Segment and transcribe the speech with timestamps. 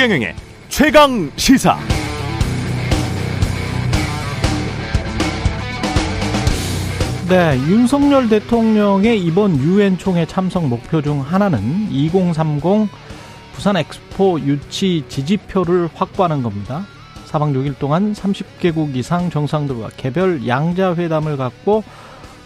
[0.00, 0.34] 최경영의
[0.70, 1.78] 최강 시사.
[7.28, 11.60] 네, 윤석열 대통령의 이번 유엔 총회 참석 목표 중 하나는
[11.90, 12.88] 2030
[13.52, 16.86] 부산 엑스포 유치 지지표를 확보하는 겁니다.
[17.26, 21.84] 사방 6일 동안 30개국 이상 정상들과 개별 양자 회담을 갖고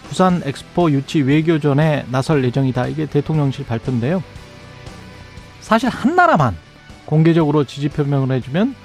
[0.09, 2.87] 부산 엑스포 유치 외교전에 나설 예정이다.
[2.87, 4.21] 이게 대통령실 발표인데요.
[5.61, 6.64] 사실 한 나라만
[7.05, 8.75] 공개적으로 지지 표명을 해주면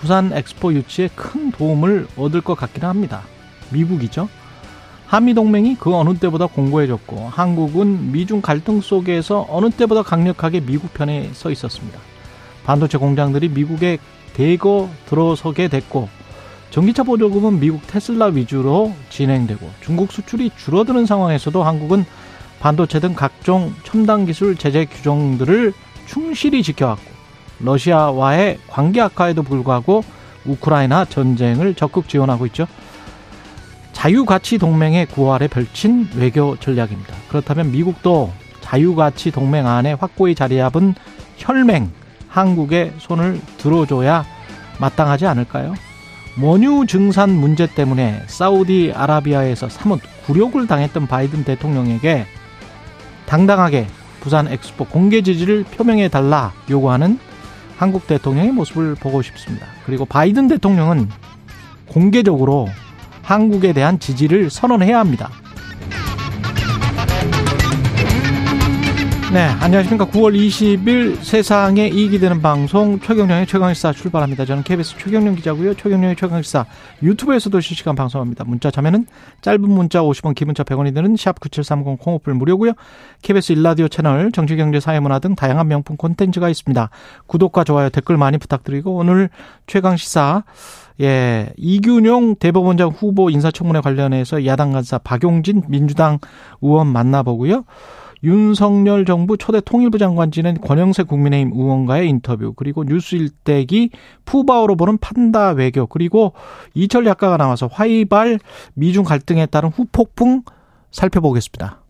[0.00, 3.22] 부산 엑스포 유치에 큰 도움을 얻을 것 같기는 합니다.
[3.70, 4.28] 미국이죠.
[5.06, 11.30] 한미 동맹이 그 어느 때보다 공고해졌고 한국은 미중 갈등 속에서 어느 때보다 강력하게 미국 편에
[11.32, 11.98] 서 있었습니다.
[12.64, 13.98] 반도체 공장들이 미국에
[14.34, 16.08] 대거 들어서게 됐고
[16.70, 22.04] 전기차 보조금은 미국 테슬라 위주로 진행되고 중국 수출이 줄어드는 상황에서도 한국은
[22.60, 25.72] 반도체 등 각종 첨단 기술 제재 규정들을
[26.06, 27.17] 충실히 지켜왔고
[27.60, 30.04] 러시아와의 관계 악화에도 불구하고
[30.44, 32.66] 우크라이나 전쟁을 적극 지원하고 있죠.
[33.92, 37.14] 자유가치 동맹의 구활에 펼친 외교 전략입니다.
[37.28, 40.94] 그렇다면 미국도 자유가치 동맹 안에 확고히 자리 잡은
[41.36, 41.90] 혈맹
[42.28, 44.24] 한국에 손을 들어줘야
[44.78, 45.74] 마땅하지 않을까요?
[46.40, 52.26] 원유 증산 문제 때문에 사우디 아라비아에서 사뭇 굴욕을 당했던 바이든 대통령에게
[53.26, 53.88] 당당하게
[54.20, 57.18] 부산 엑스포 공개 지지를 표명해 달라 요구하는
[57.78, 59.66] 한국 대통령의 모습을 보고 싶습니다.
[59.86, 61.08] 그리고 바이든 대통령은
[61.86, 62.68] 공개적으로
[63.22, 65.30] 한국에 대한 지지를 선언해야 합니다.
[69.30, 70.06] 네, 안녕하십니까.
[70.06, 74.46] 9월 20일 세상에 이익이 되는 방송 최경령의 최강시사 출발합니다.
[74.46, 75.74] 저는 KBS 최경령 기자고요.
[75.74, 76.64] 최경령의 최강시사
[77.02, 78.44] 유튜브에서도 실시간 방송합니다.
[78.44, 79.06] 문자 참여는
[79.42, 82.72] 짧은 문자 50원, 기본자 100원이 드는 샵 9730 콩오플 무료고요.
[83.20, 86.88] KBS 일라디오 채널 정치 경제 사회문화 등 다양한 명품 콘텐츠가 있습니다.
[87.26, 89.28] 구독과 좋아요, 댓글 많이 부탁드리고 오늘
[89.66, 90.44] 최강시사
[91.00, 96.18] 예, 이균용 대법원장 후보 인사청문회 관련해서 야당 간사 박용진 민주당
[96.60, 97.64] 의원 만나보고요.
[98.22, 103.90] 윤석열 정부 초대 통일부 장관 지낸 권영세 국민의힘 의원과의 인터뷰 그리고 뉴스 일대기
[104.24, 106.32] 푸바오로 보는 판다 외교 그리고
[106.74, 108.38] 이철 작가가 나와서 화웨이발
[108.74, 110.42] 미중 갈등에 따른 후폭풍
[110.90, 111.82] 살펴보겠습니다.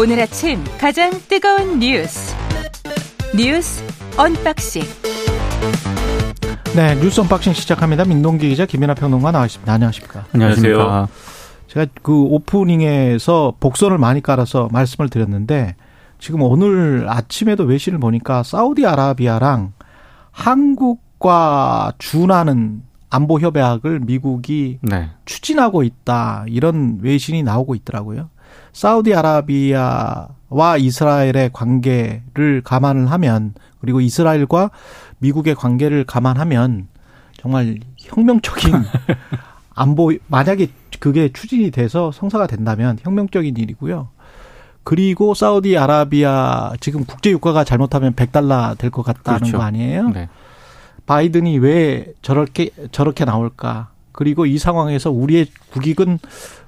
[0.00, 2.34] 오늘 아침 가장 뜨거운 뉴스
[3.36, 3.84] 뉴스
[4.16, 4.82] unboxing
[6.74, 8.06] 네, 뉴스 unboxing 시작합니다.
[8.06, 9.70] 민동기 기자 김연아 평론가 나와있습니다.
[9.70, 10.24] 안녕하십니까?
[10.32, 11.06] 안녕하십니까?
[11.68, 15.76] 제가 그 오프닝에서 복선을 많이 깔아서 말씀을 드렸는데
[16.18, 19.74] 지금 오늘 아침에도 외신을 보니까 사우디아라비아랑
[20.30, 25.10] 한국과 준하는 안보 협약을 미국이 네.
[25.26, 28.30] 추진하고 있다 이런 외신이 나오고 있더라고요.
[28.72, 30.28] 사우디아라비아와
[30.78, 34.70] 이스라엘의 관계를 감안을 하면 그리고 이스라엘과
[35.22, 36.88] 미국의 관계를 감안하면
[37.38, 38.72] 정말 혁명적인
[39.74, 40.68] 안보 만약에
[40.98, 44.08] 그게 추진이 돼서 성사가 된다면 혁명적인 일이고요.
[44.84, 49.58] 그리고 사우디아라비아 지금 국제 유가가 잘못하면 100달러 될 것 같다는 그렇죠.
[49.58, 50.10] 거 아니에요?
[50.10, 50.28] 네.
[51.06, 53.90] 바이든이 왜 저렇게 저렇게 나올까?
[54.10, 56.18] 그리고 이 상황에서 우리의 국익은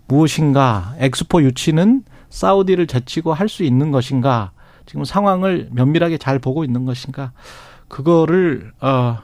[0.06, 0.94] 무엇인가?
[0.98, 4.52] 엑스포 유치는 사우디를 제치고 할 수 있는 것인가?
[4.86, 7.32] 지금 상황을 면밀하게 잘 보고 있는 것인가?
[7.94, 9.18] 그거를 어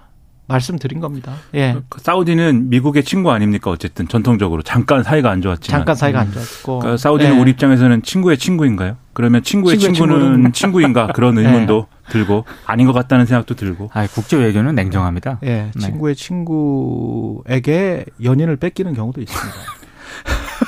[0.47, 1.33] 말씀드린 겁니다.
[1.55, 1.77] 예.
[1.89, 3.69] 그 사우디는 미국의 친구 아닙니까?
[3.69, 7.41] 어쨌든 전통적으로 잠깐 사이가 안 좋았지만 잠깐 사이가 안 좋았고 그러니까 사우디는 예.
[7.41, 8.97] 우리 입장에서는 친구의 친구인가요?
[9.13, 11.43] 그러면 친구의, 친구의 친구는 친구인가 그런 예.
[11.43, 12.13] 의문도 예.
[12.13, 13.91] 들고 아닌 것 같다는 생각도 들고.
[13.93, 15.41] 아, 국제 외교는 냉정합니다.
[15.43, 15.81] 예, 네.
[15.81, 19.59] 친구의 친구에게 연인을 뺏기는 경우도 있습니다.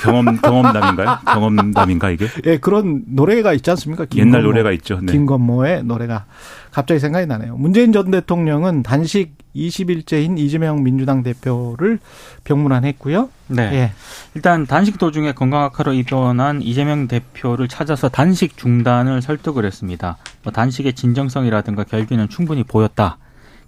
[0.02, 1.18] 경험 경험담인가요?
[1.24, 2.26] 경험담인가 이게?
[2.46, 4.06] 예, 그런 노래가 있지 않습니까?
[4.16, 5.00] 옛날 노래가 있죠.
[5.00, 5.12] 네.
[5.12, 6.24] 김건모의 노래가
[6.70, 7.56] 갑자기 생각이 나네요.
[7.56, 11.98] 문재인 전 대통령은 단식 20일째인 이재명 민주당 대표를
[12.44, 13.28] 병문안했고요.
[13.48, 13.62] 네.
[13.74, 13.92] 예.
[14.34, 20.16] 일단 단식 도중에 건강악화로 입원한 이재명 대표를 찾아서 단식 중단을 설득을 했습니다.
[20.42, 23.18] 뭐 단식의 진정성이라든가 결기는 충분히 보였다.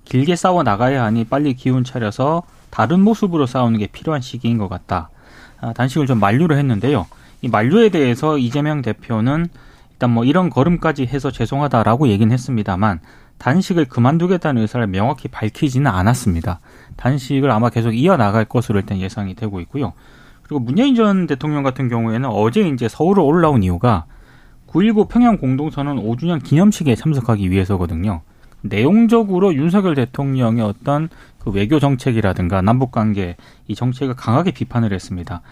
[0.04, 5.10] 길게 싸워 나가야 하니 빨리 기운 차려서 다른 모습으로 싸우는 게 필요한 시기인 것 같다.
[5.64, 7.06] 아, 단식을 좀 만류를 했는데요.
[7.40, 9.46] 이 만류에 대해서 이재명 대표는
[9.92, 13.00] 일단 뭐 이런 걸음까지 해서 죄송하다라고 얘기는 했습니다만
[13.38, 16.60] 단식을 그만두겠다는 의사를 명확히 밝히지는 않았습니다.
[16.96, 19.94] 단식을 아마 계속 이어나갈 것으로 일단 예상이 되고 있고요.
[20.42, 24.04] 그리고 문재인 전 대통령 같은 경우에는 어제 이제 서울로 올라온 이유가
[24.68, 28.20] 9.19 평양 공동선언 5주년 기념식에 참석하기 위해서거든요.
[28.60, 31.08] 내용적으로 윤석열 대통령의 어떤
[31.44, 33.36] 그 외교 정책이라든가 남북 관계
[33.68, 35.42] 이 정책을 강하게 비판을 했습니다.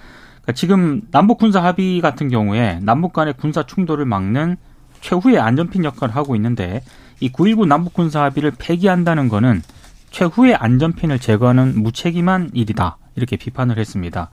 [0.40, 4.56] 그러니까 지금 남북 군사 합의 같은 경우에 남북 간의 군사 충돌을 막는
[5.02, 6.82] 최후의 안전핀 역할을 하고 있는데
[7.20, 9.62] 이 9.19 남북 군사 합의를 폐기한다는 거는
[10.10, 12.96] 최후의 안전핀을 제거하는 무책임한 일이다.
[13.14, 14.30] 이렇게 비판을 했습니다.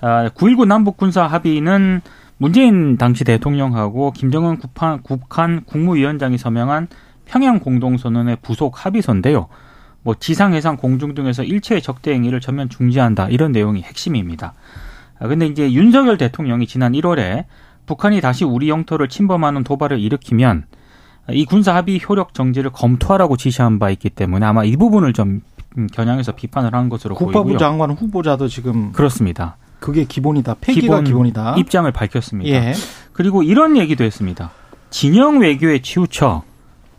[0.00, 2.00] 9.19 아, 남북 군사 합의는
[2.38, 6.88] 문재인 당시 대통령하고 김정은 국한, 국한 국무위원장이 서명한
[7.24, 9.48] 평양 공동선언의 부속 합의서인데요.
[10.02, 14.54] 뭐 지상, 해상, 공중 등에서 일체의 적대 행위를 전면 중지한다 이런 내용이 핵심입니다.
[15.18, 17.44] 아, 근데 이제 윤석열 대통령이 지난 1월에
[17.86, 20.64] 북한이 다시 우리 영토를 침범하는 도발을 일으키면
[21.30, 25.42] 이 군사 합의 효력 정지를 검토하라고 지시한 바 있기 때문에 아마 이 부분을 좀
[25.92, 27.58] 겨냥해서 비판을 한 것으로 국방부 보이고요.
[27.58, 29.56] 장관 후보자도 지금 그렇습니다.
[29.80, 30.56] 그게 기본이다.
[30.60, 32.50] 폐기가 기본 이다 입장을 밝혔습니다.
[32.50, 32.72] 예.
[33.12, 34.50] 그리고 이런 얘기도 했습니다.
[34.90, 36.42] 진영 외교에 치우쳐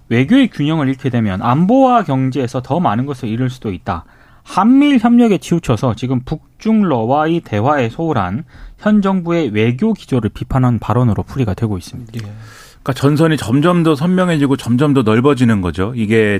[0.10, 4.06] 외교의 균형을 잃게 되면 안보와 경제에서 더 많은 것을 잃을 수도 있다.
[4.44, 8.46] 한미일 협력에 치우쳐서 지금 북중러와의 대화에 소홀한
[8.80, 12.12] 현 정부의 외교 기조를 비판한 발언으로 풀이가 되고 있습니다.
[12.16, 12.20] 예.
[12.20, 15.94] 그러니까 전선이 점점 더 선명해지고 점점 더 넓어지는 거죠.
[15.96, 16.40] 이게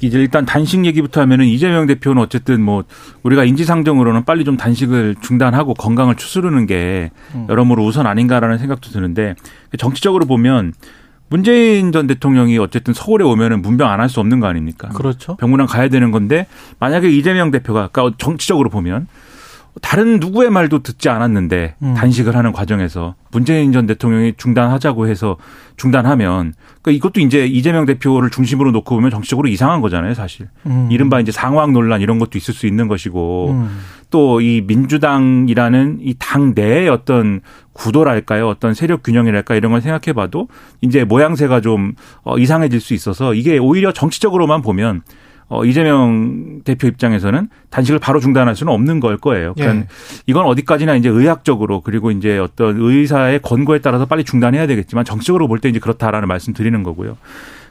[0.00, 2.84] 이제 일단 단식 얘기부터 하면은 이재명 대표는 어쨌든 뭐
[3.22, 7.46] 우리가 인지상정으로는 빨리 좀 단식을 중단하고 건강을 추스르는 게 음.
[7.48, 9.34] 여러모로 우선 아닌가라는 생각도 드는데
[9.78, 10.74] 정치적으로 보면
[11.28, 14.88] 문재인 전 대통령이 어쨌든 서울에 오면은 문병 안 할 수 없는 거 아닙니까?
[14.90, 15.36] 그렇죠.
[15.36, 16.46] 병문안 가야 되는 건데
[16.78, 19.08] 만약에 이재명 대표가 그러니까 정치적으로 보면
[19.82, 21.94] 다른 누구의 말도 듣지 않았는데 음.
[21.94, 25.36] 단식을 하는 과정에서 문재인 전 대통령이 중단하자고 해서
[25.76, 30.48] 중단하면 그러니까 이것도 이제 이재명 대표를 중심으로 놓고 보면 정치적으로 이상한 거잖아요, 사실.
[30.64, 30.88] 음.
[30.90, 33.78] 이른바 이제 상황 논란 이런 것도 있을 수 있는 것이고 음.
[34.10, 37.40] 또이 민주당이라는 이 당 내의 어떤
[37.72, 38.48] 구도랄까요?
[38.48, 40.48] 어떤 세력 균형이랄까 이런 걸 생각해 봐도
[40.80, 45.02] 이제 모양새가 좀 어, 이상해질 수 있어서 이게 오히려 정치적으로만 보면
[45.48, 49.54] 어, 이재명 대표 입장에서는 단식을 바로 중단할 수는 없는 걸 거예요.
[49.54, 49.86] 그러니까 예.
[50.26, 55.60] 이건 어디까지나 이제 의학적으로 그리고 이제 어떤 의사의 권고에 따라서 빨리 중단해야 되겠지만 정치적으로 볼
[55.60, 57.16] 때 이제 그렇다라는 말씀 드리는 거고요.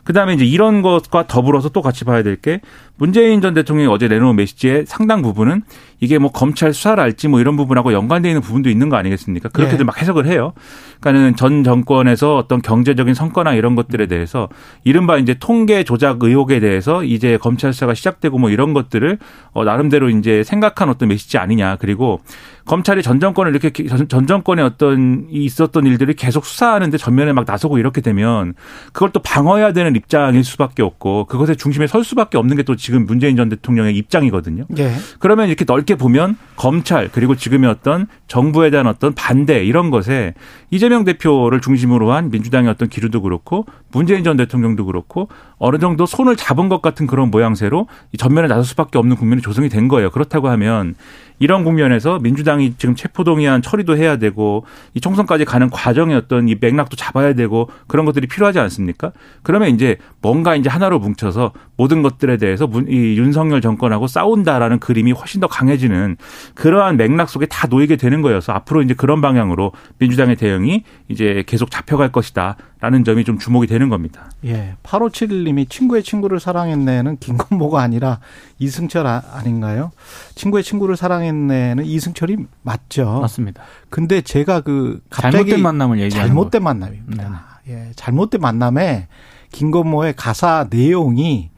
[0.05, 2.61] 그다음에 이제 이런 것과 더불어서 또 같이 봐야 될 게
[2.97, 5.63] 문재인 전 대통령이 어제 내놓은 메시지의 상당 부분은
[5.99, 9.49] 이게 뭐 검찰 수사를알지 뭐 이런 부분하고 연관되어 있는 부분도 있는 거 아니겠습니까?
[9.49, 9.83] 그렇게들 네.
[9.83, 10.53] 막 해석을 해요.
[10.99, 14.47] 그러니까는 전 정권에서 어떤 경제적인 성과나 이런 것들에 대해서
[14.83, 19.17] 이른바 이제 통계 조작 의혹에 대해서 이제 검찰 수사가 시작되고 뭐 이런 것들을
[19.53, 21.77] 어 나름대로 이제 생각한 어떤 메시지 아니냐.
[21.77, 22.21] 그리고
[22.65, 23.71] 검찰이 전 정권을 이렇게
[24.07, 28.53] 전 정권의 어떤 있었던 일들을 계속 수사하는데 전면에 막 나서고 이렇게 되면
[28.91, 33.05] 그걸 또 방어해야 되는 입장일 수밖에 없고 그것의 중심에 설 수밖에 없는 게 또 지금
[33.05, 34.65] 문재인 전 대통령의 입장이거든요.
[34.69, 34.93] 네.
[35.19, 40.33] 그러면 이렇게 넓게 보면 검찰 그리고 지금의 어떤 정부에 대한 어떤 반대 이런 것에
[40.71, 43.65] 이재명 대표를 중심으로 한 민주당의 어떤 기류도 그렇고
[43.95, 47.87] 문재인 전 대통령도 그렇고 어느 정도 손을 잡은 것 같은 그런 모양새로
[48.17, 50.11] 전면에 나설 수밖에 없는 국면이 조성이 된 거예요.
[50.11, 50.95] 그렇다고 하면
[51.39, 54.65] 이런 국면에서 민주당이 지금 체포동의안 처리도 해야 되고
[54.95, 59.13] 이 총선까지 가는 과정의 어떤 이 맥락도 잡아야 되고 그런 것들이 필요하지 않습니까?
[59.43, 65.41] 그러면 이제 뭔가 이제 하나로 뭉쳐서 모든 것들에 대해서 이 윤석열 정권하고 싸운다라는 그림이 훨씬
[65.41, 66.17] 더 강해지는
[66.53, 71.71] 그러한 맥락 속에 다 놓이게 되는 거여서 앞으로 이제 그런 방향으로 민주당의 대응이 이제 계속
[71.71, 72.55] 잡혀갈 것이다.
[72.81, 74.29] 라는 점이 좀 주목이 되는 겁니다.
[74.43, 74.75] 예.
[74.83, 78.19] 8571님이 친구의 친구를 사랑했네는 김건모가 아니라
[78.59, 79.91] 이승철 아, 닌가요
[80.35, 83.21] 친구의 친구를 사랑했네는 이승철이 맞죠.
[83.21, 83.63] 맞습니다.
[83.89, 86.63] 근데 제가 그 갑자기 잘못된 만남을 얘기하는 잘못된 거.
[86.65, 87.45] 만남입니다.
[87.65, 87.73] 네.
[87.73, 87.91] 예.
[87.95, 89.07] 잘못된 만남에
[89.51, 91.49] 김건모의 가사 내용이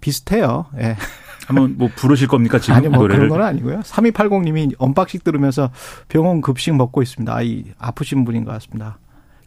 [0.00, 0.66] 비슷해요.
[0.78, 0.96] 예.
[1.46, 3.28] 한번 뭐 부르실 겁니까 지금 아니 뭐 노래를?
[3.28, 3.80] 그런 건 아니고요.
[3.80, 5.70] 3280님이 언박싱 들으면서
[6.08, 7.34] 병원 급식 먹고 있습니다.
[7.34, 8.98] 아이 아프신 분인 것 같습니다.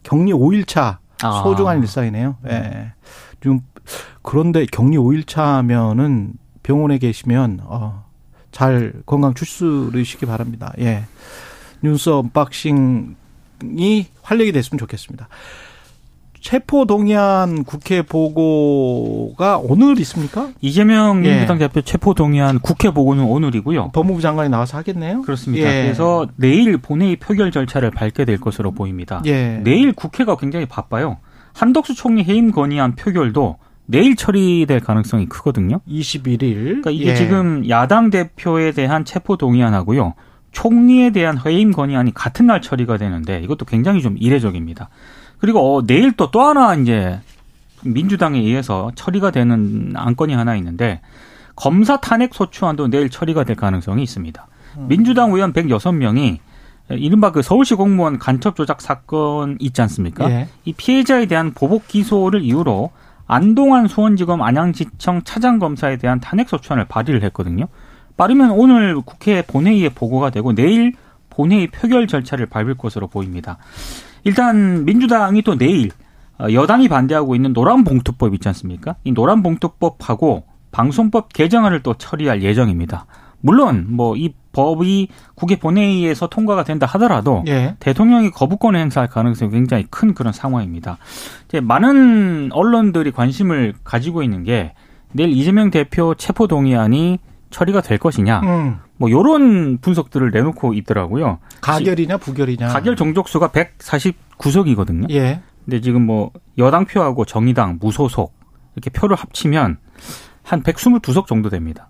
[0.02, 1.42] 격리 5일차 아.
[1.42, 2.36] 소중한 일상이네요.
[2.46, 2.48] 예.
[2.50, 2.92] 네.
[3.40, 3.60] 좀
[4.22, 6.32] 그런데 격리 5일차면은
[6.62, 8.04] 병원에 계시면 어,
[8.52, 10.72] 잘 건강 추스르시기 바랍니다.
[10.78, 11.04] 예.
[11.82, 13.16] 뉴스 언박싱이
[14.22, 15.28] 활력이 됐으면 좋겠습니다.
[16.44, 20.50] 체포 동의안 국회 보고가 오늘 있습니까?
[20.60, 21.30] 이재명 예.
[21.30, 23.92] 민주당 대표 체포 동의안 국회 보고는 오늘이고요.
[23.92, 25.22] 법무부 장관이 나와서 하겠네요.
[25.22, 25.66] 그렇습니다.
[25.66, 25.84] 예.
[25.84, 29.22] 그래서 내일 본회의 표결 절차를 밟게 될 것으로 보입니다.
[29.24, 29.62] 예.
[29.64, 31.16] 내일 국회가 굉장히 바빠요.
[31.54, 35.80] 한덕수 총리 해임 건의안 표결도 내일 처리될 가능성이 크거든요.
[35.88, 36.64] 21일.
[36.64, 37.14] 그러니까 이게 예.
[37.14, 40.12] 지금 야당 대표에 대한 체포 동의안하고요.
[40.52, 44.90] 총리에 대한 해임 건의안이 같은 날 처리가 되는데 이것도 굉장히 좀 이례적입니다.
[45.38, 47.20] 그리고 어, 내일 또 또 하나 이제
[47.84, 51.00] 민주당에 의해서 처리가 되는 안건이 하나 있는데
[51.54, 54.46] 검사 탄핵 소추안도 내일 처리가 될 가능성이 있습니다.
[54.78, 54.88] 음.
[54.88, 56.38] 민주당 의원 106명이
[56.90, 60.30] 이른바 그 서울시 공무원 간첩 조작 사건 있지 않습니까?
[60.30, 60.48] 예.
[60.64, 62.90] 이 피해자에 대한 보복 기소를 이유로
[63.26, 67.68] 안동안 수원지검 안양지청 차장검사에 대한 탄핵 소추안을 발의를 했거든요.
[68.16, 70.92] 빠르면 오늘 국회 본회의에 보고가 되고 내일
[71.30, 73.58] 본회의 표결 절차를 밟을 것으로 보입니다.
[74.24, 75.90] 일단 민주당이 또 내일
[76.38, 78.96] 어, 여당이 반대하고 있는 노란봉투법 있지 않습니까?
[79.04, 83.06] 이 노란봉투법하고 방송법 개정안을 또 처리할 예정입니다.
[83.40, 87.76] 물론 뭐 이 법이 국회 본회의에서 통과가 된다 하더라도 예.
[87.80, 90.96] 대통령이 거부권을 행사할 가능성이 굉장히 큰 그런 상황입니다.
[91.48, 94.72] 이제 많은 언론들이 관심을 가지고 있는 게
[95.12, 97.18] 내일 이재명 대표 체포 동의안이
[97.50, 98.78] 처리가 될 것이냐, 음.
[98.96, 101.38] 뭐 요런 분석들을 내놓고 있더라고요.
[101.60, 102.68] 가결이냐 부결이냐.
[102.68, 105.10] 가결 정족수가 149석이거든요.
[105.10, 105.40] 예.
[105.64, 108.34] 근데 지금 뭐 여당 표하고 정의당, 무소속
[108.74, 109.78] 이렇게 표를 합치면
[110.42, 111.88] 한 122석 정도 됩니다.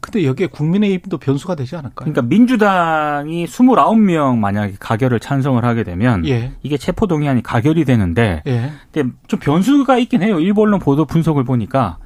[0.00, 1.94] 근데 여기에 국민의힘도 변수가 되지 않을까요?
[1.94, 6.52] 그러니까 민주당이 29명 만약에 가결을 찬성을 하게 되면 예.
[6.62, 8.72] 이게 체포 동의안이 가결이 되는데 예.
[8.92, 10.38] 근데 좀 변수가 있긴 해요.
[10.38, 11.98] 일부 언론 보도 분석을 보니까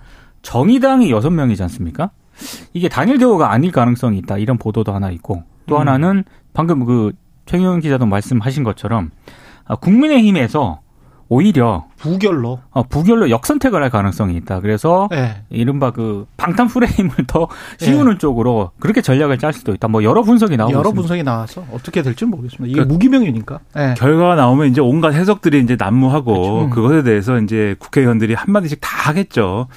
[0.43, 2.11] 정의당이 6명이지 않습니까?
[2.73, 4.39] 이게 단일 대우가 아닐 가능성이 있다.
[4.39, 5.81] 이런 보도도 하나 있고 또 음.
[5.81, 7.13] 하나는 방금 그
[7.47, 9.11] 최경영 기자도 말씀하신 것처럼
[9.65, 10.81] 아, 국민의힘에서
[11.31, 12.59] 오히려 부결로.
[12.71, 14.61] 어, 부결로 역선택을 할 가능성이 있다.
[14.61, 15.43] 그래서 예.
[15.51, 19.89] 이른바 그 방탄 프레임을 더 씌우는 쪽으로 그렇게 전략을 짤 수도 있다.
[19.89, 21.01] 뭐 여러 분석이 나오고 여러 있습니다.
[21.01, 22.65] 분석이 나와서 어떻게 될지 는 모르겠습니다.
[22.67, 23.61] 이게 그러니까 무기명이니까.
[23.77, 23.95] 예.
[23.99, 26.71] 결과가 나오면 이제 온갖 해석들이 이제 난무하고 그렇죠.
[26.71, 29.69] 그것에 대해서 이제 국회의원들이 한 마디씩 다 하겠죠.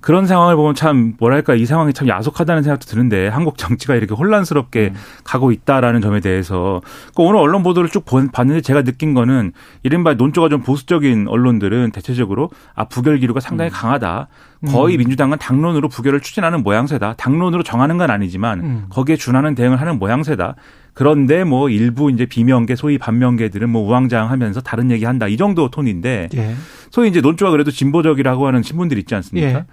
[0.00, 4.92] 그런 상황을 보면 참 뭐랄까 이 상황이 참 야속하다는 생각도 드는데 한국 정치가 이렇게 혼란스럽게
[5.24, 6.80] 가고 있다라는 점에 대해서
[7.14, 11.90] 그 오늘 언론 보도를 쭉 본- 봤는데 제가 느낀 거는 이른바 논조가 좀 보수적인 언론들은
[11.92, 14.28] 대체적으로 아 부결 기류가 상당히 강하다.
[14.68, 17.14] 거의 민주당은 당론으로 부결을 추진하는 모양새다.
[17.18, 18.86] 당론으로 정하는 건 아니지만 음.
[18.88, 20.54] 거기에 준하는 대응을 하는 모양새다.
[20.94, 26.54] 그런데 뭐 일부 이제 비명계 소위 반명계들은 뭐 우왕좌왕하면서 다른 얘기한다 이 정도 톤인데 예.
[26.96, 29.48] 소위 이제 논조가 그래도 진보적이라고 하는 신분들 있지 않습니까?
[29.58, 29.64] 예.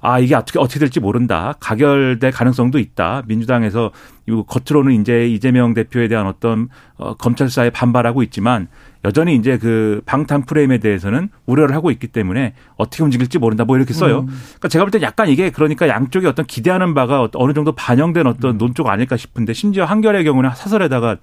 [0.00, 1.54] 아 이게 어떻게 어떻게 될지 모른다.
[1.60, 3.22] 가결될 가능성도 있다.
[3.28, 3.92] 민주당에서
[4.28, 8.66] 이 겉으로는 이제 이재명 대표에 대한 어떤 어, 검찰 수사에 반발하고 있지만
[9.04, 13.64] 여전히 이제 그 방탄 프레임에 대해서는 우려를 하고 있기 때문에 어떻게 움직일지 모른다.
[13.64, 14.22] 뭐 이렇게 써요.
[14.22, 14.26] 음.
[14.26, 18.58] 그러니까 제가 볼 때 약간 이게 그러니까 양쪽이 어떤 기대하는 바가 어느 정도 반영된 어떤
[18.58, 21.18] 논조가 아닐까 싶은데 심지어 한결의 경우는 사설에다가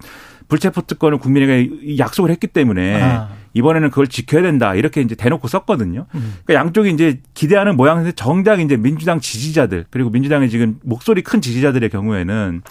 [0.48, 3.28] 불체포 특권을 국민에게 약속을 했기 때문에 아.
[3.54, 6.06] 이번에는 그걸 지켜야 된다 이렇게 이제 대놓고 썼거든요.
[6.14, 6.34] 음.
[6.44, 11.88] 그러니까 양쪽이 이제 기대하는 모양인데 정작 이제 민주당 지지자들 그리고 민주당의 지금 목소리 큰 지지자들의
[11.90, 12.62] 경우에는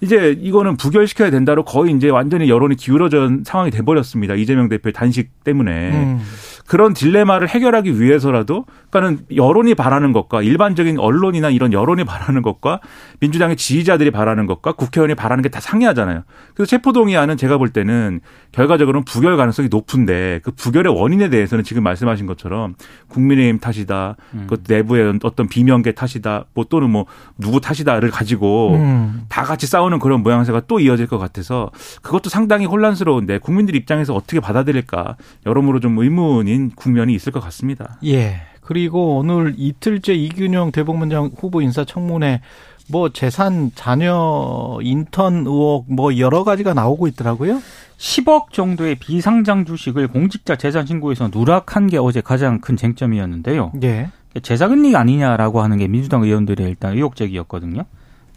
[0.00, 4.34] 이제 이거는 부결시켜야 된다로 거의 이제 완전히 여론이 기울어진 상황이 돼버렸습니다.
[4.34, 5.90] 이재명 대표의 단식 때문에.
[5.92, 6.20] 음.
[6.66, 12.80] 그런 딜레마를 해결하기 위해서라도 그러니까는 여론이 바라는 것과 일반적인 언론이나 이런 여론이 바라는 것과
[13.20, 16.22] 민주당의 지지자들이 바라는 것과 국회의원이 바라는 게 다 상이하잖아요.
[16.54, 22.26] 그래서 체포동의안은 제가 볼 때는 결과적으로는 부결 가능성이 높은데 그 부결의 원인에 대해서는 지금 말씀하신
[22.26, 22.74] 것처럼
[23.06, 24.16] 국민의힘 탓이다.
[24.48, 26.46] 그 내부의 어떤 비명계 탓이다.
[26.54, 27.06] 뭐 또는 뭐
[27.38, 29.22] 누구 탓이다를 가지고 음.
[29.28, 31.70] 다 같이 싸우는 그런 모양새가 또 이어질 것 같아서
[32.02, 35.16] 그것도 상당히 혼란스러운데 국민들 입장에서 어떻게 받아들일까
[35.46, 37.98] 여러모로 좀 의문 인 국면이 있을 것 같습니다.
[38.04, 38.36] 예.
[38.60, 42.40] 그리고 오늘 이틀째 이균영 대법원장 후보 인사청문회
[42.88, 47.60] 뭐 재산 자녀 인턴 의혹 뭐 여러 가지가 나오고 있더라고요.
[47.98, 53.72] 10억 정도의 비상장 주식을 공직자 재산 신고에서 누락한 게 어제 가장 큰 쟁점이었는데요.
[53.82, 54.10] 예.
[54.42, 57.84] 재산은닉 아니냐라고 하는 게 민주당 의원들의 일단 의혹 제기였거든요.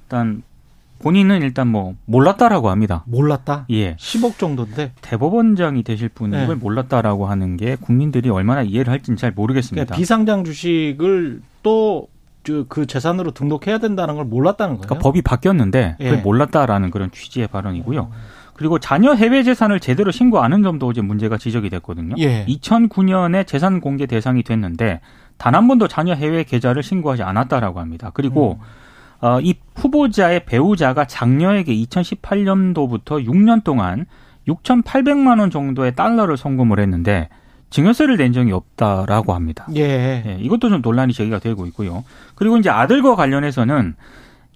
[0.04, 0.44] 일단
[1.00, 3.04] 본인은 일단 뭐 몰랐다라고 합니다.
[3.08, 3.66] 몰랐다.
[3.72, 3.96] 예.
[3.96, 6.44] 10억 정도인데 대법원장이 되실 분이 네.
[6.44, 9.86] 이걸 몰랐다라고 하는 게 국민들이 얼마나 이해를 할지는 잘 모르겠습니다.
[9.86, 12.08] 그러니까 비상장 주식을 또
[12.70, 14.88] 그 재산으로 등록해야 된다는 걸 몰랐다는 거예요.
[14.88, 16.22] 그러니까 법이 바뀌었는데 그걸 예.
[16.22, 18.10] 몰랐다라는 그런 취지의 발언이고요.
[18.54, 22.16] 그리고 자녀 해외 재산을 제대로 신고 안 한 점도 어제 문제가 지적이 됐거든요.
[22.20, 22.46] 예.
[22.48, 25.02] 2009년에 재산 공개 대상이 됐는데
[25.38, 28.12] 단 한 번도 자녀 해외 계좌를 신고하지 않았다라고 합니다.
[28.14, 28.60] 그리고
[29.22, 34.06] 어, 이 후보자의 배우자가 장녀에게 2018년도부터 6년 동안
[34.48, 37.30] 6,800만 원 정도의 달러를 송금을 했는데
[37.70, 39.68] 증여세를 낸 적이 없다라고 합니다.
[39.76, 40.24] 예.
[40.26, 42.04] 예, 이것도 좀 논란이 제기가 되고 있고요.
[42.36, 43.96] 그리고 이제 아들과 관련해서는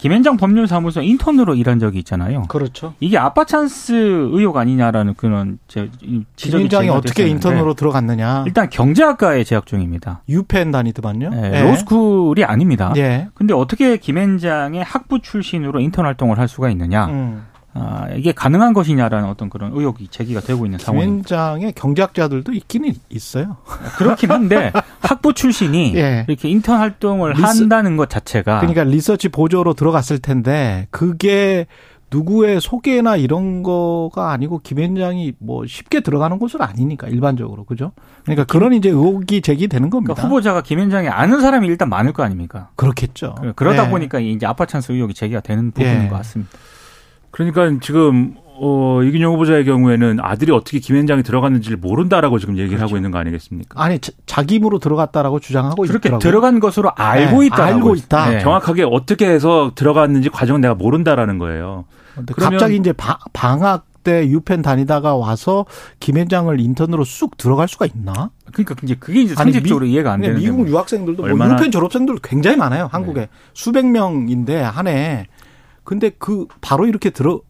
[0.01, 2.41] 김현장 법률사무소 인턴으로 일한 적이 있잖아요.
[2.49, 2.95] 그렇죠.
[2.99, 3.93] 이게 아빠 찬스
[4.31, 5.91] 의혹 아니냐라는 그런 제-
[6.35, 8.45] 지적이 제기가 어떻게 인턴으로 들어갔느냐.
[8.47, 10.23] 일단 경제학과에 재학 중입니다.
[10.27, 11.29] 유펜 다니더만요.
[11.35, 12.91] 예, 로스쿨이 아닙니다.
[12.97, 13.27] 예.
[13.35, 17.05] 근데 어떻게 김현장의 학부 출신으로 인턴 활동을 할 수가 있느냐?
[17.05, 17.45] 음.
[17.73, 21.27] 아, 이게 가능한 것이냐라는 어떤 그런 의혹이 제기가 되고 있는 상황입니다.
[21.27, 23.57] 김현장의 경제학자들도 있기는 있어요.
[23.97, 26.25] 그렇긴 한데 학부 출신이 예.
[26.27, 31.65] 이렇게 인턴 활동을 리스- 한다는 것 자체가 그러니까 리서치 보조로 들어갔을 텐데 그게
[32.13, 37.93] 누구의 소개나 이런 거가 아니고 김앤장이 뭐 쉽게 들어가는 곳은 아니니까 일반적으로 그죠?
[38.23, 40.15] 그러니까 그런 이제 의혹이 제기되는 겁니다.
[40.15, 42.67] 그러니까 후보자가 김앤장이 아는 사람이 일단 많을 거 아닙니까?
[42.75, 43.35] 그렇겠죠.
[43.55, 43.89] 그러다 네.
[43.89, 46.07] 보니까 이제 아빠 찬스 의혹이 제기가 되는 부분인 예.
[46.09, 46.51] 것 같습니다.
[47.31, 52.89] 그러니까 지금 어, 이균용 후보자의 경우에는 아들이 어떻게 김앤장에 들어갔는지를 모른다라고 지금 얘기를 그렇죠.
[52.89, 53.81] 하고 있는 거 아니겠습니까?
[53.83, 56.19] 아니 자, 자기 힘으로 들어갔다라고 주장하고 그렇게 있더라고요.
[56.19, 57.63] 들어간 것으로 알고 네, 있다.
[57.63, 58.29] 알고 있다.
[58.29, 58.39] 네.
[58.41, 61.85] 정확하게 어떻게 해서 들어갔는지 과정은 내가 모른다라는 거예요.
[62.37, 65.65] 갑자기 이제 바- 방학 때 유펜 다니다가 와서
[65.99, 68.31] 김현장을 인턴으로 쑥 들어갈 수가 있나?
[68.51, 71.53] 그러니까 이제 그게 이제 아니, 상식적으로 이해가 안 되는 미국 게 뭐- 유학생들도 뭐 얼마나-
[71.55, 72.89] 유펜 졸업생들 굉장히 많아요.
[72.91, 75.27] 한국에 수백 명인데 한 해.
[75.83, 77.41] 근데 그 바로 이렇게 들어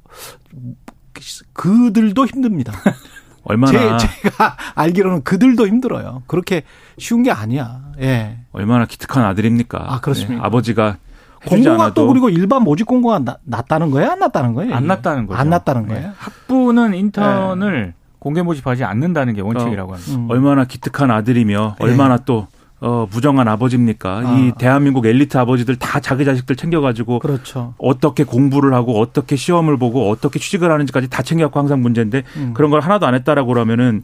[1.53, 2.73] 그들도 힘듭니다.
[3.43, 6.23] 얼마나 제, 제가 알기로는 그들도 힘들어요.
[6.27, 6.61] 그렇게
[6.99, 7.81] 쉬운 게 아니야.
[7.99, 8.37] 예.
[8.51, 9.79] 얼마나 기특한 아들입니까?
[9.79, 10.45] 네, 아, 그렇습니까?
[10.45, 10.97] 아버지가
[11.45, 14.11] 해주지 공공학도 않아도 그리고 일반 모집 공고가 나- 낮다는 거예요?
[14.11, 14.73] 안 낮다는 거예요?
[14.75, 14.87] 안 이게?
[14.87, 15.39] 났다는 거죠.
[15.39, 15.93] 안 낮다는 네.
[15.95, 16.11] 거예요?
[16.17, 20.11] 학부는 인턴을 공개 모집하지 않는다는 게 원칙이라고 합니다.
[20.13, 20.27] 음.
[20.29, 21.83] 얼마나 기특한 아들이며 예.
[21.83, 22.47] 얼마나 또
[22.81, 24.23] 어, 부정한 아버지입니까?
[24.25, 24.37] 아.
[24.37, 27.73] 이 대한민국 엘리트 아버지들 다 자기 자식들 챙겨가지고 그렇죠.
[27.77, 32.53] 어떻게 공부를 하고 어떻게 시험을 보고 어떻게 취직을 하는지까지 다 챙겨갖고 항상 문제인데 음.
[32.53, 34.03] 그런 걸 하나도 안 했다라고 그러면은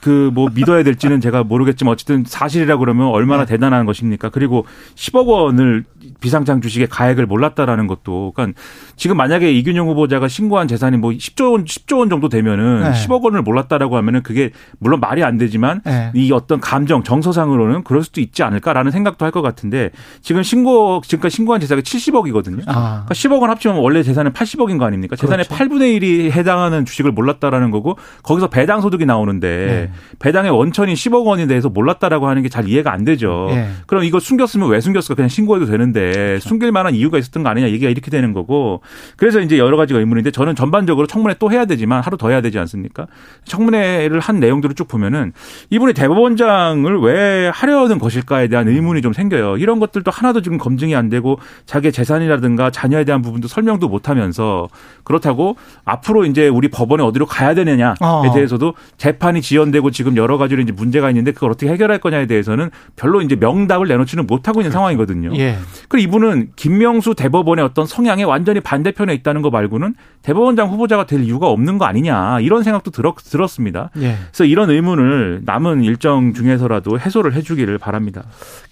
[0.00, 3.52] 그 뭐 믿어야 될지는 제가 모르겠지만 어쨌든 사실이라고 그러면 얼마나 네.
[3.52, 4.28] 대단한 것입니까?
[4.28, 5.84] 그리고 10억 원을
[6.20, 8.58] 비상장 주식의 가액을 몰랐다라는 것도 그러니까
[8.96, 12.90] 지금 만약에 이균용 후보자가 신고한 재산이 뭐 10조 원 10조 원 정도 되면은 네.
[12.92, 16.10] 10억 원을 몰랐다라고 하면은 그게 물론 말이 안 되지만 예.
[16.14, 19.90] 이 어떤 감정 정서상으로는 그럴 수도 있지 않을까라는 생각도 할 것 같은데
[20.22, 22.62] 지금 신고 지금까지 신고한 재산이 70억이거든요.
[22.68, 23.04] 아.
[23.06, 25.14] 그러니까 10억 원 합치면 원래 재산은 80억인 거 아닙니까?
[25.16, 25.64] 재산의 그렇죠.
[25.64, 29.90] 8분의 1이 해당하는 주식을 몰랐다라는 거고 거기서 배당 소득이 나오는데 네.
[30.20, 33.48] 배당의 원천이 10억 원에 대해서 몰랐다라고 하는 게 잘 이해가 안 되죠.
[33.50, 33.68] 예.
[33.86, 35.14] 그럼 이거 숨겼으면 왜 숨겼을까?
[35.16, 38.80] 그냥 신고해도 되는데 숨길 만한 이유가 있었던 거 아니냐 얘기가 이렇게 되는 거고
[39.16, 42.58] 그래서 이제 여러 가지가 의문인데 저는 전반적으로 청문회 또 해야 되지만 하루 더 해야 되지
[42.60, 43.06] 않습니까?
[43.44, 45.32] 청문회를 한 내용들을 쭉 보면은
[45.70, 49.56] 이분이 대법원장을 왜 하려는 것일까에 대한 의문이 좀 생겨요.
[49.58, 54.68] 이런 것들도 하나도 지금 검증이 안 되고 자기의 재산이라든가 자녀에 대한 부분도 설명도 못 하면서
[55.04, 58.22] 그렇다고 앞으로 이제 우리 법원에 어디로 가야 되느냐에 어.
[58.34, 63.20] 대해서도 재판이 지연되고 지금 여러 가지로 이제 문제가 있는데 그걸 어떻게 해결할 거냐에 대해서는 별로
[63.20, 65.36] 이제 명답을 내놓지는 못하고 있는 상황이거든요.
[65.36, 65.56] 예.
[65.88, 71.48] 그리고 이분은 김명수 대법원의 어떤 성향에 완전히 반대편에 있다는 거 말고는 대법원장 후보자가 될 이유가
[71.48, 73.90] 없는 거 아니냐 이런 생각도 들었, 들었습니다.
[73.98, 74.16] 예.
[74.26, 77.95] 그래서 이런 의문을 남은 일정 중에서라도 해소를 해주기를 바랍니다.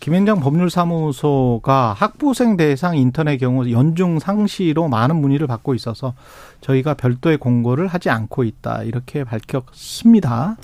[0.01, 6.15] 김현장 법률사무소가 학부생 대상 인턴의 경우 연중 상시로 많은 문의를 받고 있어서
[6.61, 10.57] 저희가 별도의 공고를 하지 않고 있다 이렇게 밝혔습니다.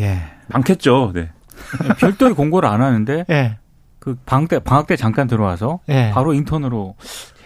[0.00, 0.22] 예.
[0.48, 1.12] 많겠죠.
[1.14, 1.30] 네.
[1.98, 3.58] 별도의 공고를 안 하는데 예.
[3.98, 6.10] 그 방학 때 방학 때 잠깐 들어와서 예.
[6.12, 6.94] 바로 인턴으로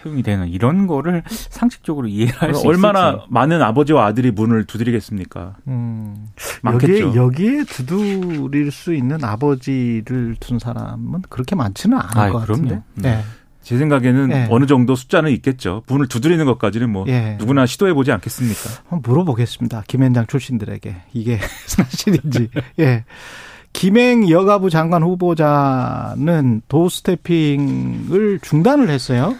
[0.03, 3.25] 채용이 되는 이런 거를 상식적으로 이해를 할수 얼마나 있을지.
[3.29, 5.55] 많은 아버지와 아들이 문을 두드리겠습니까?
[5.67, 6.27] 음.
[6.61, 7.15] 많겠죠.
[7.15, 12.61] 여기에, 여기에 두드릴 수 있는 아버지를 둔 사람은 그렇게 많지는 않을 아이, 것 그럼요.
[12.63, 12.81] 같은데.
[12.97, 13.05] 음.
[13.05, 13.21] 예.
[13.61, 14.47] 제 생각에는 네.
[14.49, 15.83] 어느 정도 숫자는 있겠죠.
[15.87, 17.35] 문을 두드리는 것까지는 뭐 예.
[17.39, 18.59] 누구나 시도해 보지 않겠습니까?
[18.89, 19.83] 한번 물어보겠습니다.
[19.87, 22.49] 김현장 출신들에게 이게 사실인지.
[22.79, 23.05] 예.
[23.71, 29.35] 김행 여가부 장관 후보자는 도스태핑을 중단을 했어요.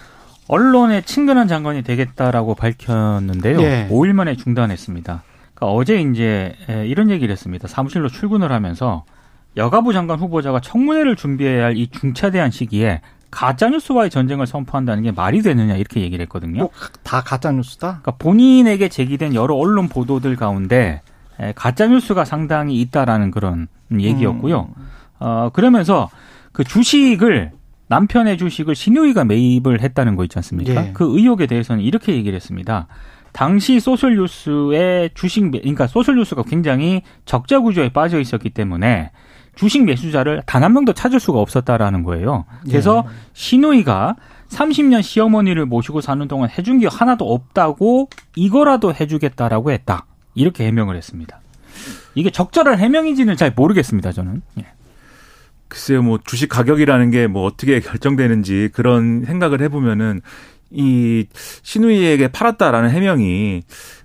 [0.55, 3.61] 언론에 친근한 장관이 되겠다라고 밝혔는데요.
[3.61, 3.87] 예.
[3.89, 5.23] 5일 만에 중단했습니다.
[5.55, 7.69] 그러니까 어제 이제 에, 이런 얘기를 했습니다.
[7.69, 9.05] 사무실로 출근을 하면서
[9.55, 12.99] 여가부 장관 후보자가 청문회를 준비해야 할 이 중차대한 시기에
[13.31, 16.67] 가짜뉴스와의 전쟁을 선포한다는 게 말이 되느냐 이렇게 얘기를 했거든요.
[16.67, 17.87] 꼭다 가짜 뉴스다.
[18.01, 21.01] 그러니까 본인에게 제기된 여러 언론 보도들 가운데
[21.39, 24.67] 에, 가짜뉴스가 상당히 있다라는 그런 얘기였고요.
[24.77, 24.87] 음.
[25.19, 26.09] 어, 그러면서
[26.51, 27.51] 그 주식을
[27.91, 30.87] 남편의 주식을 신우이가 매입을 했다는 거 있지 않습니까?
[30.87, 30.91] 예.
[30.93, 32.87] 그 의혹에 대해서는 이렇게 얘기를 했습니다.
[33.33, 39.11] 당시 소셜뉴스의 주식, 매, 그러니까 소셜뉴스가 굉장히 적자 구조에 빠져 있었기 때문에
[39.55, 42.45] 주식 매수자를 단 한 명도 찾을 수가 없었다라는 거예요.
[42.63, 43.11] 그래서 예.
[43.33, 44.15] 신우이가
[44.47, 50.05] 30년 시어머니를 모시고 사는 동안 해준 게 하나도 없다고 이거라도 해주겠다라고 했다.
[50.33, 51.41] 이렇게 해명을 했습니다.
[52.15, 54.41] 이게 적절한 해명인지는 잘 모르겠습니다, 저는.
[54.59, 54.65] 예.
[55.71, 60.21] 글쎄요, 뭐 주식 가격이라는 게 뭐 어떻게 결정되는지 그런 생각을 해보면은
[60.73, 61.25] 이
[61.63, 63.61] 신우이에게 팔았다라는 해명이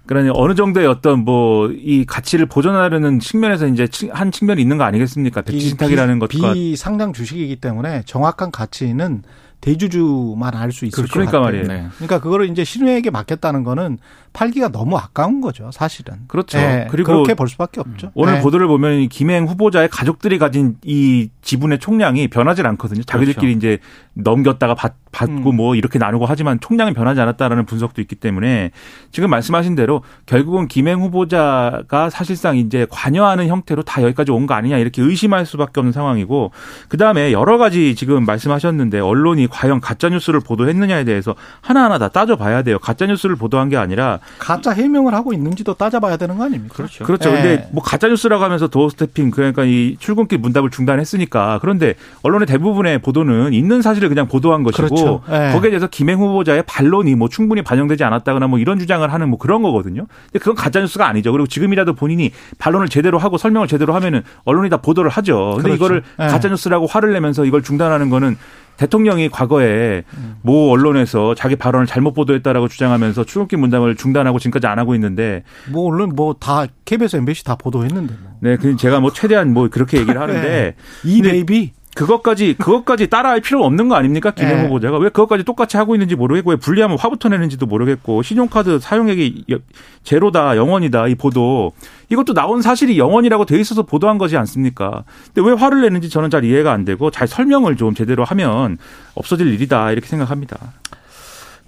[0.07, 4.85] 그러니 어느 정도의 어떤 뭐 이 가치를 보존하려는 측면에서 이제 치- 한 측면이 있는 거
[4.85, 5.42] 아니겠습니까?
[5.42, 9.22] 백지 신탁이라는 비, 것과 비상장 주식이기 때문에 정확한 가치는
[9.61, 11.62] 대주주만 알 수 있을 그러니까 것 같아요.
[11.62, 11.83] 말이에요.
[11.83, 11.88] 네.
[11.97, 13.99] 그러니까 그거를 이제 신우에게 맡겼다는 거는
[14.33, 16.19] 팔기가 너무 아까운 거죠, 사실은.
[16.29, 16.59] 그렇죠.
[16.59, 18.11] 예, 그리고 그렇게 볼 수밖에 없죠.
[18.14, 18.40] 오늘 예.
[18.40, 23.03] 보도를 보면 이 김행 후보자의 가족들이 가진 이 지분의 총량이 변하지 않거든요.
[23.05, 23.79] 자기들끼리 이제
[24.14, 25.57] 넘겼다가 받, 받고 음.
[25.57, 28.70] 뭐 이렇게 나누고 하지만 총량은 변하지 않았다라는 분석도 있기 때문에
[29.12, 34.76] 지금 말씀하신 대로 결국은 김행 후보자가 사실상 이제 관여하는 형태로 다 여기까지 온 거 아니냐
[34.79, 36.52] 이렇게 의심할 수밖에 없는 상황이고
[36.88, 42.62] 그 다음에 여러 가지 지금 말씀하셨는데 언론이 과연 가짜 뉴스를 보도했느냐에 대해서 하나하나 다 따져봐야
[42.62, 42.79] 돼요.
[42.79, 46.74] 가짜 뉴스를 보도한 게 아니라 가짜 해명을 하고 있는지도 따져봐야 되는 거 아닙니까?
[46.76, 47.05] 그렇죠.
[47.05, 47.31] 그렇죠.
[47.31, 47.35] 예.
[47.35, 53.52] 근데 뭐 가짜 뉴스라고 하면서 doorstepping 그러니까 이 출근길 문답을 중단했으니까 그런데 언론의 대부분의 보도는
[53.52, 55.06] 있는 사실을 그냥 보도한 것이고 그렇죠.
[55.31, 55.53] 예.
[55.53, 59.62] 거기에 대해서 김행 후보자의 반론이 뭐 충분히 반영되지 않았다거나 뭐 이런 주장을 하는 뭐 그런
[59.62, 60.07] 거거든요.
[60.27, 61.33] 근데 그건 가짜 뉴스가 아니죠.
[61.33, 65.53] 그리고 지금이라도 본인이 반론을 제대로 하고 설명을 제대로 하면은 언론이 다 보도를 하죠.
[65.57, 65.75] 근데 그렇죠.
[65.77, 66.27] 이거를 예.
[66.27, 68.37] 가짜 뉴스라고 화를 내면서 이걸 중단하는 거는
[68.77, 70.37] 대통령이 과거에 음.
[70.42, 75.87] 모 언론에서 자기 발언을 잘못 보도했다라고 주장하면서 출근길 문답을 중단하고 지금까지 안 하고 있는데 뭐
[75.87, 78.33] 언론 뭐 다 KBS, MBC 다 보도했는데 뭐.
[78.40, 81.11] 네, 그 제가 뭐 최대한 뭐 그렇게 얘기를 하는데 네.
[81.11, 84.30] 이 베이비 그것까지 그것까지 따라할 필요가 없는 거 아닙니까?
[84.31, 84.62] 김행 네.
[84.64, 89.59] 후보자가 왜 그것까지 똑같이 하고 있는지 모르겠고 왜 불리하면 화부터 내는지도 모르겠고 신용카드 사용액이 여-
[90.04, 91.72] 제로다 0원이다 이 보도
[92.11, 95.04] 이것도 나온 사실이 0원이라고 돼 있어서 보도한 거지 않습니까?
[95.35, 98.76] 근데 왜 화를 내는지 저는 잘 이해가 안 되고 잘 설명을 좀 제대로 하면
[99.14, 100.59] 없어질 일이다 이렇게 생각합니다.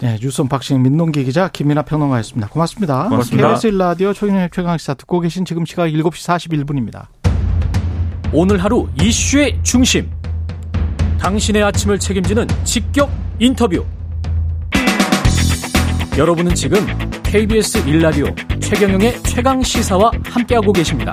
[0.01, 2.49] 네, 뉴스 언박싱 민동기 기자 김민아 평론가였습니다.
[2.49, 3.09] 고맙습니다.
[3.09, 3.49] 고맙습니다.
[3.55, 6.29] KBS 1라디오 최경영 최강시사 듣고 계신 지금 시각 7시
[6.61, 7.07] 41분입니다.
[8.31, 10.11] 오늘 하루 이슈의 중심.
[11.19, 13.85] 당신의 아침을 책임지는 직격 인터뷰.
[16.17, 16.79] 여러분은 지금
[17.23, 21.13] KBS 1라디오 최경영의 최강 시사와 함께하고 계십니다.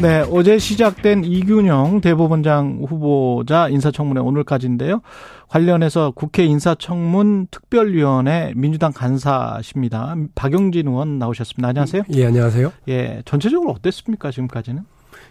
[0.00, 5.00] 네, 어제 시작된 이균영 대법원장 후보자 인사청문회 오늘까지인데요.
[5.48, 10.14] 관련해서 국회 인사청문 특별위원회 민주당 간사십니다.
[10.34, 11.68] 박용진 의원 나오셨습니다.
[11.68, 12.02] 안녕하세요.
[12.14, 12.72] 예, 안녕하세요.
[12.88, 14.82] 예, 전체적으로 어땠습니까, 지금까지는?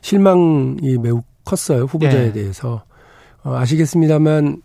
[0.01, 2.31] 실망이 매우 컸어요, 후보자에 예.
[2.31, 2.83] 대해서.
[3.43, 4.61] 어, 아시겠습니다만,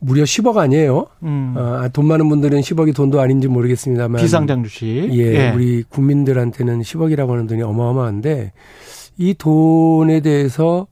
[0.00, 1.06] 무려 10억 아니에요?
[1.22, 4.20] 음, 어, 돈 많은 분들은 10억이 돈도 아닌지 모르겠습니다만.
[4.20, 4.86] 비상장 주식.
[5.12, 8.52] 예, 우리 국민들한테는 10억이라고 하는 돈이 어마어마한데,
[9.16, 10.86] 이 돈에 대해서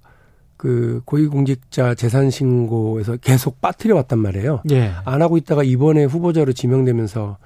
[0.63, 4.63] 그 고위공직자 재산 신고에서 계속 빠뜨려 왔단 말이에요.
[4.71, 4.93] 예.
[5.05, 7.37] 안 하고 있다가 이번에 후보자로 지명되면서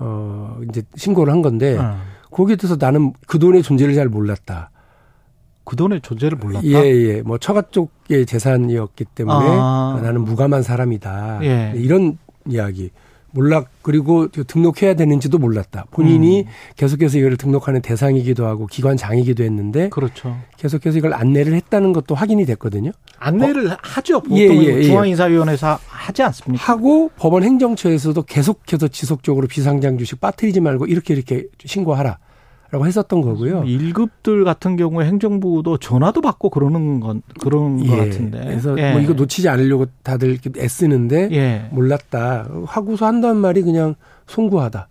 [0.00, 1.96] 어 이제 신고를 한 건데 어.
[2.32, 4.72] 거기에 대해서 나는 그 돈의 존재를 잘 몰랐다.
[5.64, 6.66] 그 돈의 존재를 몰랐다.
[6.66, 7.22] 예, 예.
[7.22, 9.98] 뭐 처가 쪽의 재산이었기 때문에 아.
[10.02, 11.40] 나는 무감한 사람이다.
[11.42, 11.72] 예.
[11.76, 12.90] 이런 이야기.
[13.34, 15.86] 몰라 그리고 등록해야 되는지도 몰랐다.
[15.90, 16.46] 본인이 음.
[16.76, 20.36] 계속해서 이거를 등록하는 대상이기도 하고 기관장이기도 했는데 그렇죠.
[20.56, 22.92] 계속해서 이걸 안내를 했다는 것도 확인이 됐거든요.
[23.18, 24.20] 안내를 하죠.
[24.20, 24.82] 보통 예, 예, 예.
[24.84, 26.64] 중앙인사위원회에서 하지 않습니까?
[26.64, 32.18] 하고 법원 행정처에서도 계속해서 지속적으로 비상장 주식 빠뜨리지 말고 이렇게 이렇게 신고하라.
[32.74, 33.62] 라고 했었던 거고요.
[33.62, 38.40] 1급들 같은 경우에 행정부도 전화도 받고 그러는 건 그런 것 같은데.
[38.40, 38.90] 그래서 예.
[38.90, 41.68] 뭐 이거 놓치지 않으려고 다들 이렇게 애쓰는데 예.
[41.70, 42.48] 몰랐다.
[42.66, 43.94] 하고서 한다는 말이 그냥
[44.26, 44.88] 송구하다.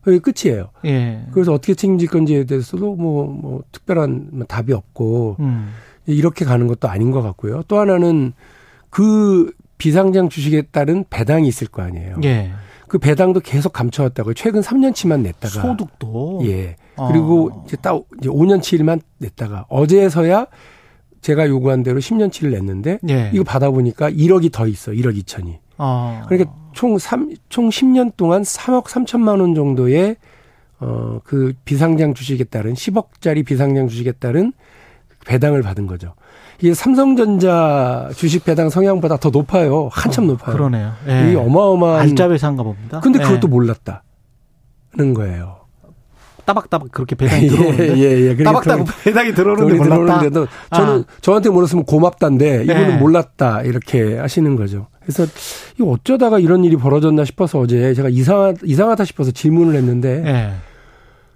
[0.00, 0.70] 그게 끝이에요.
[0.84, 1.24] 예.
[1.30, 5.68] 그래서 어떻게 책임질 건지에 대해서도 뭐, 뭐, 특별한 뭐 답이 없고, 음.
[6.06, 7.62] 이렇게 가는 것도 아닌 것 같고요.
[7.68, 8.32] 또 하나는
[8.90, 12.16] 그 비상장 주식에 따른 배당이 있을 거 아니에요.
[12.24, 12.50] 예.
[12.88, 14.34] 그 배당도 계속 감춰왔다고요.
[14.34, 15.62] 최근 3년치만 냈다가.
[15.62, 16.74] 소득도 예.
[16.96, 17.08] 아.
[17.08, 20.46] 그리고 이제 딱 이제 5년치만 냈다가 어제서야
[21.20, 23.30] 제가 요구한 대로 10년치를 냈는데 예.
[23.32, 24.90] 이거 받아보니까 1억이 더 있어.
[24.92, 25.58] 1억 2천이.
[25.78, 26.24] 아.
[26.28, 30.16] 그러니까 총 3, 총 10년 동안 3억 3천만 원 정도의
[30.80, 34.52] 어, 그 비상장 주식에 따른 10억짜리 비상장 주식에 따른
[35.24, 36.14] 배당을 받은 거죠.
[36.60, 39.88] 이게 삼성전자 주식 배당 성향보다 더 높아요.
[39.92, 40.56] 한참 높아요.
[40.56, 40.92] 그러네요.
[41.08, 41.28] 예.
[41.28, 42.00] 이게 어마어마한.
[42.00, 43.00] 알짜 회사인가 봅니다.
[43.00, 43.24] 근데 예.
[43.24, 44.02] 그것도 몰랐다는
[45.14, 45.61] 거예요.
[46.44, 47.98] 따박따박 그렇게 배당이 들어오는데.
[47.98, 48.34] 예, 예.
[48.34, 49.94] 그러니까 따박따박 배당이 들어오는데 몰랐다.
[49.94, 50.76] 들어오는데도 아.
[50.76, 52.96] 저는 저한테 물었으면 고맙다인데 이거는 네.
[52.96, 54.86] 몰랐다 이렇게 하시는 거죠.
[55.02, 55.26] 그래서
[55.78, 60.52] 이거 어쩌다가 이런 일이 벌어졌나 싶어서 어제 제가 이상하, 이상하다 싶어서 질문을 했는데 예.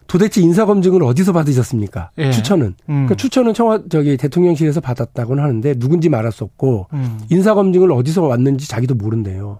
[0.07, 2.11] 도대체 인사검증을 어디서 받으셨습니까?
[2.19, 2.31] 예.
[2.31, 2.67] 추천은.
[2.67, 2.75] 음.
[2.87, 7.19] 그러니까 추천은 청와 저기 대통령실에서 받았다고는 하는데 누군지 말할 수 없고 음.
[7.29, 9.59] 인사검증을 어디서 왔는지 자기도 모른대요.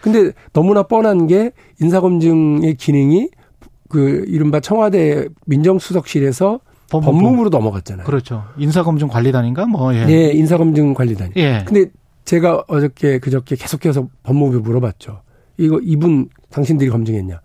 [0.00, 3.30] 근데 너무나 뻔한 게 인사검증의 기능이
[3.88, 7.12] 그 이른바 청와대 민정수석실에서 법무부.
[7.12, 8.06] 법무부로 넘어갔잖아요.
[8.06, 8.44] 그렇죠.
[8.56, 10.06] 인사검증 관리단인가 뭐 예.
[10.06, 11.32] 네, 인사검증 관리단.
[11.36, 11.64] 예.
[11.66, 11.90] 근데
[12.24, 15.22] 제가 어저께 그저께 계속해서 법무부에 물어봤죠.
[15.58, 17.40] 이거 이분 당신들이 검증했냐?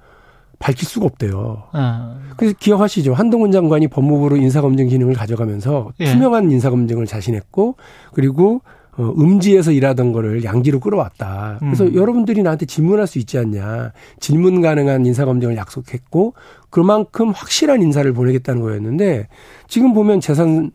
[0.60, 1.64] 밝힐 수가 없대요.
[1.74, 2.18] 아.
[2.38, 3.14] 그래서 기억하시죠?
[3.14, 6.06] 한동훈 장관이 법무부로 인사검증 기능을 가져가면서 예.
[6.06, 7.76] 투명한 인사검증을 자신했고
[8.14, 8.62] 그리고
[8.98, 11.58] 어, 음지에서 일하던 거를 양지로 끌어왔다.
[11.60, 11.96] 그래서 음.
[11.96, 13.92] 여러분들이 나한테 질문할 수 있지 않냐.
[14.20, 16.34] 질문 가능한 인사검증을 약속했고
[16.70, 19.28] 그만큼 확실한 인사를 보내겠다는 거였는데
[19.68, 20.72] 지금 보면 재산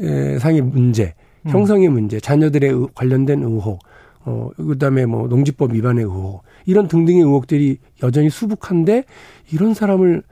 [0.00, 1.50] 에, 상의 문제 음.
[1.50, 3.80] 형성의 문제, 자녀들의 관련된 의혹,
[4.24, 9.04] 어, 그 다음에 뭐 농지법 위반의 의혹, 이런 등등의 의혹들이 여전히 수북한데
[9.52, 10.22] 이런 사람을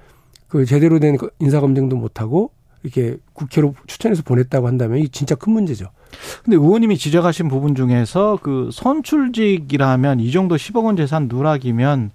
[0.48, 2.50] 그 제대로 된그 인사검증도 못하고
[2.82, 5.86] 이렇게 국회로 추천해서 보냈다고 한다면 이 진짜 큰 문제죠.
[6.44, 12.10] 근데 의원님이 지적하신 부분 중에서 그 선출직이라면 이 정도 10억 원 재산 누락이면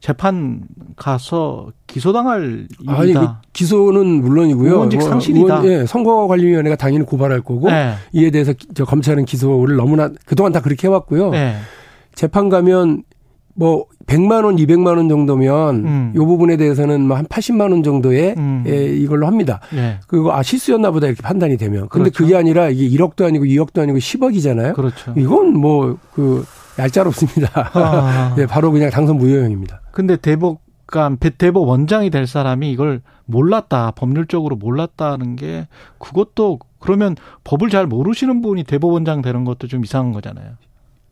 [0.00, 0.62] 재판
[0.96, 2.98] 가서 기소당할 일이다.
[2.98, 4.72] 아니, 그 기소는 물론이고요.
[4.72, 5.60] 의원직 뭐 상실이다.
[5.60, 7.94] 의원, 예, 선거관리위원회가 당연히 고발할 거고 네.
[8.12, 11.30] 이에 대해서 저 검찰은 기소를 너무나 그동안 다 그렇게 해왔고요.
[11.30, 11.56] 네.
[12.14, 13.02] 재판 가면
[13.60, 16.12] 뭐 100만 원, 200만 원 정도면 음.
[16.16, 18.64] 요 부분에 대해서는 뭐 한 80만 원 정도의 음.
[18.66, 19.60] 예, 이걸로 합니다.
[19.70, 19.98] 네.
[20.06, 21.90] 그리고 아 실수였나 보다 이렇게 판단이 되면.
[21.90, 22.24] 근데 그렇죠.
[22.24, 24.72] 그게 아니라 이게 1억도 아니고 2억도 아니고 10억이잖아요.
[24.74, 25.12] 그렇죠.
[25.14, 26.46] 이건 뭐그
[26.78, 27.70] 얄짤없습니다.
[27.74, 28.34] 아.
[28.34, 29.82] 네, 바로 그냥 당선 무효형입니다.
[29.92, 35.68] 근데 대법관, 대법 원장이 될 사람이 이걸 몰랐다, 법률적으로 몰랐다는 게
[35.98, 40.52] 그것도 그러면 법을 잘 모르시는 분이 대법원장 되는 것도 좀 이상한 거잖아요.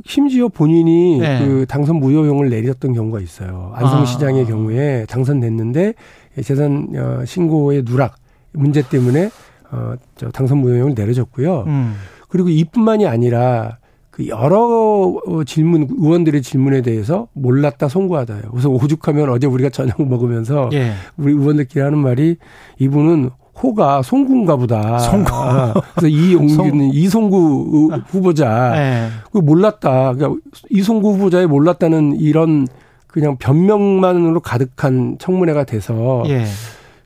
[0.05, 1.39] 심지어 본인이 네.
[1.45, 3.73] 그 당선 무효형을 내렸던 경우가 있어요.
[3.75, 4.47] 안성시장의 아.
[4.47, 5.95] 경우에 당선됐는데
[6.43, 8.17] 재산 어, 신고의 누락
[8.53, 9.31] 문제 때문에
[9.71, 11.65] 어 저 당선 무효형을 내려졌고요.
[11.67, 11.95] 음.
[12.29, 13.79] 그리고 이뿐만이 아니라
[14.11, 15.15] 그 여러
[15.47, 18.43] 질문 의원들의 질문에 대해서 몰랐다 송구하다요.
[18.51, 20.93] 그래서 오죽하면 어제 우리가 저녁 먹으면서 예.
[21.17, 22.37] 우리 의원들끼리 하는 말이
[22.79, 23.31] 이분은
[23.63, 24.99] 호가 송구인가 보다.
[24.99, 25.31] 송구.
[25.33, 28.73] 아, 그래서 이용기는 이송구 후보자.
[28.75, 29.09] 네.
[29.33, 30.15] 그 몰랐다.
[30.15, 30.41] 그러니까
[30.71, 32.67] 이송구 후보자의 몰랐다는 이런
[33.07, 36.45] 그냥 변명만으로 가득한 청문회가 돼서 예.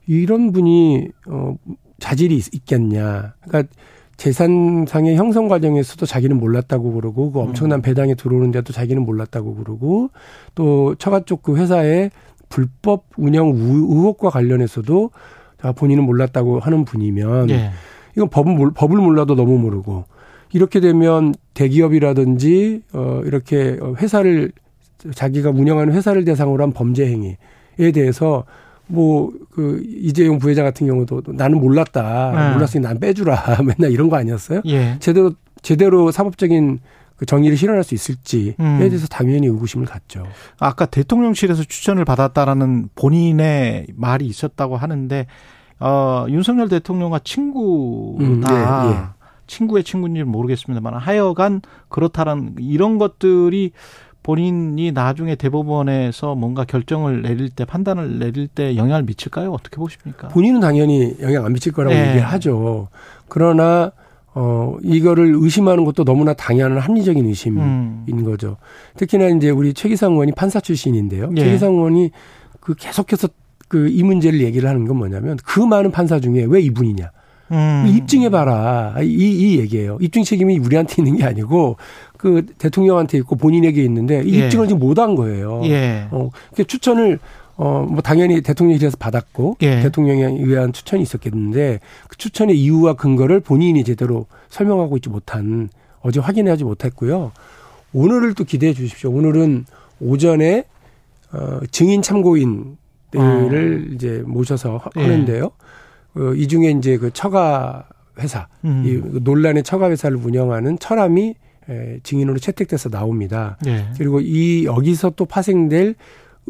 [0.07, 1.55] 이런 분이 어
[2.01, 3.35] 자질이 있겠냐.
[3.47, 3.73] 그러니까
[4.17, 7.83] 재산상의 형성 과정에서도 자기는 몰랐다고 그러고 그 엄청난 음.
[7.83, 10.11] 배당이 들어오는데도 자기는 몰랐다고 그러고
[10.55, 12.11] 또 처가 쪽 그 회사의
[12.49, 15.11] 불법 운영 의혹과 관련해서도
[15.77, 17.71] 본인은 몰랐다고 하는 분이면 예.
[18.17, 20.05] 이건 법은 법을 몰라도 너무 모르고
[20.53, 24.53] 이렇게 되면 대기업이라든지 어 이렇게 회사를
[25.15, 28.45] 자기가 운영하는 회사를 대상으로 한 범죄 행위에 대해서
[28.89, 32.33] 뭐 그 이재용 부회장 같은 경우도 나는 몰랐다.
[32.35, 32.55] 네.
[32.55, 33.59] 몰랐으니 난 빼주라.
[33.65, 34.63] 맨날 이런 거 아니었어요?
[34.67, 34.97] 예.
[34.99, 36.81] 제대로 제대로 사법적인
[37.23, 38.79] 그 정의를 실현할 수 있을지에 음.
[38.81, 40.27] 대해서 당연히 의구심을 갖죠.
[40.59, 45.29] 아까 대통령실에서 추천을 받았다라는 본인의 말이 있었다고 하는데
[45.79, 48.25] 어 윤석열 대통령과 친구다.
[48.25, 49.03] 음, 예, 예.
[49.47, 53.71] 친구의 친구인지는 모르겠습니다만 하여간 그렇다는 이런 것들이
[54.25, 59.53] 본인이 나중에 대법원에서 뭔가 결정을 내릴 때 판단을 내릴 때 영향을 미칠까요?
[59.53, 60.27] 어떻게 보십니까?
[60.27, 62.01] 본인은 당연히 영향 안 미칠 거라고 네.
[62.09, 62.89] 얘기를 하죠.
[63.29, 63.93] 그러나
[64.35, 68.25] 어 이거를 의심하는 것도 너무나 당연한 합리적인 의심인 음.
[68.25, 68.57] 거죠.
[68.97, 71.31] 특히나 이제 우리 최기상 의원이 판사 출신인데요.
[71.33, 71.43] 네.
[71.45, 72.11] 최기상 의원이
[72.61, 73.29] 그 계속해서
[73.69, 77.11] 그 이 문제를 얘기를 하는 건 뭐냐면 그 많은 판사 중에 왜 이분이냐.
[77.53, 77.85] 음.
[77.89, 78.97] 입증해봐라.
[79.03, 79.99] 이, 이 얘기예요.
[80.01, 81.77] 입증 책임이 우리한테 있는 게 아니고
[82.19, 84.45] 그 대통령한테 있고 본인에게 있는데 이 예.
[84.45, 85.63] 입증을 지금 못 한 거예요.
[85.65, 86.07] 예.
[86.11, 87.19] 어, 그 추천을
[87.63, 89.83] 어, 뭐 당연히 대통령실에서 받았고 예.
[89.83, 95.69] 대통령에 의한 추천이 있었겠는데 그 추천의 이유와 근거를 본인이 제대로 설명하고 있지 못한
[96.01, 97.31] 어제 확인하지 못했고요.
[97.93, 99.13] 오늘을 또 기대해 주십시오.
[99.13, 99.67] 오늘은
[100.01, 100.65] 오전에
[101.33, 102.75] 어, 증인 참고인들을
[103.15, 103.95] 어.
[103.95, 105.03] 이제 모셔서 예.
[105.03, 105.53] 하는데요.
[106.17, 107.87] 어, 이 중에 이제 그 처가
[108.19, 108.83] 회사, 음.
[108.85, 111.35] 이 논란의 처가 회사를 운영하는 철암이
[111.71, 113.57] 에, 증인으로 채택돼서 나옵니다.
[113.67, 113.87] 예.
[113.97, 115.95] 그리고 이 여기서 또 파생될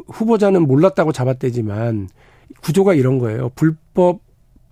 [0.08, 2.08] 후보자는 몰랐다고 잡았대지만
[2.62, 3.50] 구조가 이런 거예요.
[3.54, 4.20] 불법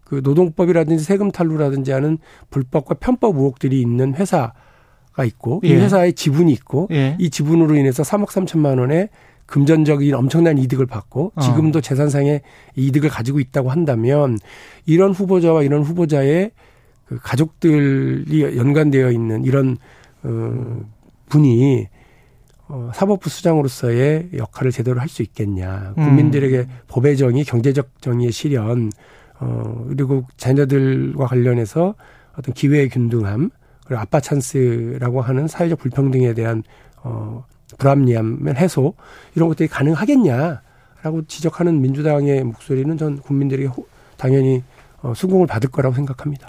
[0.05, 2.19] 그 노동법이라든지 세금 탈루라든지 하는
[2.51, 5.69] 불법과 편법 의혹들이 있는 회사가 있고 예.
[5.69, 7.17] 이 회사의 지분이 있고 예.
[7.21, 9.09] 이 지분으로 인해서 3억 3천만 원의
[9.47, 11.41] 금전적인 엄청난 이득을 받고 어.
[11.41, 11.83] 지금도 어.
[11.83, 12.41] 재산상의
[12.77, 14.39] 이득을 가지고 있다고 한다면
[14.87, 16.53] 이런 후보자와 이런 후보자의
[17.07, 19.77] 그 가족들이 연관되어 있는 이런
[20.23, 20.81] 어
[21.29, 21.89] 분이
[22.71, 25.95] 어 사법부 수장으로서의 역할을 제대로 할 수 있겠냐.
[25.99, 26.05] 음.
[26.05, 26.67] 국민들에게 음.
[26.87, 28.93] 법의 정의, 경제적 정의의 실현,
[29.41, 31.95] 어 그리고 자녀들과 관련해서
[32.39, 33.51] 어떤 기회의 균등함,
[33.85, 36.63] 그리고 아빠 찬스라고 하는 사회적 불평등에 대한
[37.03, 37.45] 어
[37.79, 38.95] 불합리함 해소
[39.35, 43.69] 이런 것들이 가능하겠냐라고 지적하는 민주당의 목소리는 전 국민들에게
[44.17, 44.63] 당연히
[45.03, 46.47] 어, 수긍을 받을 거라고 생각합니다.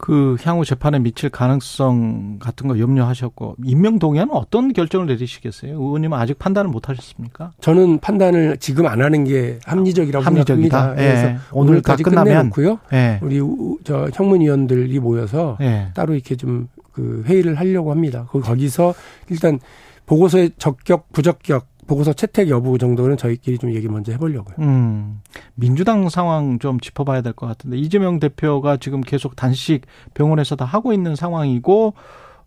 [0.00, 5.72] 그 향후 재판에 미칠 가능성 같은 거 염려하셨고 임명 동의안은 어떤 결정을 내리시겠어요?
[5.72, 7.52] 의원님은 아직 판단을 못 하셨습니까?
[7.60, 10.78] 저는 판단을 지금 안 하는 게 합리적이라고 합리적이다.
[10.78, 11.02] 생각합니다.
[11.02, 11.22] 예.
[11.22, 13.18] 그래서 오늘까지 끝나면 고요 예.
[13.22, 13.40] 우리
[13.84, 15.90] 저 형문위원들이 모여서 예.
[15.94, 18.26] 따로 이렇게 좀 그 회의를 하려고 합니다.
[18.30, 18.94] 거기서
[19.28, 19.58] 일단
[20.06, 24.54] 보고서의 적격, 부적격, 보고서 채택 여부 정도는 저희끼리 좀 얘기 먼저 해보려고요.
[24.60, 25.20] 음,
[25.56, 29.82] 민주당 상황 좀 짚어봐야 될 것 같은데 이재명 대표가 지금 계속 단식
[30.14, 31.94] 병원에서 다 하고 있는 상황이고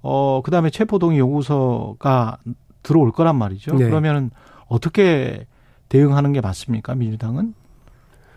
[0.01, 2.37] 어 그다음에 체포동의 요구서가
[2.83, 3.75] 들어올 거란 말이죠.
[3.75, 3.85] 네.
[3.85, 4.31] 그러면
[4.67, 5.45] 어떻게
[5.89, 6.95] 대응하는 게 맞습니까?
[6.95, 7.53] 민주당은?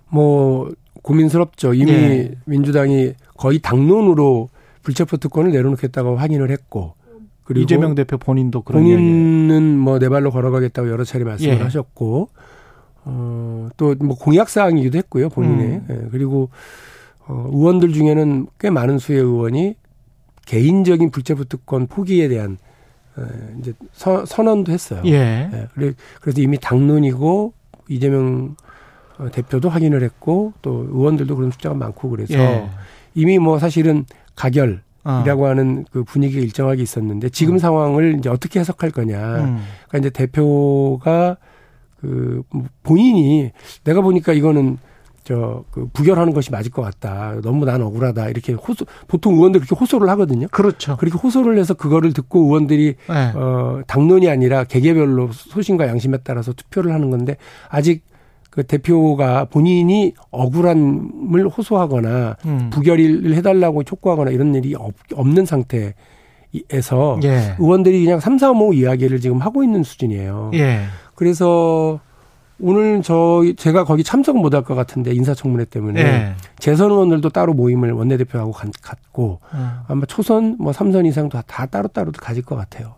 [0.09, 1.75] 뭐 고민스럽죠.
[1.75, 2.35] 이미 예.
[2.47, 4.49] 민주당이 거의 당론으로
[4.83, 6.95] 불체포 특권을 내려놓겠다고 확인을 했고
[7.47, 8.83] 그리고 이재명 대표 본인도 그런.
[8.83, 11.63] 본인은 뭐 내 발로 걸어가겠다고 여러 차례 말씀을 예.
[11.63, 12.29] 하셨고
[13.05, 15.87] 어, 또 뭐 공약 사항이기도 했고요 본인의 음.
[15.91, 16.51] 예, 그리고
[17.27, 19.77] 어, 의원들 중에는 꽤 많은 수의 의원이
[20.47, 22.59] 개인적인 불체포 특권 포기에 대한
[23.19, 23.23] 에,
[23.61, 25.03] 이제 선, 선언도 했어요.
[25.07, 25.49] 예.
[25.53, 27.53] 예, 그래- 그래서 이미 당론이고
[27.89, 28.57] 이재명
[29.19, 32.69] 어, 대표도 확인을 했고 또 의원들도 그런 숫자가 많고 그래서 예.
[33.15, 34.05] 이미 뭐 사실은
[34.35, 34.86] 가결 어.
[35.25, 37.59] 이라고 하는 그 분위기가 일정하게 있었는데 지금 음.
[37.59, 39.19] 상황을 이제 어떻게 해석할 거냐.
[39.45, 39.63] 음.
[39.89, 41.37] 그러니까 이제 대표가
[42.01, 42.43] 그
[42.83, 43.51] 본인이
[43.85, 44.79] 내가 보니까 이거는
[45.27, 47.41] 저그 부결하는 것이 맞을 것 같다.
[47.43, 48.29] 너무 난 억울하다.
[48.29, 50.47] 이렇게 호소 보통 의원들 그렇게 호소를 하거든요.
[50.53, 50.97] 그렇죠.
[50.97, 53.37] 그렇게 호소를 해서 그거를 듣고 의원들이 예.
[53.37, 57.37] 어 당론이 아니라 개개별로 소신과 양심에 따라서 투표를 하는 건데
[57.69, 58.05] 아직
[58.57, 62.71] 그 대표가 본인이 억울함을 호소하거나 음.
[62.73, 67.55] 부결을 해달라고 촉구하거나 이런 일이 없, 없는 상태에서 예.
[67.59, 70.53] 의원들이 그냥 삼삼오오 이야기를 지금 하고 있는 수준이에요.
[70.55, 70.85] 예.
[71.15, 72.01] 그래서
[72.59, 76.33] 오늘 저 제가 거기 참석 못할 것 같은데 인사청문회 때문에 예.
[76.59, 79.71] 재선 의원들도 따로 모임을 원내대표하고 간- 갔고 음.
[79.87, 82.95] 아마 초선 뭐 삼선 이상도 다 따로따로 가질 것 같아요.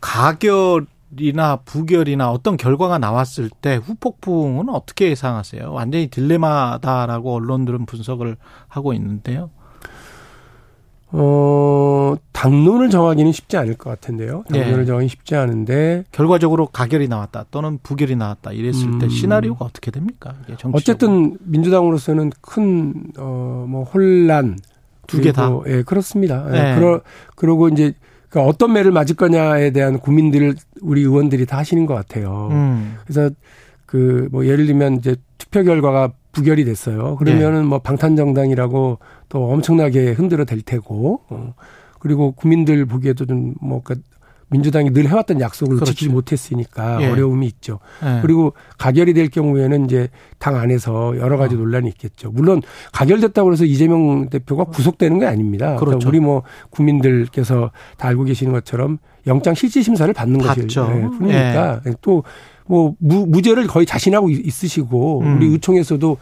[0.00, 0.86] 가결
[1.18, 5.72] 이나 부결이나 어떤 결과가 나왔을 때 후폭풍은 어떻게 예상하세요?
[5.72, 8.36] 완전히 딜레마다라고 언론들은 분석을
[8.68, 9.50] 하고 있는데요.
[11.16, 14.42] 어, 당론을 정하기는 쉽지 않을 것 같은데요.
[14.50, 14.84] 당론을 네.
[14.84, 19.08] 정하기 쉽지 않은데 결과적으로 가결이 나왔다 또는 부결이 나왔다 이랬을 때 음.
[19.08, 20.34] 시나리오가 어떻게 됩니까?
[20.44, 20.76] 이게 정치적으로.
[20.76, 24.58] 어쨌든 민주당으로서는 큰, 어, 뭐 혼란.
[25.06, 25.50] 두 개 다?
[25.50, 26.46] 그리고, 예, 그렇습니다.
[26.48, 26.74] 예, 네.
[26.76, 27.00] 그러,
[27.36, 27.92] 그러고 이제
[28.34, 32.48] 그 어떤 매를 맞을 거냐에 대한 고민들을 우리 의원들이 다 하시는 것 같아요.
[32.50, 32.96] 음.
[33.04, 33.30] 그래서
[33.86, 37.14] 그 뭐 예를 들면 이제 투표 결과가 부결이 됐어요.
[37.14, 41.54] 그러면은 뭐 방탄정당이라고 또 엄청나게 흔들어 댈 테고, 어.
[42.00, 44.02] 그리고 국민들 보기에도 좀뭐 그
[44.50, 45.92] 민주당이 늘 해왔던 약속을 그렇죠.
[45.92, 47.10] 지키지 못했으니까 예.
[47.10, 47.80] 어려움이 있죠.
[48.04, 48.20] 예.
[48.22, 51.58] 그리고 가결이 될 경우에는 이제 당 안에서 여러 가지 어.
[51.58, 52.30] 논란이 있겠죠.
[52.30, 55.76] 물론 가결됐다고 해서 이재명 대표가 구속되는 게 아닙니다.
[55.76, 55.84] 그렇죠.
[55.98, 60.88] 그러니까 우리 뭐 국민들께서 다 알고 계시는 것처럼 영장 실질 심사를 받는 것이 받죠.
[60.94, 65.36] 예, 뿐이니까 또뭐 무죄를 거의 자신하고 있- 있으시고 음.
[65.36, 66.16] 우리 의총에서도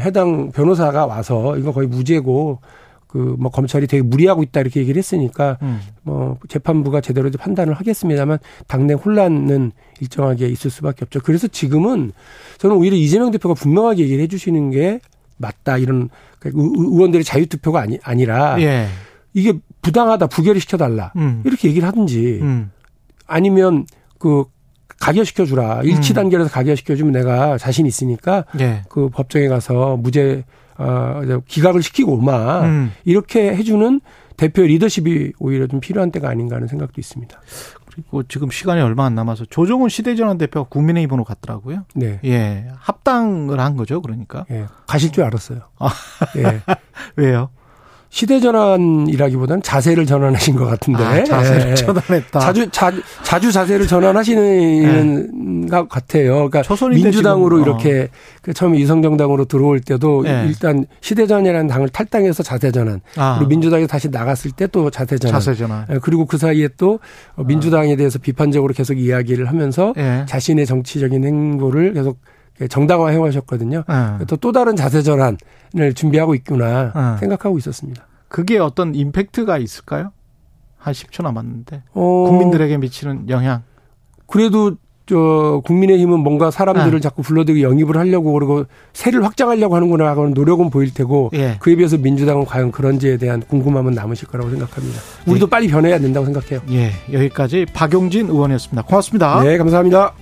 [0.00, 2.60] 해당 변호사가 와서 이거 거의 무죄고
[3.10, 5.80] 그 뭐 검찰이 되게 무리하고 있다 이렇게 얘기를 했으니까 음.
[6.02, 11.18] 뭐 재판부가 제대로 판단을 하겠습니다만 당내 혼란은 일정하게 있을 수밖에 없죠.
[11.20, 12.12] 그래서 지금은
[12.58, 15.00] 저는 오히려 이재명 대표가 분명하게 얘기를 해주시는 게
[15.38, 18.86] 맞다 이런 그 의- 의원들의 자유 투표가 아니 아니라 예.
[19.34, 21.42] 이게 부당하다 부결을 시켜달라 음.
[21.44, 22.70] 이렇게 얘기를 하든지 음.
[23.26, 23.86] 아니면
[24.18, 24.44] 그
[25.00, 26.14] 가결시켜 주라 일치 음.
[26.14, 28.82] 단계에서 가결시켜 주면 내가 자신 있으니까 예.
[28.88, 30.44] 그 법정에 가서 무죄
[30.80, 32.92] 어 기각을 시키고 오마 음.
[33.04, 34.00] 이렇게 해주는
[34.38, 37.38] 대표 리더십이 오히려 좀 필요한 때가 아닌가 하는 생각도 있습니다.
[37.92, 41.84] 그리고 지금 시간이 얼마 안 남아서 조정훈 시대전환 대표가 국민의힘으로 갔더라고요.
[41.94, 42.20] 네.
[42.24, 42.68] 예.
[42.78, 44.46] 합당을 한 거죠, 그러니까.
[44.50, 45.60] 예, 가실 줄 알았어요.
[45.78, 45.90] 아.
[46.36, 46.62] 예.
[47.16, 47.50] 왜요?
[48.12, 51.02] 시대 전환이라기보다는 자세를 전환하신 것 같은데.
[51.02, 51.74] 아, 자세를 예.
[51.76, 52.40] 전환했다.
[52.40, 52.92] 자주 자,
[53.22, 56.50] 자주 자세를 전환하시는 것 같아요.
[56.50, 57.76] 그러니까 민주당으로 지금, 어.
[57.78, 58.08] 이렇게
[58.42, 60.44] 그 처음에 이성정당으로 들어올 때도 예.
[60.48, 63.00] 일단 시대전이라는 당을 탈당해서 자세 전환.
[63.16, 65.40] 아, 그리고 민주당에 다시 나갔을 때 또 자세 전환.
[65.40, 65.86] 자세 전환.
[65.90, 66.98] 예, 그리고 그 사이에 또
[67.36, 70.24] 민주당에 대해서 비판적으로 계속 이야기를 하면서 예.
[70.28, 72.18] 자신의 정치적인 행보를 계속
[72.68, 73.84] 정당화 해 오셨거든요.
[73.88, 74.24] 예.
[74.26, 77.16] 또또 다른 자세 전환을 준비하고 있구나 어.
[77.18, 78.06] 생각하고 있었습니다.
[78.28, 80.12] 그게 어떤 임팩트가 있을까요?
[80.76, 81.82] 한 10초 남았는데.
[81.92, 83.62] 어, 국민들에게 미치는 영향.
[84.26, 84.76] 그래도
[85.10, 87.00] 저 국민의힘은 뭔가 사람들을 네.
[87.00, 91.56] 자꾸 불러들이고 영입을 하려고 그러고 세를 확장하려고 하는구나 하고는 노력은 보일 테고 예.
[91.58, 95.00] 그에 비해서 민주당은 과연 그런지에 대한 궁금함은 남으실 거라고 생각합니다.
[95.26, 96.60] 우리도 빨리 변해야 된다고 생각해요.
[96.70, 96.92] 예.
[97.12, 98.82] 여기까지 박용진 의원이었습니다.
[98.82, 99.42] 고맙습니다.
[99.42, 100.14] 네, 감사합니다.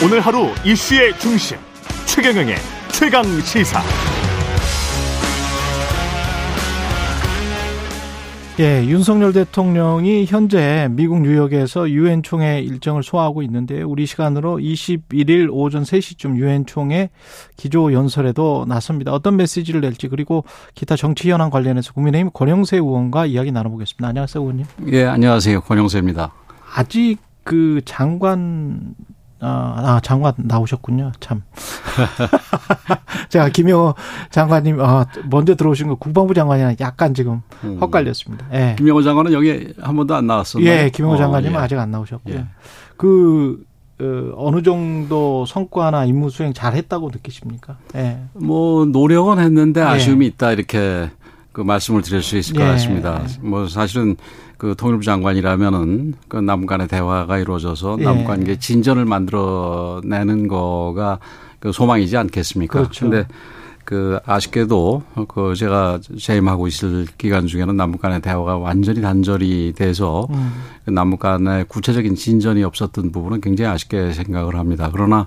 [0.00, 1.58] 오늘 하루 이슈의 중심
[2.06, 2.54] 최경영의
[2.92, 3.80] 최강 시사
[8.60, 15.82] 예, 윤석열 대통령이 현재 미국 뉴욕에서 유엔 총회 일정을 소화하고 있는데 우리 시간으로 21일 오전
[15.82, 17.10] 3시쯤 유엔 총회
[17.56, 19.12] 기조 연설에도 나섭니다.
[19.12, 20.44] 어떤 메시지를 낼지 그리고
[20.74, 24.06] 기타 정치 현안 관련해서 국민의힘 권영세 의원과 이야기 나눠보겠습니다.
[24.06, 24.66] 안녕하세요, 의원님.
[24.92, 25.60] 예, 안녕하세요.
[25.62, 26.32] 권영세입니다.
[26.74, 28.94] 아직 그 장관
[29.40, 31.12] 아, 아, 장관 나오셨군요.
[31.20, 31.42] 참.
[33.28, 33.94] 제가 김영호
[34.30, 37.78] 장관님, 아, 먼저 들어오신 거 국방부 장관이랑 약간 지금 음.
[37.80, 38.46] 헛갈렸습니다.
[38.52, 38.74] 예.
[38.76, 40.68] 김영호 장관은 여기 한 번도 안 나왔었나요?
[40.68, 41.62] 예, 김영호 어, 장관님은 예.
[41.62, 42.34] 아직 안 나오셨고요.
[42.34, 42.46] 예.
[42.96, 43.64] 그,
[44.00, 47.76] 어, 어느 정도 성과나 임무 수행 잘 했다고 느끼십니까?
[47.94, 48.18] 예.
[48.32, 49.84] 뭐 노력은 했는데 예.
[49.84, 51.10] 아쉬움이 있다 이렇게
[51.52, 52.66] 그 말씀을 드릴 수 있을 것 예.
[52.66, 53.22] 같습니다.
[53.40, 54.16] 뭐 사실은
[54.58, 58.04] 그 통일부 장관이라면은 그 남북 간의 대화가 이루어져서 예.
[58.04, 61.20] 남북 관계 진전을 만들어내는 거가
[61.60, 62.80] 그 소망이지 않겠습니까?
[62.80, 63.08] 그렇죠.
[63.08, 63.26] 근데
[63.84, 70.52] 그 아쉽게도 그 제가 재임하고 있을 기간 중에는 남북 간의 대화가 완전히 단절이 돼서 음.
[70.84, 74.90] 그 남북 간의 구체적인 진전이 없었던 부분은 굉장히 아쉽게 생각을 합니다.
[74.92, 75.26] 그러나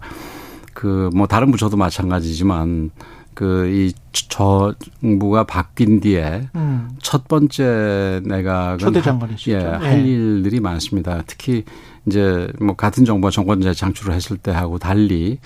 [0.73, 2.91] 그 뭐 다른 부처도 마찬가지지만
[3.33, 6.89] 그 이 정부가 바뀐 뒤에 음.
[7.01, 9.51] 첫 번째 내각은 초대 장관이시죠.
[9.51, 11.23] 예, 할 일들이 많습니다.
[11.27, 11.63] 특히
[12.05, 15.39] 이제 뭐 같은 정부가 정권 재창출을 했을 때하고 달리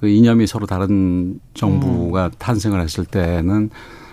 [0.00, 2.30] 그 이념이 서로 다른 정부가 음.
[2.38, 3.70] 탄생을 했을 때는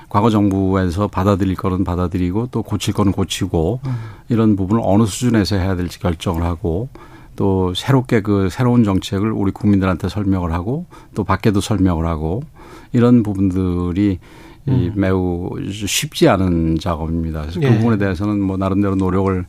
[0.08, 3.96] 과거 정부에서 받아들일 거는 받아들이고 또 고칠 거는 고치고 음.
[4.30, 6.90] 이런 부분을 어느 수준에서 해야 될지 결정을 하고
[7.36, 12.44] 또 새롭게 그 새로운 정책을 우리 국민들한테 설명을 하고 또 밖에도 설명을 하고
[12.92, 14.20] 이런 부분들이
[14.68, 17.42] 이 매우 쉽지 않은 작업입니다.
[17.42, 17.64] 그래서 음.
[17.64, 17.70] 예.
[17.70, 19.46] 그 부분에 대해서는 뭐 나름대로 노력을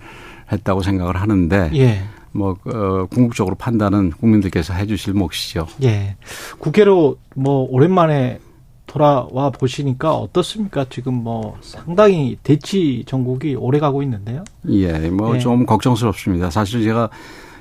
[0.50, 2.02] 했다고 생각을 하는데 예.
[2.32, 5.66] 뭐 어, 궁극적으로 판단은 국민들께서 해주실 몫이죠.
[5.82, 6.16] 예.
[6.58, 8.38] 국회로 뭐 오랜만에
[8.86, 10.84] 돌아와 보시니까 어떻습니까?
[10.90, 14.42] 지금 뭐 상당히 대치 전국이 오래 가고 있는데요.
[14.68, 15.38] 예, 뭐 예.
[15.38, 16.50] 좀 걱정스럽습니다.
[16.50, 17.08] 사실 제가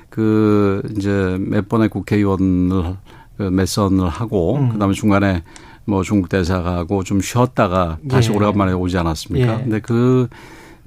[0.08, 2.96] 그 이제 몇 번의 국회의원을
[3.36, 4.70] 그 몇선을 하고 음.
[4.70, 5.42] 그다음에 중간에
[5.90, 8.36] 뭐 중국 대사가 하고 좀 쉬었다가 다시 예.
[8.36, 9.54] 오래간만에 오지 않았습니까?
[9.54, 9.62] 예.
[9.62, 10.28] 근데 그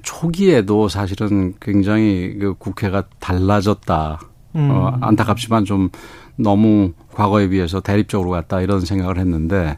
[0.01, 4.19] 초기에도 사실은 굉장히 그 국회가 달라졌다.
[4.55, 4.69] 음.
[4.71, 5.89] 어, 안타깝지만 좀
[6.35, 9.77] 너무 과거에 비해서 대립적으로 갔다 이런 생각을 했는데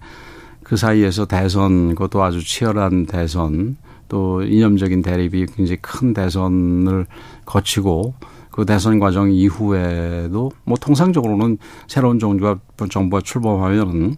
[0.64, 7.08] 그 사이에서 대선 그것도 아주 치열한 대선 또 이념적인 대립이 굉장히 큰 대선을
[7.46, 8.14] 거치고
[8.52, 11.58] 그 대선 과정 이후에도 뭐 통상적으로는
[11.88, 12.58] 새로운 정부가
[12.90, 14.16] 정부가 출범하면은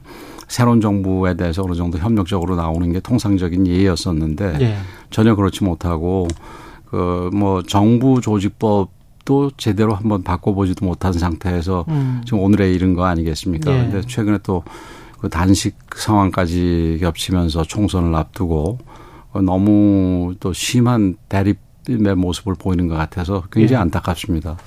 [0.47, 4.77] 새로운 정부에 대해서 어느 정도 협력적으로 나오는 게 통상적인 예였었는데 예.
[5.09, 6.27] 전혀 그렇지 못하고
[6.85, 12.21] 그 뭐 정부 조직법도 제대로 한번 바꿔보지도 못한 상태에서 음.
[12.25, 13.71] 지금 오늘에 이른 거 아니겠습니까?
[13.73, 13.77] 예.
[13.77, 14.63] 근데 최근에 또
[15.19, 18.77] 그 단식 상황까지 겹치면서 총선을 앞두고
[19.33, 23.81] 어, 너무 또 심한 대립의 모습을 보이는 것 같아서 굉장히 예.
[23.81, 24.57] 안타깝습니다.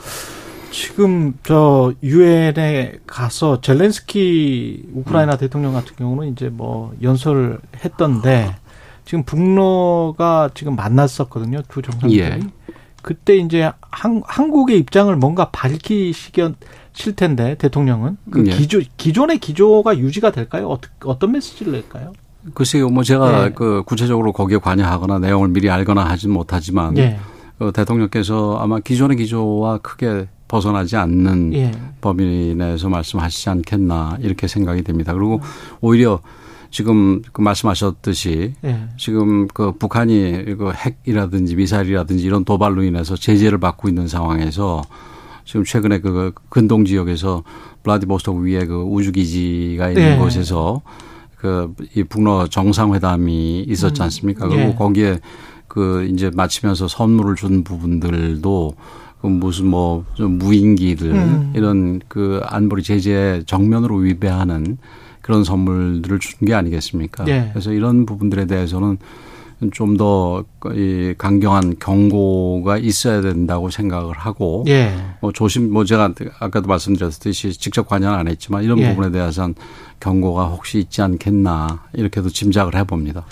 [0.71, 8.55] 지금 저 유엔에 가서 젤렌스키 우크라이나 대통령 같은 경우는 이제 뭐 연설을 했던데
[9.05, 12.41] 지금 북러가 지금 만났었거든요 두 정상들이 예.
[13.03, 16.55] 그때 이제 한, 한국의 입장을 뭔가 밝히시길
[17.17, 18.51] 텐데 대통령은 그 예.
[18.51, 20.69] 기조 기존의 기조가 유지가 될까요?
[20.69, 22.13] 어떻게 어떤 메시지를 낼까요?
[22.55, 23.51] 글쎄요, 뭐 제가 예.
[23.51, 27.19] 그 구체적으로 거기에 관여하거나 내용을 미리 알거나 하진 못하지만 예,
[27.59, 31.71] 그 대통령께서 아마 기존의 기조와 크게 벗어나지 않는 예,
[32.01, 35.15] 범위 내에서 말씀하시지 않겠나 이렇게 생각이 됩니다.
[35.15, 35.41] 그리고
[35.81, 36.21] 오히려
[36.73, 43.89] 지금 그 말씀하셨듯이 예, 지금 그 북한이 그 핵이라든지 미사일이라든지 이런 도발로 인해서 제재를 받고
[43.89, 44.83] 있는 상황에서
[45.45, 47.45] 지금 최근에 그 근동 지역에서
[47.85, 50.19] 블라디보스토크 위에 그 우주 기지가 있는 네.
[50.19, 50.83] 곳에서
[51.37, 54.05] 그 이 북러 정상회담이 있었지 음.
[54.05, 54.51] 않습니까?
[54.51, 54.57] 예.
[54.57, 55.21] 그리고 거기에
[55.69, 61.53] 그 이제 마치면서 선물을 준 부분들도 그 무슨 뭐좀 무인기들 음.
[61.55, 64.79] 이런 그 안보리 제재 정면으로 위배하는
[65.21, 67.27] 그런 선물들을 준 게 아니겠습니까?
[67.29, 67.51] 예.
[67.53, 68.97] 그래서 이런 부분들에 대해서는
[69.73, 74.95] 좀더이 강경한 경고가 있어야 된다고 생각을 하고 예.
[75.21, 78.89] 뭐 조심 뭐 제가 아까도 말씀드렸듯이 직접 관여는 안 했지만 이런 예.
[78.91, 79.55] 부분에 대해서는
[80.01, 83.25] 경고가 혹시 있지 않겠나 이렇게도 짐작을 해봅니다.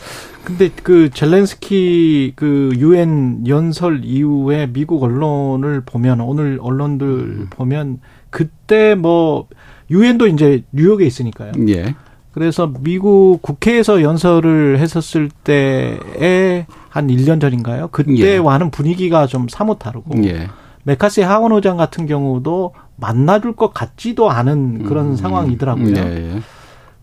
[0.45, 7.47] 근데 그 젤렌스키 그 유엔 연설 이후에 미국 언론을 보면 오늘 언론들 음.
[7.51, 8.01] 보면
[8.31, 9.49] 그때 뭐
[9.91, 11.53] 유엔도 이제 뉴욕에 있으니까요.
[11.69, 11.95] 예,
[12.33, 17.89] 그래서 미국 국회에서 연설을 했었을 때에 한 1년 전인가요?
[17.89, 20.49] 그때와는 분위기가 좀 사뭇 다르고 예,
[20.85, 25.97] 메카시 하원 의장 같은 경우도 만나줄 것 같지도 않은 그런 음, 상황이더라고요.
[25.97, 26.41] 예,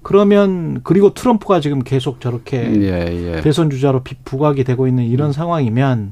[0.06, 3.42] 그러면 그리고 트럼프가 지금 계속 저렇게 예, 예, 예.
[3.42, 6.12] 대선 주자로 비- 부각이 되고 있는 이런 상황이면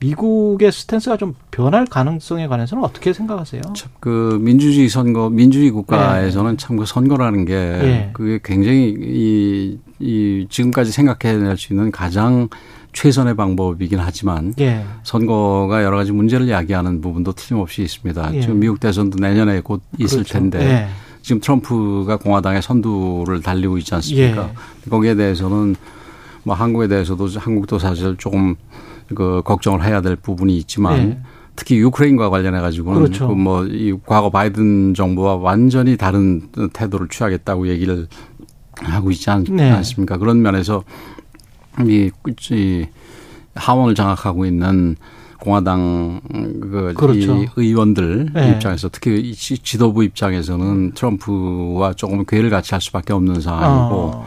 [0.00, 3.60] 미국의 스탠스가 좀 변할 가능성에 관해서는 어떻게 생각하세요?
[3.76, 6.56] 참 그 민주주의 선거, 민주주의 국가에서는 네.
[6.56, 8.10] 참그 선거라는 게 네.
[8.14, 12.48] 그게 굉장히 이, 이 지금까지 생각해낼 수 있는 가장
[12.94, 14.84] 최선의 방법이긴 하지만 예.
[15.02, 18.34] 선거가 여러 가지 문제를 야기하는 부분도 틀림없이 있습니다.
[18.36, 18.40] 예.
[18.40, 20.32] 지금 미국 대선도 내년에 곧 있을 그렇죠.
[20.32, 20.88] 텐데 예.
[21.24, 24.50] 지금 트럼프가 공화당의 선두를 달리고 있지 않습니까?
[24.86, 24.90] 예.
[24.90, 25.74] 거기에 대해서는
[26.42, 28.56] 뭐 한국에 대해서도 한국도 사실 조금
[29.14, 31.18] 그 걱정을 해야 될 부분이 있지만 네.
[31.56, 33.28] 특히 유크레인과 관련해 가지고는 그렇죠.
[33.28, 36.42] 그 뭐이 과거 바이든 정부와 완전히 다른
[36.74, 38.06] 태도를 취하겠다고 얘기를
[38.82, 39.70] 하고 있지 않, 네.
[39.70, 40.18] 않습니까?
[40.18, 40.84] 그런 면에서
[41.86, 42.10] 이,
[42.50, 42.86] 이
[43.54, 44.96] 하원을 장악하고 있는
[45.44, 47.36] 공화당 그 그렇죠.
[47.36, 48.52] 이 의원들 네.
[48.52, 54.26] 입장에서 특히 지도부 입장에서는 트럼프와 조금 괴를 같이 할 수밖에 없는 상황이고 어.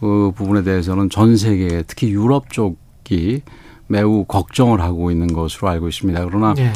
[0.00, 3.42] 그 부분에 대해서는 전 세계 특히 유럽 쪽이
[3.86, 6.24] 매우 걱정을 하고 있는 것으로 알고 있습니다.
[6.26, 6.72] 그러나 네.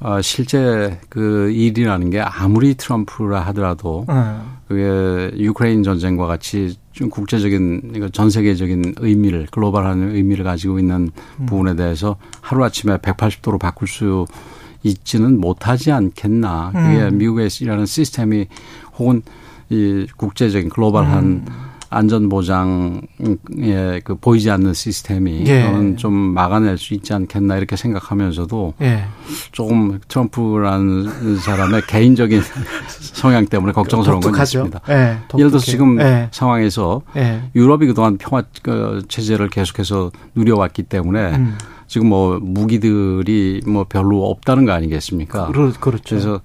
[0.00, 4.58] 어, 실제 그 일이라는 게 아무리 트럼프라 하더라도 음.
[4.66, 11.46] 그게 유크레인 전쟁과 같이 좀 국제적인 전 세계적인 의미를 글로벌한 의미를 가지고 있는 음.
[11.46, 14.26] 부분에 대해서 하루 아침에 180도로 바꿀 수
[14.82, 16.72] 있지는 못하지 않겠나.
[16.72, 17.18] 그게 음.
[17.18, 18.48] 미국의 일하는 시스템이
[18.98, 19.22] 혹은
[19.70, 21.46] 이 국제적인 글로벌한 음.
[21.90, 23.00] 안전보장에
[24.04, 25.62] 그 보이지 않는 시스템이 예.
[25.62, 29.04] 저는 좀 막아낼 수 있지 않겠나 이렇게 생각하면서도 예.
[29.52, 32.42] 조금 트럼프라는 사람의 개인적인
[32.88, 34.80] 성향 때문에 걱정스러운 건 있습니다.
[34.90, 35.18] 예.
[35.38, 36.28] 예를 들어서 지금 예.
[36.30, 37.42] 상황에서 예.
[37.54, 41.58] 유럽이 그동안 평화 그 체제를 계속해서 누려왔기 때문에 음.
[41.86, 45.46] 지금 뭐 무기들이 뭐 별로 없다는 거 아니겠습니까?
[45.48, 46.02] 그렇, 그렇죠.
[46.06, 46.40] 그래서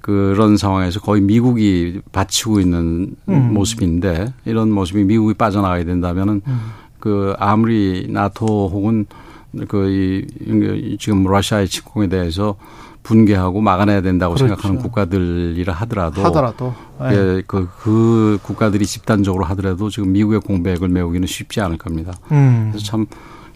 [0.00, 3.54] 그런 상황에서 거의 미국이 바치고 있는 음.
[3.54, 6.60] 모습인데 이런 모습이 미국이 빠져나가야 된다면은 음.
[6.98, 9.06] 그 아무리 나토 혹은
[9.66, 12.56] 그 이, 지금 러시아의 침공에 대해서
[13.02, 14.48] 분개하고 막아내야 된다고 그렇죠.
[14.48, 17.12] 생각하는 국가들이라 하더라도 하더라도 네.
[17.12, 22.12] 예, 그, 그 국가들이 집단적으로 하더라도 지금 미국의 공백을 메우기는 쉽지 않을 겁니다.
[22.32, 22.68] 음.
[22.70, 23.06] 그래서 참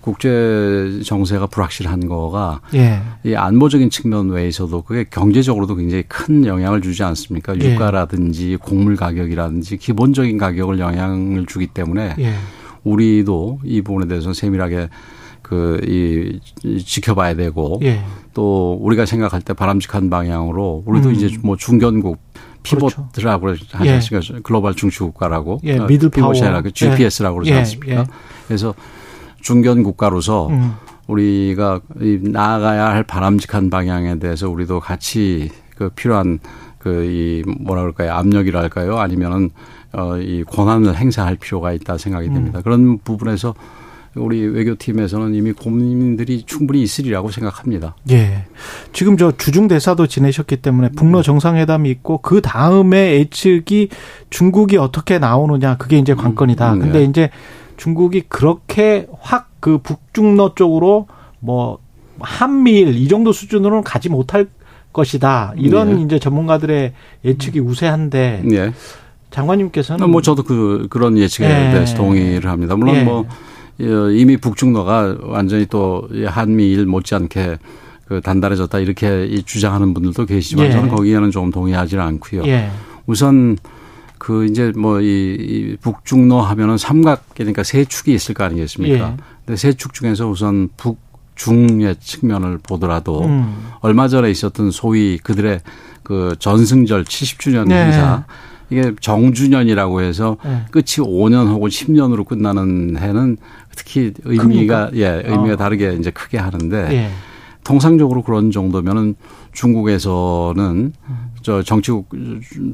[0.03, 3.01] 국제 정세가 불확실한 거가 예.
[3.25, 7.55] 이 안보적인 측면 외에서도 그게 경제적으로도 굉장히 큰 영향을 주지 않습니까?
[7.63, 7.73] 예.
[7.73, 12.35] 유가라든지 곡물 가격이라든지 기본적인 가격을 영향을 주기 때문에 예.
[12.83, 14.89] 우리도 이 부분에 대해서 세밀하게
[15.41, 16.41] 그, 이,
[16.81, 18.03] 지켜봐야 되고 예.
[18.35, 21.15] 또 우리가 생각할 때 바람직한 방향으로 우리도 음.
[21.15, 22.19] 이제 뭐 중견국
[22.64, 23.67] pivot이라고 그렇죠.
[23.71, 23.95] 하지 예.
[23.95, 24.41] 않습니까?
[24.43, 25.61] 글로벌 중추국가라고.
[25.65, 26.33] 예, middle power.
[26.33, 28.07] pivot이라고 GPS라고 그러지 않습니까?
[28.49, 28.75] 그래서
[29.43, 30.72] 중견 국가로서 음.
[31.07, 31.80] 우리가
[32.22, 36.38] 나아가야 할 바람직한 방향에 대해서 우리도 같이 그 필요한
[36.78, 39.51] 그 이 뭐라 그럴까요 압력이랄까요 아니면은
[39.93, 42.34] 어이 권한을 행사할 필요가 있다 생각이 음.
[42.34, 42.59] 됩니다.
[42.59, 42.62] 음.
[42.62, 43.55] 그런 부분에서
[44.14, 47.95] 우리 외교팀에서는 이미 고민들이 충분히 있으리라고 생각합니다.
[48.11, 48.45] 예.
[48.93, 53.88] 지금 저 주중 대사도 지내셨기 때문에 북러 정상회담이 있고 그 다음에 예측이
[54.28, 56.74] 중국이 어떻게 나오느냐 그게 이제 관건이다.
[56.74, 56.84] 음, 네.
[56.84, 57.30] 근데 이제
[57.83, 61.07] 중국이 그렇게 확 그 북중러 쪽으로
[61.39, 61.78] 뭐
[62.18, 64.49] 한미일 이 정도 수준으로는 가지 못할
[64.93, 65.55] 것이다.
[65.57, 66.03] 이런 네.
[66.03, 66.93] 이제 전문가들의
[67.24, 68.72] 예측이 우세한데 네.
[69.30, 71.72] 장관님께서는 뭐 저도 그 그런 예측에 네.
[71.72, 72.74] 대해서 동의를 합니다.
[72.74, 73.05] 물론 네.
[73.05, 73.24] 뭐
[73.78, 77.59] 이미 북중러가 완전히 또 한미일 못지않게
[78.07, 80.72] 그 단단해졌다 이렇게 주장하는 분들도 계시지만 예.
[80.72, 82.43] 저는 거기에는 좀 동의하지 않고요.
[82.47, 82.68] 예.
[83.07, 83.57] 우선
[84.23, 85.05] 그 이제 뭐이
[85.41, 88.95] 이 북중로 하면은 삼각 그러니까 세 축이 있을 거 아니겠습니까?
[88.95, 89.16] 예.
[89.45, 91.01] 근데 세 축 중에서 우선 북
[91.35, 93.70] 중의 측면을 보더라도 음.
[93.81, 95.61] 얼마 전에 있었던 소위 그들의
[96.05, 97.87] 그 전승절 70주년 네.
[97.87, 98.25] 행사
[98.70, 100.66] 이게 정주년이라고 해서 네.
[100.70, 103.39] 끝이 5년 혹은 10년으로 끝나는 해는
[103.75, 104.91] 특히 의미가 큽니까?
[104.95, 105.57] 예 의미가 어.
[105.57, 107.11] 다르게 이제 크게 하는데 예.
[107.64, 109.16] 통상적으로 그런 정도면은
[109.53, 110.93] 중국에서는
[111.43, 112.09] 저 정치국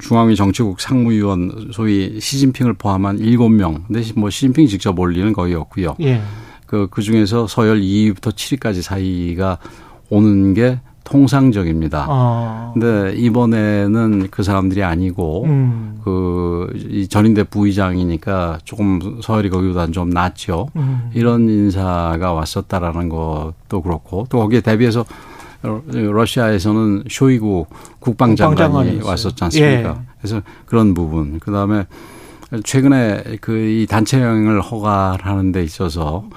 [0.01, 5.97] 중앙위 정치국 상무위원 소위 시진핑을 포함한 일곱 명 근데 뭐 시진핑이 직접 올리는 거의 없고요.
[6.01, 6.21] 예.
[6.67, 9.59] 그, 그 중에서 서열 2위부터 7위까지 사이가
[10.11, 12.07] 오는 게 통상적입니다.
[12.09, 12.71] 아.
[12.75, 16.01] 근데 이번에는 그 사람들이 아니고 음.
[16.05, 20.69] 그이 전인대 부의장이니까 조금 서열이 거기보다는 좀 낮죠.
[20.77, 21.11] 음.
[21.15, 25.07] 이런 인사가 왔었다라는 것도 그렇고 또 거기에 대비해서
[25.63, 27.67] 러시아에서는 쇼이구
[27.99, 29.89] 국방장관이 왔었지 않습니까?
[29.91, 29.95] 예.
[30.19, 31.39] 그래서 그런 부분.
[31.41, 31.87] 그 다음에
[32.65, 36.29] 최근에 그 이 단체 여행을 허가하는 데 있어서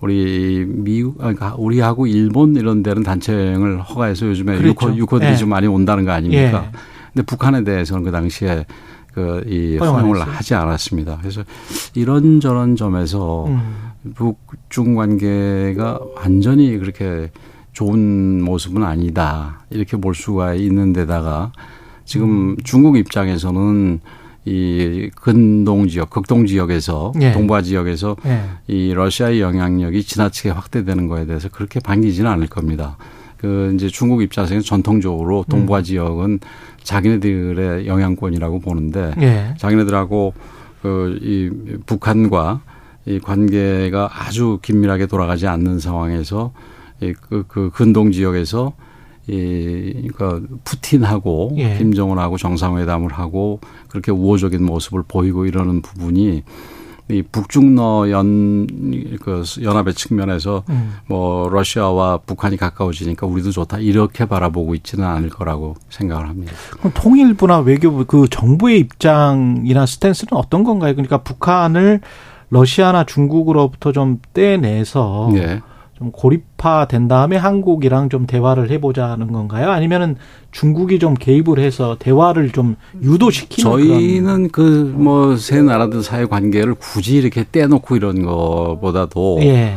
[0.00, 4.68] 우리 미국, 그러니까 우리하고 일본 이런 데는 단체 여행을 허가해서 요즘에 그렇죠.
[4.68, 5.36] 유코, 유코들이 예.
[5.36, 6.64] 좀 많이 온다는 거 아닙니까?
[6.66, 6.78] 예.
[7.14, 8.66] 근데 북한에 대해서는 그 당시에
[9.14, 11.18] 그이 허용을 하지 않았습니다.
[11.20, 11.42] 그래서
[11.94, 13.62] 이런 저런 점에서 음.
[14.14, 17.30] 북중 관계가 완전히 그렇게
[17.74, 19.64] 좋은 모습은 아니다.
[19.68, 21.52] 이렇게 볼 수가 있는 데다가
[22.04, 24.00] 지금 중국 입장에서는
[24.46, 27.32] 이 근동 지역, 극동 지역에서 예.
[27.32, 28.42] 동부아 지역에서 예.
[28.68, 32.96] 이 러시아의 영향력이 지나치게 확대되는 거에 대해서 그렇게 반기지는 않을 겁니다.
[33.38, 36.40] 그 이제 중국 입장에서는 전통적으로 동부아 지역은
[36.82, 39.54] 자기네들의 영향권이라고 보는데 예.
[39.58, 40.34] 자기네들하고
[40.82, 41.50] 그이
[41.86, 42.60] 북한과
[43.06, 48.72] 이 관계가 아주 긴밀하게 돌아가지 않는 상황에서 이 그 그 근동 지역에서
[49.26, 51.78] 이 그러니까 푸틴하고 예.
[51.78, 56.42] 김정은하고 정상회담을 하고 그렇게 우호적인 모습을 보이고 이러는 부분이
[57.10, 58.66] 이 북중러 연
[59.24, 60.94] 그 연합의 측면에서 음.
[61.06, 66.52] 뭐 러시아와 북한이 가까워지니까 우리도 좋다 이렇게 바라보고 있지는 않을 거라고 생각을 합니다.
[66.78, 70.94] 그럼 통일부나 외교부 그 정부의 입장이나 스탠스는 어떤 건가요?
[70.94, 72.00] 그러니까 북한을
[72.50, 75.60] 러시아나 중국으로부터 좀 떼내서 예.
[75.98, 79.70] 좀 고립화된 다음에 한국이랑 좀 대화를 해보자는 건가요?
[79.70, 80.16] 아니면은
[80.50, 87.16] 중국이 좀 개입을 해서 대화를 좀 유도시키는 저희는 그 뭐 세 나라들 사이 관계를 굳이
[87.16, 89.76] 이렇게 떼놓고 이런 거보다도 예.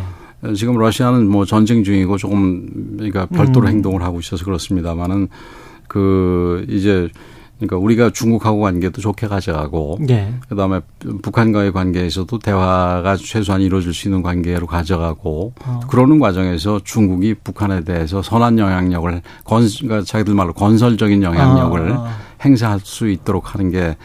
[0.55, 3.73] 지금 러시아는 뭐 전쟁 중이고 조금 그러니까 별도로 음.
[3.73, 5.27] 행동을 하고 있어서 그렇습니다만은
[5.87, 7.09] 그 이제
[7.57, 10.33] 그러니까 우리가 중국하고 관계도 좋게 가져가고 예.
[10.47, 10.79] 그다음에
[11.21, 15.79] 북한과의 관계에서도 대화가 최소한 이루어질 수 있는 관계로 가져가고 어.
[15.89, 22.79] 그러는 과정에서 중국이 북한에 대해서 선한 영향력을 건 그러니까 자기들 말로 건설적인 영향력을 아, 행사할
[22.83, 23.95] 수 있도록 하는 게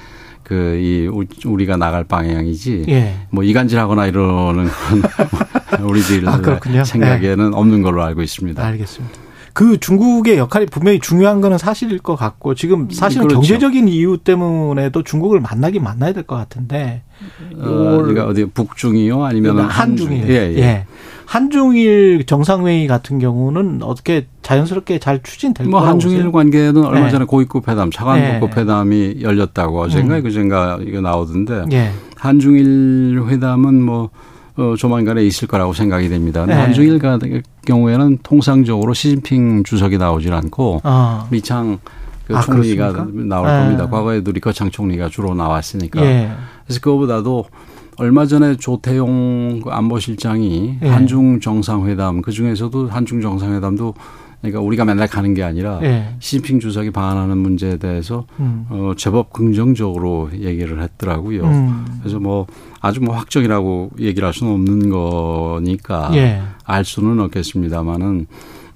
[0.42, 1.06] 그 이
[1.46, 3.14] 우리가 나갈 방향이지 예.
[3.30, 5.02] 뭐 이간질하거나 이러는 건
[5.88, 6.84] 우리들 아.
[6.84, 8.62] 생각에는 없는 걸로 알고 있습니다.
[8.62, 9.31] 알겠습니다.
[9.52, 13.40] 그 중국의 역할이 분명히 중요한 거는 사실일 것 같고 지금 사실은 그렇죠.
[13.40, 17.02] 경제적인 이유 때문에도 중국을 만나긴 만나야 될 것 같은데
[17.56, 20.58] 어, 그러니까 어디 북중이요 아니면 한중일 예, 예.
[20.58, 20.86] 예.
[21.26, 26.32] 한중일 정상회의 같은 경우는 어떻게 자연스럽게 잘 추진될 뭐 거라고 한중일 보세요?
[26.32, 27.10] 관계는 얼마 네.
[27.10, 28.60] 전에 고위급 회담, 차관급 네.
[28.60, 30.22] 회담이 열렸다고 어젠가 음.
[30.22, 31.90] 그젠가 이거 나오던데 예.
[32.16, 34.10] 한중일 회담은 뭐
[34.56, 36.44] 어, 조만간에 있을 거라고 생각이 됩니다.
[36.46, 36.54] 네.
[36.54, 41.26] 한중일 같은 경우에는 통상적으로 시진핑 주석이 나오질 않고 아.
[41.30, 41.78] 리창
[42.26, 43.34] 그 아, 총리가 그렇습니까?
[43.34, 43.58] 나올 네.
[43.62, 43.88] 겁니다.
[43.88, 46.02] 과거에도 리커창 총리가 주로 나왔으니까.
[46.02, 46.32] 예.
[46.64, 47.46] 그래서 그거보다도
[47.96, 50.88] 얼마 전에 조태용 그 안보실장이 예.
[50.88, 53.94] 한중 정상회담 그 중에서도 한중 정상회담도
[54.42, 56.14] 그러니까 우리가 맨날 가는 게 아니라 예.
[56.18, 58.66] 시진핑 주석이 방한하는 문제에 대해서 음.
[58.68, 61.44] 어 제법 긍정적으로 얘기를 했더라고요.
[61.44, 61.86] 음.
[62.00, 62.46] 그래서 뭐
[62.80, 66.42] 아주 뭐 확정이라고 얘기를 할 수는 없는 거니까 예.
[66.64, 68.26] 알 수는 없겠습니다만은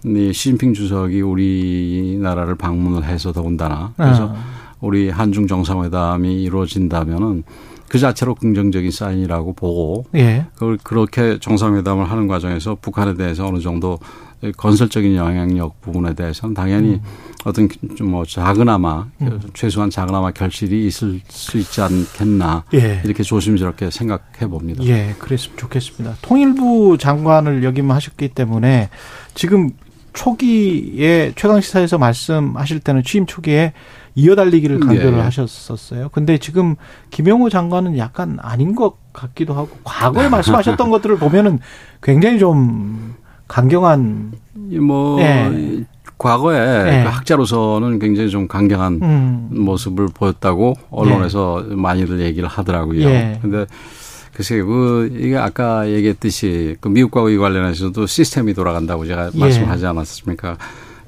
[0.05, 4.56] 이 시진핑 주석이 우리나라를 방문을 해서 더군다나 그래서 아.
[4.87, 7.43] 우리 한중 정상회담이 이루어진다면은
[7.89, 10.47] 그 자체로 긍정적인 사인이라고 보고 예.
[10.55, 13.99] 그걸 그렇게 정상회담을 하는 과정에서 북한에 대해서 어느 정도
[14.57, 17.01] 건설적인 영향력 부분에 대해서는 당연히 음.
[17.45, 19.07] 어떤 좀 뭐 작은아마
[19.55, 23.01] 최소한 작은아마 결실이 있을 수 있지 않겠나 예.
[23.05, 24.85] 이렇게 조심스럽게 생각해 봅니다.
[24.85, 26.17] 예, 그랬으면 좋겠습니다.
[26.23, 28.91] 통일부 장관을 역임하셨기 때문에
[29.35, 29.71] 지금
[30.13, 33.73] 초기에 최강 시사에서 말씀하실 때는 취임 초기에
[34.17, 35.23] 이어달리기를 강조를 예.
[35.23, 36.09] 하셨었어요.
[36.09, 36.75] 근데 지금
[37.11, 41.61] 김영호 장관은 약간 아닌 것 같기도 하고 과거에 말씀하셨던 것들을 보면은
[42.03, 43.15] 굉장히 좀
[43.47, 44.33] 강경한
[44.71, 45.85] 이뭐 예.
[46.19, 47.03] 과거에 예.
[47.05, 53.03] 그 학자로서는 굉장히 좀 강경한 음, 모습을 보였다고 언론에서 많이들 얘기를 하더라고요.
[53.03, 53.39] 예.
[53.43, 53.67] 근데
[54.33, 59.39] 글쎄 그 이게 아까 얘기했듯이 그 미국과 이 관련해서도 시스템이 돌아간다고 제가 예.
[59.39, 60.57] 말씀하지 않았습니까?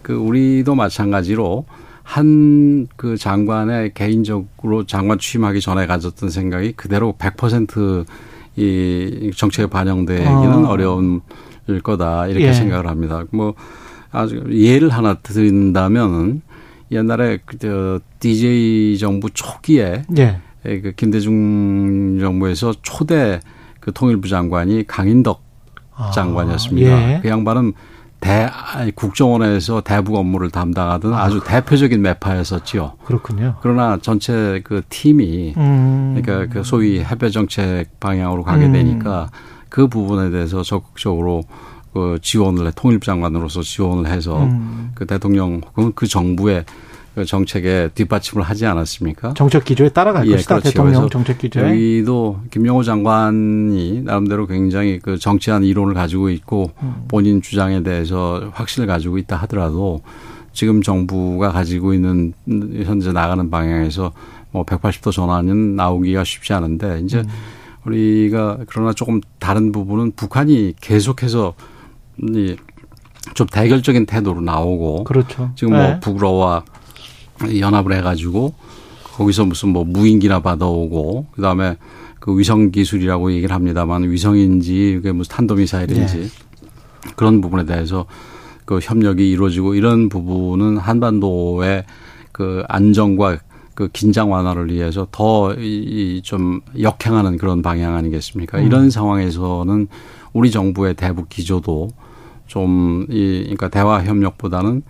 [0.03, 1.65] 그 우리도 마찬가지로
[2.09, 10.69] 한 그 장관의 개인적으로 장관 취임하기 전에 가졌던 생각이 그대로 100%이 정책에 반영되기는 어.
[10.69, 11.21] 어려운
[11.67, 12.53] 일 거다 이렇게 예.
[12.53, 13.25] 생각을 합니다.
[13.31, 13.55] 뭐
[14.11, 16.43] 아주 예를 하나 드린다면은
[16.91, 23.41] 옛날에 그저 DJ 정부 초기에 예, 예, 그 김대중 정부에서 초대
[23.81, 25.43] 그 통일부 장관이 강인덕
[25.95, 26.91] 아, 장관이었습니다.
[26.91, 27.21] 예.
[27.21, 27.75] 그 양반은
[28.21, 32.95] 대 아니, 국정원에서 대북 업무를 담당하던 아주 대표적인 매파였었지요.
[33.05, 33.57] 그렇군요.
[33.61, 38.73] 그러나 전체 그 팀이 음, 그러니까 그 소위 해외 정책 방향으로 가게 음.
[38.73, 39.31] 되니까
[39.69, 41.43] 그 부분에 대해서 적극적으로
[41.93, 46.75] 그 지원을 해 통일부 장관으로서 지원을 해서 음, 그 대통령 혹은 그 정부의 그
[47.25, 49.35] 정책에 뒷받침을 하지 않았습니까?
[49.35, 50.57] 정책 기조에 따라갈 예, 것이다.
[50.57, 50.71] 그렇죠.
[50.71, 51.71] 대통령 정책 기조에.
[51.71, 57.05] 여기도 김영호 장관이 나름대로 굉장히 그 정치한 이론을 가지고 있고 음.
[57.09, 60.03] 본인 주장에 대해서 확신을 가지고 있다 하더라도
[60.53, 62.33] 지금 정부가 가지고 있는
[62.85, 64.13] 현재 나가는 방향에서
[64.51, 67.29] 뭐 180도 전환은 나오기가 쉽지 않은데 이제 음.
[67.85, 71.55] 우리가 그러나 조금 다른 부분은 북한이 계속해서
[72.35, 72.57] 이
[73.35, 75.51] 좀 대결적인 태도로 나오고 그렇죠.
[75.55, 76.01] 지금 뭐 네.
[76.01, 76.65] 북러와
[77.59, 78.55] 연합을 해가지고
[79.15, 81.77] 거기서 무슨 뭐 무인기나 받아오고 그다음에
[82.21, 86.29] 그 위성 기술이라고 얘기를 합니다만 위성인지 이게 무슨 탄도미사일인지 네.
[87.17, 88.07] 그런 부분에 대해서
[88.65, 91.85] 그 협력이 이루어지고 이런 부분은 한반도의
[92.33, 93.39] 그 안정과
[93.75, 98.59] 그 긴장 완화를 위해서 더 이 좀 역행하는 그런 방향 아니겠습니까?
[98.59, 98.67] 음.
[98.67, 99.87] 이런 상황에서는
[100.33, 101.91] 우리 정부의 대북 기조도
[102.47, 104.83] 좀 이 그러니까 대화 협력보다는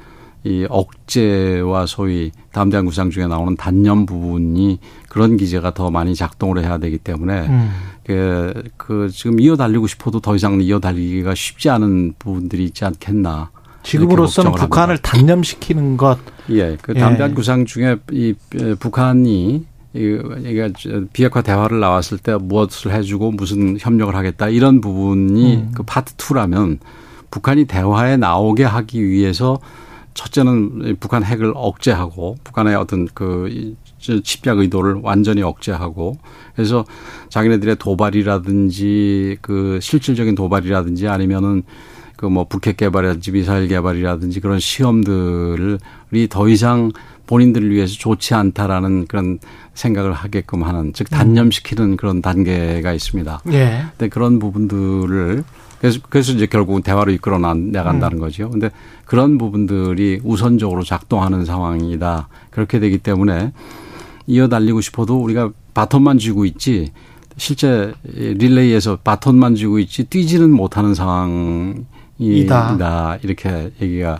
[0.48, 4.78] 이 억제와 소위 담대한 구상 중에 나오는 단념 부분이
[5.10, 7.70] 그런 기제가 더 많이 작동을 해야 되기 때문에 음.
[8.02, 13.50] 그, 그 지금 이어 달리고 싶어도 더 이상 이어 달리기가 쉽지 않은 부분들이 있지 않겠나.
[13.82, 15.10] 지금으로서는 북한을 합니다.
[15.10, 16.18] 단념시키는 것.
[16.50, 16.98] 예, 그 예.
[16.98, 20.72] 담대한 구상 중에 이 에, 북한이 이 이게
[21.12, 25.72] 비핵화 대화를 나왔을 때 무엇을 해주고 무슨 협력을 하겠다 이런 부분이 음.
[25.74, 26.78] 그 파트 2라면
[27.30, 29.58] 북한이 대화에 나오게 하기 위해서
[30.18, 33.76] 첫째는 이 북한 핵을 억제하고 북한의 어떤 그
[34.24, 36.18] 침략 의도를 완전히 억제하고
[36.56, 36.84] 그래서
[37.28, 41.62] 자기네들의 도발이라든지 그 실질적인 도발이라든지 아니면은
[42.16, 46.90] 그 뭐 북핵 개발이라든지 미사일 개발이라든지 그런 시험들이 더 이상
[47.28, 49.38] 본인들을 위해서 좋지 않다라는 그런
[49.74, 53.42] 생각을 하게끔 하는 즉 단념시키는 그런 단계가 있습니다.
[53.52, 53.84] 예.
[53.90, 55.44] 근데 그런 부분들을
[55.80, 58.50] 그래서 그래서 이제 결국은 대화로 이끌어 나- 나간다는 거죠.
[58.50, 58.70] 근데
[59.04, 62.28] 그런 부분들이 우선적으로 작동하는 상황이다.
[62.50, 63.52] 그렇게 되기 때문에
[64.26, 66.92] 이어 달리고 싶어도 우리가 바톤만 쥐고 있지
[67.36, 70.94] 실제 릴레이에서 바톤만 쥐고 있지 뛰지는 못하는
[72.18, 73.18] 상황이다.
[73.22, 74.18] 이렇게 얘기가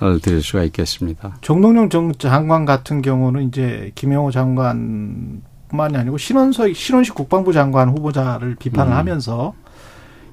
[0.00, 1.36] 어, 드릴 수가 있겠습니다.
[1.40, 8.92] 정동영 정 장관 같은 경우는 이제 김영호 장관뿐만이 아니고 신원석 신원식 국방부 장관 후보자를 비판을
[8.92, 8.96] 음.
[8.96, 9.54] 하면서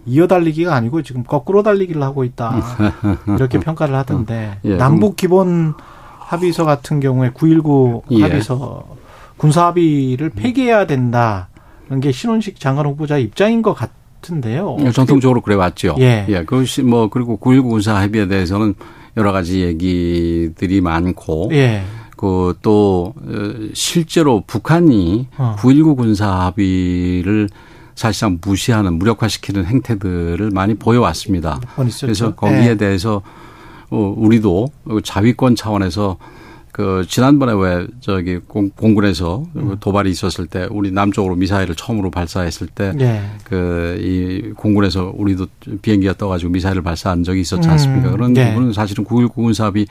[0.06, 2.62] 이어달리기가 아니고 지금 거꾸로 달리기를 하고 있다
[3.38, 5.74] 이렇게 평가를 하던데 예, 남북 기본
[6.32, 8.22] 합의서 같은 경우에 9.19 예.
[8.22, 8.86] 합의서
[9.38, 14.78] 군사 합의를 폐기해야 된다는 게 신원식 장관 후보자 입장인 것 같은데요.
[14.94, 15.96] 전통적으로 그래 왔죠.
[16.00, 16.26] 예.
[16.46, 18.76] 그것이 뭐 그리고 9.19 군사 합의에 대해서는
[19.18, 21.84] 여러 가지 얘기들이 많고 예.
[22.16, 23.14] 그또
[23.74, 25.56] 실제로 북한이 어.
[25.58, 27.50] 9.19 군사 합의를
[28.02, 31.60] 사실상 무시하는 무력화시키는 행태들을 많이 보여왔습니다.
[32.02, 32.76] 그래서 거기에 예.
[32.76, 33.22] 대해서
[33.92, 34.70] 어, 우리도
[35.04, 36.18] 자위권 차원에서
[36.72, 39.76] 그 지난번에 왜 저기 공- 공군에서 음.
[39.80, 43.22] 도발이 있었을 때 우리 남쪽으로 미사일을 처음으로 발사했을 때 예.
[43.44, 45.46] 그이 공군에서 우리도
[45.84, 48.08] 비행기가 떠가지고 미사일을 발사한 적이 있었지 않습니까?
[48.08, 48.50] 음, 그런 네.
[48.54, 49.86] 부분은 사실은 9.19 군사합의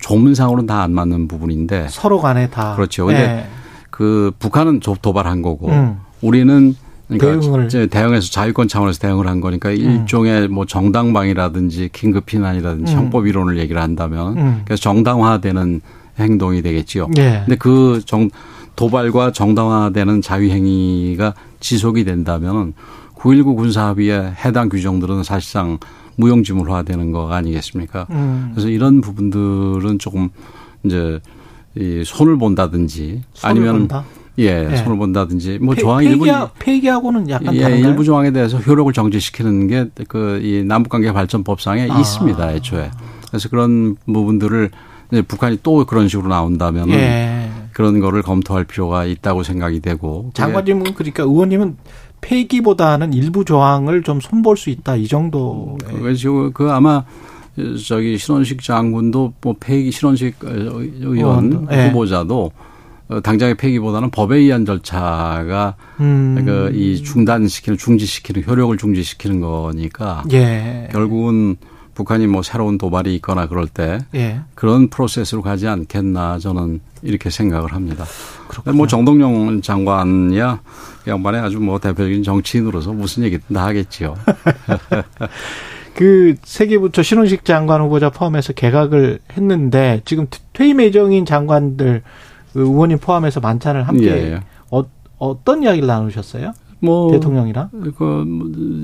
[0.00, 3.06] 조문상으로는 다 안 맞는 부분인데 서로 간에 다 그렇죠.
[3.06, 3.46] 근데 예.
[3.90, 5.96] 그 북한은 도- 도발한 거고 음.
[6.20, 6.74] 우리는
[7.08, 7.60] 그러니까 대응을.
[7.60, 7.66] 음.
[7.66, 12.98] 이제 대응해서 자유권 차원에서 대응을 한 거니까 일종의 뭐 정당방위라든지 긴급 피난이라든지 음.
[12.98, 14.62] 형법 이론을 얘기를 한다면 음.
[14.64, 15.80] 그래서 정당화되는
[16.18, 17.08] 행동이 되겠지요.
[17.18, 17.42] 예.
[17.44, 18.30] 근데 그 정,
[18.76, 22.72] 도발과 정당화되는 자위 행위가 지속이 된다면
[23.16, 25.78] 9.19 군사합의의 해당 규정들은 사실상
[26.16, 28.06] 무용지물화되는 거 아니겠습니까?
[28.10, 28.50] 음.
[28.52, 30.28] 그래서 이런 부분들은 조금
[30.84, 31.20] 이제
[31.76, 34.04] 이 손을 본다든지 손을 아니면 본다?
[34.38, 34.76] 예, 예.
[34.76, 37.88] 손을 본다든지 뭐 폐- 조항 일부 폐기하, 폐기하 고는 약간 예, 다른가요?
[37.90, 41.98] 일부 조항에 대해서 효력을 정지시키는 게 그 이 남북관계 발전 법상에 아.
[42.00, 42.90] 있습니다, 애초에.
[43.28, 44.70] 그래서 그런 부분들을
[45.28, 47.50] 북한이 또 그런 식으로 나온다면은 예.
[47.72, 51.76] 그런 거를 검토할 필요가 있다고 생각이 되고 장관님은 그러니까 의원님은
[52.20, 55.76] 폐기보다는 일부 조항을 좀 손볼 수 있다 이 정도.
[56.00, 57.04] 그래서 그 아마
[57.86, 61.88] 저기 신원식 장군도 뭐 폐기 신원식 의원 예.
[61.88, 62.50] 후보자도 어,
[63.22, 66.44] 당장의 폐기보다는 법에 의한 절차가 음.
[66.44, 70.88] 그이 중단시키는 중지시키는 효력을 중지시키는 거니까 예.
[70.90, 71.56] 결국은
[71.94, 74.40] 북한이 뭐 새로운 도발이 있거나 그럴 때 예.
[74.54, 78.04] 그런 프로세스로 가지 않겠나 저는 이렇게 생각을 합니다.
[78.48, 78.76] 그렇군요.
[78.76, 80.60] 뭐 정동영 장관이야
[81.06, 84.16] 이 양반의 아주 뭐 대표적인 정치인으로서 무슨 얘기든 다 하겠지요.
[85.94, 93.40] 그 세계부처 신원식 장관 후보자 포함해서 개각을 했는데 지금 퇴임 예정인 장관들 그 의원님 포함해서
[93.40, 94.40] 만찬을 함께 예.
[94.70, 94.84] 어,
[95.18, 96.52] 어떤 이야기를 나누셨어요?
[96.80, 97.70] 뭐 대통령이랑?
[97.96, 98.24] 그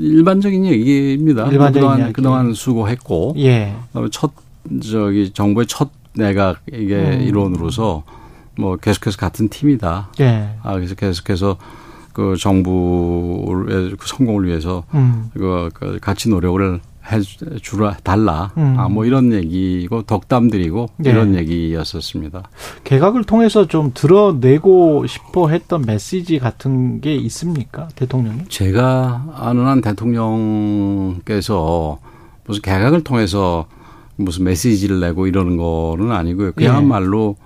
[0.01, 1.47] 일반적인 얘기입니다.
[1.47, 2.13] 일반적인 그동안 이야기.
[2.13, 3.75] 그동안 수고했고 예.
[4.11, 4.33] 첫
[4.83, 7.21] 저기 정부의 첫 내각 이게 음.
[7.21, 8.05] 일원으로서
[8.57, 10.13] 뭐 계속해서 같은 팀이다.
[10.21, 10.51] 예.
[10.63, 11.57] 아 그래서 계속해서
[12.13, 15.31] 그 정부의 그 성공을 위해서 음.
[15.35, 18.53] 그, 그 같이 노력을 해 주라 달라.
[18.57, 18.79] 음.
[18.79, 21.11] 아뭐 이런 얘기고 덕담드리고 예.
[21.11, 22.43] 이런 얘기였었습니다.
[22.85, 27.89] 개각을 통해서 좀 드러내고 싶어 했던 메시지 같은 게 있습니까?
[27.95, 28.45] 대통령이?
[28.49, 30.79] 제가 아는 한 대통령께서
[32.47, 33.67] 무슨 개각을 통해서
[34.17, 36.53] 무슨 메시지를 내고 이러는 거는 아니고요.
[36.53, 37.37] 그야말로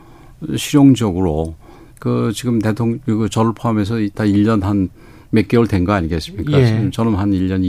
[0.50, 0.56] 예.
[0.56, 1.54] 실용적으로
[2.00, 4.90] 그 지금 대통령 그 저를 포함해서 이따 1년 한
[5.34, 6.52] 몇 개월 된 거 아니겠습니까?
[6.58, 6.90] 예.
[6.92, 7.60] 저는 한 1년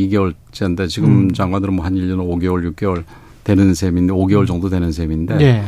[0.53, 1.31] 2개월째인데 지금 음.
[1.33, 3.03] 장관들은 뭐 한 1년 5개월, 6개월
[3.43, 5.63] 되는 셈인데 5개월 정도 되는 셈인데 예.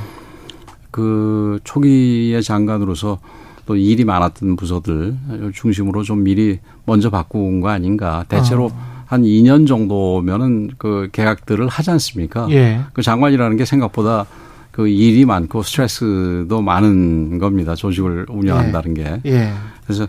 [0.92, 3.20] 그 초기의 장관으로서
[3.66, 5.16] 또 일이 많았던 부서들
[5.54, 8.24] 중심으로 좀 미리 먼저 바꾼 거 아닌가.
[8.30, 9.04] 대체로 어.
[9.06, 12.48] 한 2년 정도면은 그 계약들을 하지 않습니까?
[12.52, 12.80] 예.
[12.94, 14.26] 그 장관이라는 게 생각보다
[14.72, 17.76] 그 일이 많고 스트레스도 많은 겁니다.
[17.76, 19.04] 조직을 운영한다는 예.
[19.04, 19.22] 게.
[19.26, 19.52] 예.
[19.86, 20.08] 그래서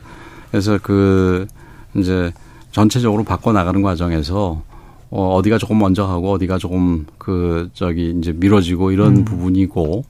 [0.51, 1.47] 그래서 그
[1.95, 2.33] 이제
[2.71, 4.63] 전체적으로 바꿔 나가는 과정에서
[5.11, 9.25] 어 어디가 조금 먼저 하고 어디가 조금 그 저기 이제 미뤄지고 이런 음.
[9.25, 10.05] 부분이고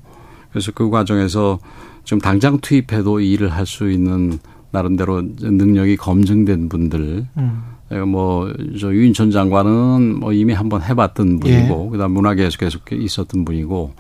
[0.51, 1.59] 그래서 그 과정에서
[2.05, 4.39] 지금 당장 투입해도 일을 할 수 있는
[4.71, 7.27] 나름대로 능력이 검증된 분들.
[7.37, 7.63] 음.
[8.07, 11.91] 뭐저 유인천 장관은 뭐 이미 한번 해봤던 분이고 예.
[11.91, 13.95] 그다음 문화계에서 계속 있었던 분이고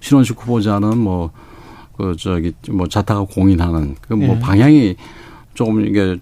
[0.00, 1.30] 신원식 후보자는 뭐
[1.96, 4.38] 그 저기 뭐 자타가 공인하는 그뭐 예.
[4.38, 4.96] 방향이
[5.54, 6.16] 조금 이게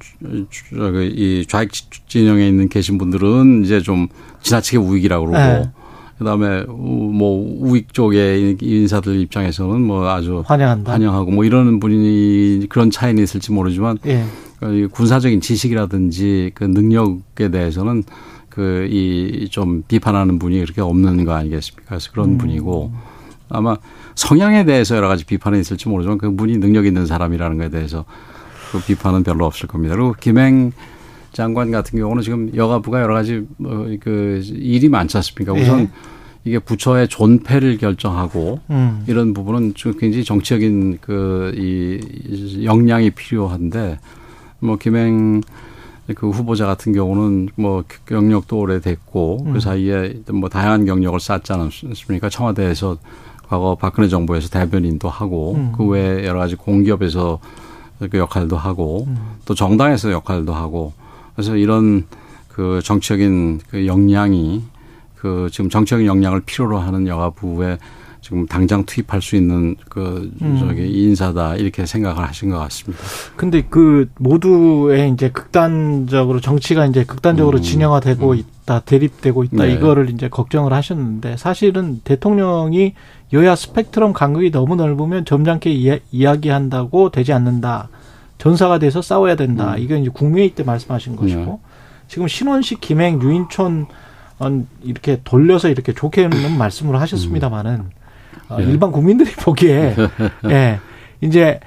[0.77, 1.71] 저기 이 좌익
[2.09, 4.09] 진영에 있는 계신 분들은 이제 좀
[4.43, 5.71] 지나치게 우익이라고 그러고 예.
[6.19, 10.93] 그다음에 뭐 우익 쪽의 인사들 입장에서는 뭐 아주 환영한다.
[10.93, 14.25] 환영하고 뭐 이러는 분이 그런 차이는 있을지 모르지만 예.
[14.59, 18.03] 그 군사적인 지식이라든지 그 능력에 대해서는
[18.51, 21.85] 그 이 좀 비판하는 분이 그렇게 없는 거 아니겠습니까?
[21.89, 22.39] 그래서 그런 음.
[22.39, 22.93] 분이고
[23.49, 23.77] 아마
[24.17, 28.05] 성향에 대해서 여러 가지 비판이 있을지 모르지만 그 분이 능력 있는 사람이라는 것에 대해서
[28.71, 29.95] 그 비판은 별로 없을 겁니다.
[29.95, 30.73] 그리고 김행
[31.33, 35.53] 장관 같은 경우는 지금 여가부가 여러 가지 뭐그 일이 많지 않습니까?
[35.53, 35.89] 우선 예.
[36.45, 39.05] 이게 부처의 존폐를 결정하고 음.
[39.07, 43.99] 이런 부분은 좀 굉장히 정치적인 그 이 역량이 필요한데
[44.61, 45.41] 뭐 김행
[46.17, 49.53] 그 후보자 같은 경우는 뭐 경력도 오래됐고 그 음.
[49.55, 52.29] 그 사이에 뭐 다양한 경력을 쌓지 않았습니까?
[52.29, 52.99] 청와대에서
[53.47, 55.73] 과거 박근혜 정부에서 대변인도 하고 음.
[55.77, 57.39] 그 외에 여러 가지 공기업에서
[58.09, 59.17] 그 역할도 하고 음.
[59.45, 60.93] 또 정당에서 역할도 하고
[61.35, 62.07] 그래서 이런
[62.49, 64.63] 그 정치적인 그 역량이
[65.17, 67.79] 그 지금 정치적인 역량을 필요로 하는 여가부에
[68.23, 70.57] 지금 당장 투입할 수 있는 그 음.
[70.61, 73.03] 저기 인사다 이렇게 생각을 하신 것 같습니다.
[73.37, 77.63] 근데 그 모두의 이제 극단적으로 정치가 이제 극단적으로 음.
[77.63, 78.37] 진영화되고 음.
[78.37, 79.73] 있다, 대립되고 있다 네.
[79.73, 82.95] 이거를 이제 걱정을 하셨는데 사실은 대통령이
[83.33, 87.89] 여야 스펙트럼 간극이 너무 넓으면 점잖게 이야, 이야기한다고 되지 않는다.
[88.39, 89.75] 전사가 돼서 싸워야 된다.
[89.75, 89.79] 음.
[89.79, 91.59] 이건 이제 국무회의 때 말씀하신 것이고 네.
[92.09, 93.87] 지금 신원식, 김행, 유인촌
[94.83, 97.85] 이렇게 돌려서 이렇게 좋게는 말씀을 하셨습니다마는
[98.49, 98.65] 어, 예.
[98.65, 99.95] 일반 국민들이 보기에
[100.51, 100.81] 예
[101.21, 101.61] 이제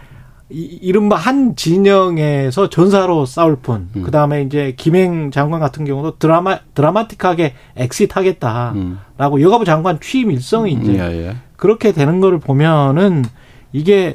[0.49, 3.89] 이른바 한 진영에서 전사로 싸울 뿐.
[3.95, 4.03] 음.
[4.03, 9.41] 그 다음에 이제 김행 장관 같은 경우도 드라마 드라마틱하게 exit 하겠다라고 음.
[9.41, 11.35] 여가부 장관 취임 일성이 이제 예, 예.
[11.63, 13.23] 그렇게 되는 거를 보면은
[13.71, 14.13] 이게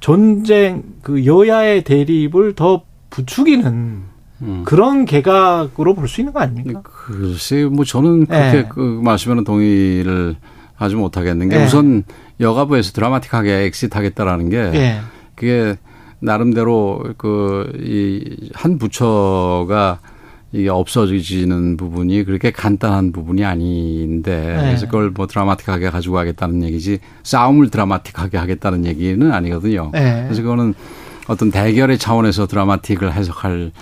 [0.00, 4.02] 전쟁 그 여야의 대립을 더 부추기는
[4.42, 4.62] 음.
[4.64, 6.82] 그런 개각으로 볼 수 있는 거 아닙니까?
[6.82, 8.68] 글쎄, 뭐 저는 그렇게 네.
[8.68, 10.34] 그 말씀에는 동의를
[10.74, 11.64] 하지 못하겠는 게 네.
[11.66, 12.02] 우선
[12.40, 15.00] 여가부에서 드라마틱하게 exit하겠다라는 게 네.
[15.36, 15.76] 그게
[16.18, 20.00] 나름대로 그 이 한 부처가
[20.52, 24.62] 이게 없어지는 부분이 그렇게 간단한 부분이 아닌데 네.
[24.62, 29.90] 그래서 그걸 뭐 드라마틱하게 가지고 가겠다는 얘기지 싸움을 드라마틱하게 하겠다는 얘기는 아니거든요.
[29.92, 30.24] 네.
[30.24, 30.74] 그래서 그거는
[31.28, 33.72] 어떤 대결의 차원에서 드라마틱을 해석할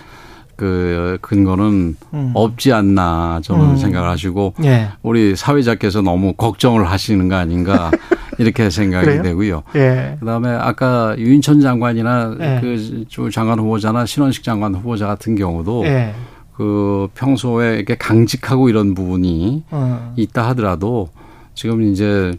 [0.54, 2.30] 그 근거는 음.
[2.34, 3.76] 없지 않나 저는 음.
[3.76, 4.90] 생각을 하시고 예.
[5.02, 7.90] 우리 사회자께서 너무 걱정을 하시는 거 아닌가
[8.38, 9.22] 이렇게 생각이?
[9.22, 9.62] 되고요.
[9.76, 10.16] 예.
[10.20, 12.58] 그다음에 아까 유인천 장관이나 예.
[12.60, 16.14] 그 장관 후보자나 신원식 장관 후보자 같은 경우도 예.
[16.60, 20.12] 그 평소에 이렇게 강직하고 이런 부분이 어.
[20.14, 21.08] 있다 하더라도
[21.54, 22.36] 지금 이제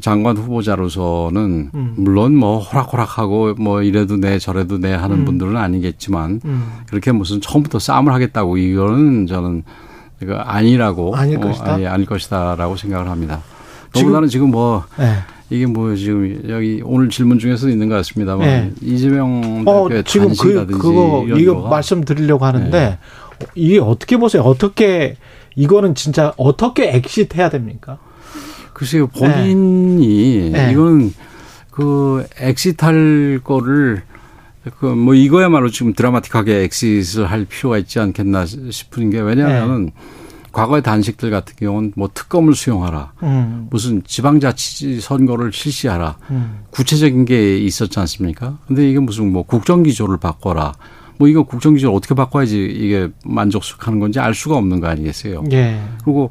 [0.00, 1.94] 장관 후보자로서는 음.
[1.96, 5.24] 물론 뭐 호락호락하고 뭐 이래도 내 저래도 내 하는 음.
[5.24, 6.68] 분들은 아니겠지만 음.
[6.86, 9.64] 그렇게 무슨 처음부터 싸움을 하겠다고 이거는 저는
[10.22, 11.78] 이거 아니라고 아닐 것이다.
[11.78, 13.42] 어, 아닐 것이다라고 생각을 합니다.
[13.92, 15.14] 더군다나 지금 뭐 네.
[15.50, 18.72] 이게 뭐 지금 여기 오늘 질문 중에서 있는 것 같습니다만 네.
[18.82, 22.98] 이재명 어, 대표의 지금 그, 그거 이거 말씀드리려고 하는데 네.
[23.54, 24.42] 이게 어떻게 보세요?
[24.42, 25.16] 어떻게
[25.56, 27.98] 이거는 진짜 어떻게 exit 해야 됩니까?
[28.72, 30.66] 글쎄요, 본인이 네.
[30.66, 30.72] 네.
[30.72, 31.12] 이거는
[31.70, 34.02] 그 exit할 거를
[34.80, 39.92] 그 뭐 이거야말로 지금 드라마틱하게 exit를 할 필요가 있지 않겠나 싶은 게 왜냐하면은 네.
[40.52, 43.68] 과거의 단식들 같은 경우는 뭐 특검을 수용하라, 음.
[43.70, 46.60] 무슨 지방자치 선거를 실시하라, 음.
[46.70, 48.58] 구체적인 게 있었지 않습니까?
[48.66, 50.74] 근데 이게 무슨 뭐 국정기조를 바꿔라,
[51.18, 55.44] 뭐 이거 국정기조를 어떻게 바꿔야지 이게 만족스럽하는 건지 알 수가 없는 거 아니겠어요?
[55.52, 55.80] 예.
[56.04, 56.30] 그리고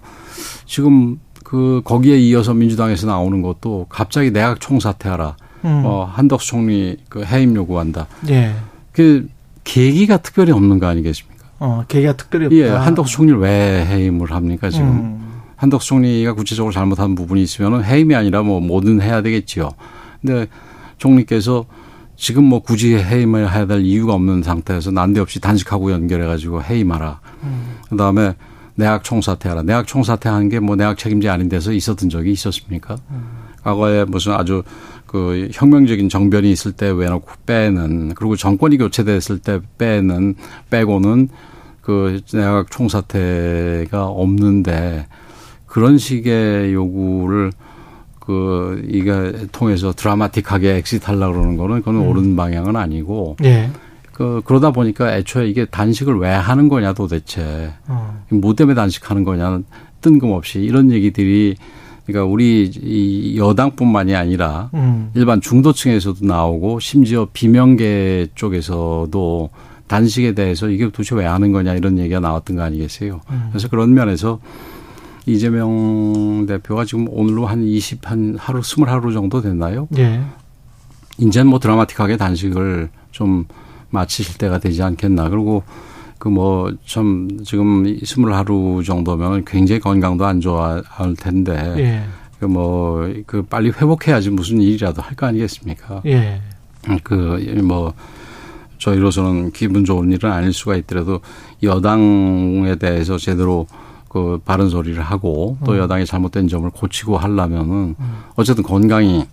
[0.66, 5.36] 지금 그 거기에 이어서 민주당에서 나오는 것도 갑자기 내각 총사퇴하라.
[5.66, 5.84] 음.
[5.86, 8.08] 어, 한덕수 총리 그 해임 요구한다.
[8.30, 8.54] 예.
[8.92, 9.28] 그
[9.64, 11.46] 계기가 특별히 없는 거 아니겠습니까?
[11.60, 12.58] 어, 계기가 특별히 없다.
[12.58, 14.88] 예, 한덕수 총리를 왜 해임을 합니까 지금?
[14.88, 15.28] 음.
[15.58, 19.72] 한덕수 총리가 구체적으로 잘못한 부분이 있으면 해임이 아니라 뭐 뭐든 해야 되겠지요.
[20.22, 20.48] 근데
[20.98, 21.66] 총리께서
[22.18, 27.20] 지금 뭐 굳이 해임을 해야 될 이유가 없는 상태에서 난데없이 단식하고 연결해가지고 해임하라.
[27.90, 28.34] 그 다음에
[28.76, 29.64] 내각 총사퇴하라.
[29.64, 32.98] 내각 총사퇴하는 게뭐 내각 책임자 아닌 데서 있었던 적이 있었습니까?
[33.64, 34.64] 과거에 무슨 아주
[35.06, 40.36] 그 혁명적인 정변이 있을 때 외놓고 빼는 그리고 정권이 교체됐을 때 빼는
[40.70, 41.30] 빼고는
[41.82, 45.08] 그 내각 총사퇴가 없는데
[45.66, 47.52] 그런 식의 요구를
[48.28, 53.70] 그 이게 통해서 드라마틱하게 엑시트하려고 그러는 거는 그건 옳은 방향은 아니고 예.
[54.12, 58.22] 그 그러다 보니까 애초에 이게 단식을 왜 하는 거냐 도대체 어.
[58.30, 59.62] 뭐 때문에 단식하는 거냐
[60.02, 61.56] 뜬금없이 이런 얘기들이
[62.06, 65.10] 그러니까 우리 이 여당뿐만이 아니라 음.
[65.14, 69.50] 일반 중도층에서도 나오고 심지어 비명계 쪽에서도
[69.88, 73.22] 단식에 대해서 이게 도대체 왜 하는 거냐 이런 얘기가 나왔던 거 아니겠어요.
[73.30, 73.48] 음.
[73.52, 74.40] 그래서 그런 면에서
[75.28, 79.88] 이재명 대표가 지금 오늘로 한 20, 한 하루, 20하루 정도 됐나요?
[79.98, 80.22] 예.
[81.20, 83.46] 이제는 뭐 드라마틱하게 단식을 좀
[83.90, 85.30] 마치실 때가 되지 않겠나.
[85.30, 85.64] 그리고
[86.18, 91.74] 그뭐좀 지금 20하루 정도면 굉장히 건강도 안 좋아할 텐데.
[91.78, 92.04] 예.
[92.40, 96.04] 그 뭐, 그 빨리 회복해야지 무슨 일이라도 할 거 아니겠습니까?
[96.06, 96.40] 예.
[97.04, 97.16] 그,
[97.64, 97.94] 뭐,
[98.78, 101.20] 저희로서는 기분 좋은 일은 아닐 수가 있더라도
[101.64, 103.66] 여당에 대해서 제대로
[104.10, 107.96] 그 바른 소리를 하고 또 여당이 잘못된 점을 고치고 하려면은
[108.36, 109.26] 어쨌든 건강히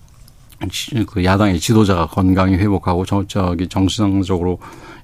[0.70, 4.58] 지- 그 야당의 지도자가 건강히 회복하고 저, 저기 정상적으로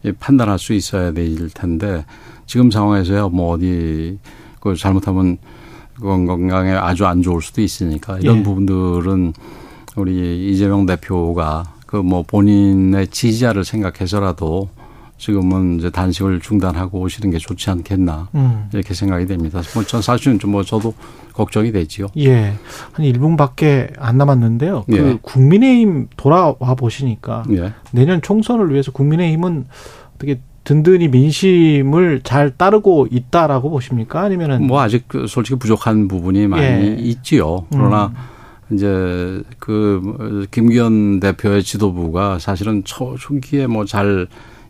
[0.04, 2.04] 이 판단할 수 있어야 될 텐데
[2.46, 4.18] 지금 상황에서야 뭐 어디
[4.60, 5.38] 그 잘못하면
[5.94, 8.42] 그건 건강에 아주 안 좋을 수도 있으니까 이런 예.
[8.42, 9.34] 부분들은
[9.96, 14.70] 우리 이재명 대표가 그 뭐 본인의 지지자를 생각해서라도
[15.20, 18.68] 지금은 이제 단식을 중단하고 오시는 게 좋지 않겠나 음.
[18.72, 19.60] 이렇게 생각이 됩니다.
[19.74, 20.94] 뭐전 사실은 좀 뭐 저도
[21.32, 22.08] 걱정이 되지요.
[22.18, 22.54] 예.
[22.92, 24.84] 한 1분밖에 안 남았는데요.
[24.86, 25.18] 그 예.
[25.22, 27.72] 국민의힘 돌아와 보시니까 예.
[27.92, 29.66] 내년 총선을 위해서 국민의힘은
[30.16, 34.20] 어떻게 든든히 민심을 잘 따르고 있다라고 보십니까?
[34.20, 36.96] 아니면은 뭐 아직 그 솔직히 부족한 부분이 많이 예.
[36.98, 37.66] 있지요.
[37.70, 38.12] 그러나
[38.70, 38.74] 음.
[38.74, 44.26] 이제 그 김기현 대표의 지도부가 사실은 초 초기에 뭐잘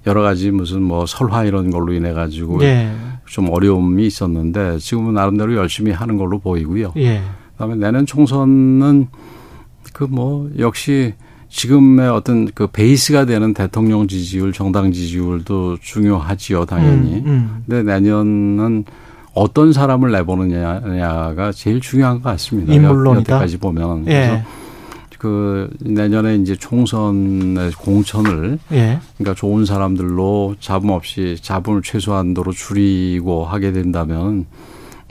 [0.07, 2.91] 여러 가지 무슨 뭐 설화 이런 걸로 인해 가지고 예.
[3.27, 6.93] 좀 어려움이 있었는데 지금은 나름대로 열심히 하는 걸로 보이고요.
[6.97, 7.21] 예.
[7.53, 9.09] 그다음에 내년 총선은
[9.93, 11.15] 그 뭐 역시
[11.49, 17.17] 지금의 어떤 그 베이스가 되는 대통령 지지율, 정당 지지율도 중요하지요, 당연히.
[17.17, 17.63] 음, 음.
[17.67, 18.85] 근데 내년은
[19.35, 22.73] 어떤 사람을 내보느냐가 제일 중요한 것 같습니다.
[22.73, 23.35] 인물론이다?
[23.35, 24.05] 여태까지 보면.
[24.05, 24.43] 그래서 예.
[25.21, 28.99] 그 내년에 이제 총선의 공천을 예.
[29.19, 34.47] 그러니까 좋은 사람들로 잡음 없이 잡음을 최소한도로 줄이고 하게 된다면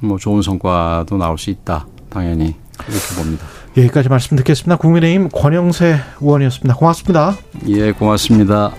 [0.01, 1.85] 뭐 좋은 성과도 나올 수 있다.
[2.09, 2.55] 당연히
[2.87, 3.45] 이렇게 봅니다.
[3.77, 4.77] 여기까지 말씀 듣겠습니다.
[4.77, 6.73] 국민의힘 권영세 의원이었습니다.
[6.73, 7.35] 고맙습니다.
[7.67, 8.71] 예, 고맙습니다.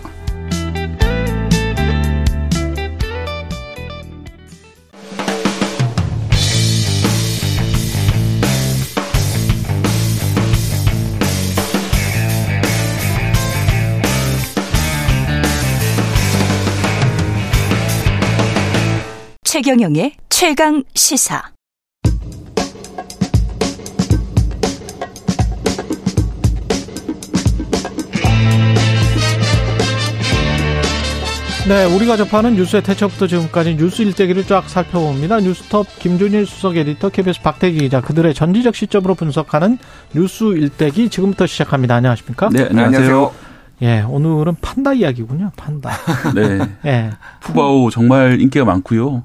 [19.62, 21.42] 최경영의 최강 시사.
[31.68, 35.40] 네, 우리가 접하는 뉴스의 태초부터 지금까지 뉴스 일대기를 쫙 살펴봅니다.
[35.40, 39.76] 뉴스톱 김준일 수석 에디터, KBS 박태기 기자, 그들의 전지적 시점으로 분석하는
[40.14, 41.96] 뉴스 일대기 지금부터 시작합니다.
[41.96, 42.48] 안녕하십니까?
[42.50, 43.34] 네, 안녕하세요.
[43.82, 45.52] 예, 오늘은 판다 이야기군요.
[45.54, 45.90] 판다.
[46.34, 46.60] 네.
[46.86, 47.10] 예.
[47.40, 49.24] 푸바오 정말 인기가 많고요.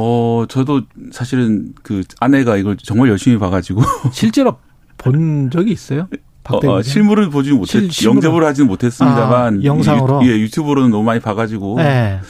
[0.00, 3.82] 어, 저도 사실은 그 아내가 이걸 정말 열심히 봐가지고
[4.12, 4.58] 실제로
[4.96, 6.06] 본 적이 있어요?
[6.48, 6.82] 어, 어?
[6.82, 8.08] 실물을 보지 못했, 실-.
[8.08, 10.24] 영접을 하지는 못했습니다만 아, 영상으로?
[10.24, 12.20] 유, 예, 유튜브로는 너무 많이 봐가지고 예.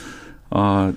[0.50, 0.92] 아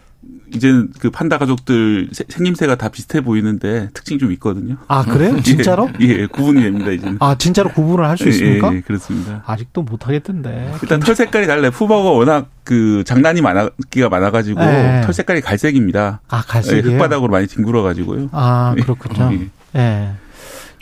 [0.54, 4.78] 이제는 그 판다 가족들 세- 생김새가 다 비슷해 보이는데 특징이 좀 있거든요.
[4.88, 5.40] 아, 그래요?
[5.42, 5.90] 진짜로?
[6.02, 7.18] 예, 예, 구분이 됩니다 이제는.
[7.20, 8.72] 아, 진짜로 구분을 할 수 있습니까?
[8.74, 9.44] 예, 예, 그렇습니다.
[9.48, 10.74] 아직도 못 하겠던데.
[10.82, 11.72] 일단 털 색깔이 달라요.
[11.72, 15.02] 푸바오가 워낙 그 장난이 많아, 기가 많아가지고 네.
[15.04, 16.22] 털 색깔이 갈색입니다.
[16.28, 16.96] 아, 예, 갈색이에요?
[16.98, 18.30] 흙바닥으로 많이 뒹굴어가지고요.
[18.34, 18.82] 아, 예.
[18.82, 19.32] 그렇군요.
[19.76, 19.80] 예.
[19.80, 20.10] 예.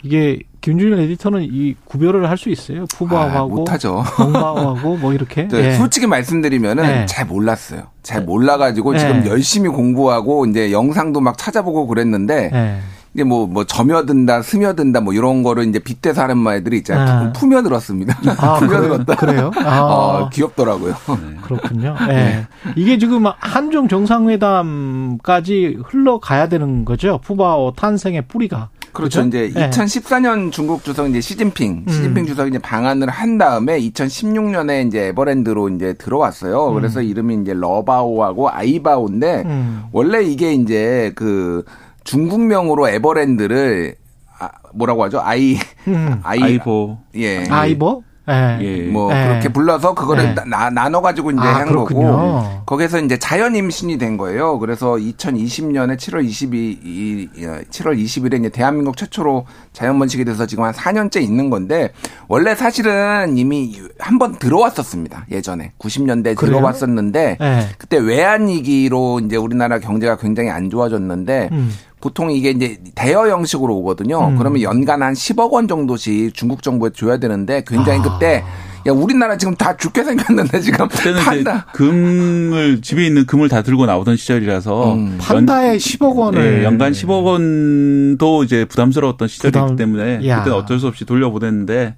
[0.02, 2.82] 이게 김준일 에디터는 이 구별을 할 수 있어요.
[2.82, 4.02] 아, 푸바오하고 못하죠.
[4.16, 5.46] 동바오하고 뭐 이렇게.
[5.48, 5.72] 네, 예.
[5.74, 7.06] 솔직히 말씀드리면은 네.
[7.06, 7.82] 잘 몰랐어요.
[8.02, 8.98] 잘 몰라가지고 네.
[8.98, 12.78] 지금 열심히 공부하고 이제 영상도 막 찾아보고 그랬는데 예.
[13.12, 17.24] 이제 뭐, 뭐, 점여든다, 스며든다, 뭐, 이런 거를 이제 빗대서 하는 말들이 있잖아요.
[17.24, 17.32] 네.
[17.32, 18.16] 품며들었습니다.
[18.38, 19.16] 아, 품며들었다.
[19.16, 19.50] 그래- 그래요?
[19.64, 19.80] 아.
[19.80, 20.94] 어, 귀엽더라고요.
[21.42, 21.96] 그렇군요.
[22.10, 22.46] 예.
[22.76, 27.18] 이게 지금 한중 정상회담까지 흘러가야 되는 거죠.
[27.24, 28.68] 푸바오 탄생의 뿌리가.
[28.92, 29.24] 그렇죠.
[29.24, 29.28] 그죠?
[29.28, 29.70] 이제 예.
[29.70, 31.92] 2014년 중국 주석 이제 시진핑, 음.
[31.92, 36.72] 시진핑 주석이 이제 방한을 한 다음에 2016년에 이제 에버랜드로 이제 들어왔어요.
[36.74, 39.82] 그래서 이름이 이제 러바오하고 아이바오인데 음.
[39.92, 41.64] 원래 이게 이제 그
[42.04, 43.94] 중국명으로 에버랜드를
[44.38, 45.20] 아, 뭐라고 하죠?
[45.20, 46.20] 아이 음.
[46.24, 46.98] 아이 아이보.
[47.16, 47.46] 예.
[47.48, 48.02] 아이버?
[48.30, 48.58] 예.
[48.60, 48.82] 예.
[48.86, 49.26] 뭐 예.
[49.26, 50.34] 그렇게 불러서 그거를 예.
[50.48, 52.00] 나, 나눠 가지고 이제 아, 한 그렇군요.
[52.12, 54.58] 거고 거기서 이제 자연 임신이 된 거예요.
[54.58, 61.20] 그래서 2020년에 7월 22일 7월 20일에 이제 대한민국 최초로 자연 번식이 돼서 지금 한 4년째
[61.22, 61.92] 있는 건데
[62.28, 65.24] 원래 사실은 이미 한 번 들어왔었습니다.
[65.30, 66.56] 예전에 90년대 그래요?
[66.56, 67.68] 들어왔었는데 예.
[67.78, 71.72] 그때 외환 위기로 이제 우리나라 경제가 굉장히 안 좋아졌는데 음.
[72.00, 74.28] 보통 이게 이제 대여 형식으로 오거든요.
[74.28, 74.36] 음.
[74.38, 78.02] 그러면 연간 한 10억 원 정도씩 중국 정부에 줘야 되는데 굉장히 아.
[78.02, 78.42] 그때
[78.86, 81.66] 야 우리나라 지금 다 죽게 생겼는데 지금 그때는 이제 판다.
[81.74, 85.18] 금을 집에 있는 금을 다 들고 나오던 시절이라서 음.
[85.20, 90.38] 판다에 10억 원을 예, 연간 10억 원도 이제 부담스러웠던 시절이기 부담- 때문에 야.
[90.38, 91.96] 그때는 어쩔 수 없이 돌려보냈는데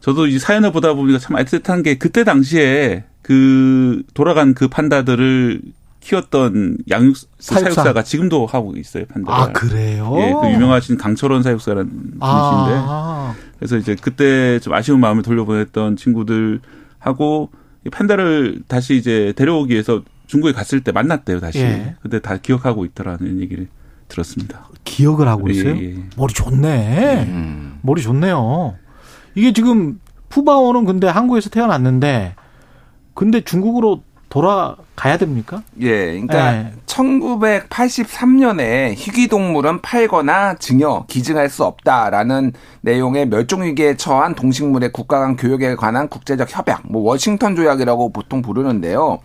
[0.00, 5.60] 저도 이 사연을 보다 보니까 참 애틋한 게 그때 당시에 그 돌아간 그 판다들을
[6.08, 7.74] 키웠던 양육 사육사.
[7.74, 9.40] 사육사가 지금도 하고 있어요 판다를.
[9.40, 10.14] 아, 그래요?
[10.16, 13.34] 예, 그 유명하신 강철원 사육사라는 분이신데 아.
[13.58, 16.60] 그래서 이제 그때 좀 아쉬운 마음을 돌려보냈던 친구들
[16.98, 17.50] 하고
[17.86, 21.58] 이 판다를 다시 이제 데려오기 위해서 중국에 갔을 때 만났대요 다시.
[21.60, 21.96] 예.
[22.00, 23.68] 근데 다 기억하고 있더라는 얘기를
[24.08, 24.66] 들었습니다.
[24.84, 25.76] 기억을 하고 있어요?
[25.76, 26.04] 예, 예.
[26.16, 27.26] 머리 좋네.
[27.28, 27.78] 음.
[27.82, 28.76] 머리 좋네요.
[29.34, 30.00] 이게 지금
[30.30, 32.34] 푸바오는 근데 한국에서 태어났는데
[33.12, 35.62] 근데 중국으로 돌아가야 됩니까?
[35.80, 36.72] 예, 그러니까 예.
[36.86, 42.52] 1983년에 희귀동물은 팔거나 증여, 기증할 수 없다라는
[42.82, 49.20] 내용의 멸종위기에 처한 동식물의 국가 간 교육에 관한 국제적 협약, 뭐 워싱턴 조약이라고 보통 부르는데요.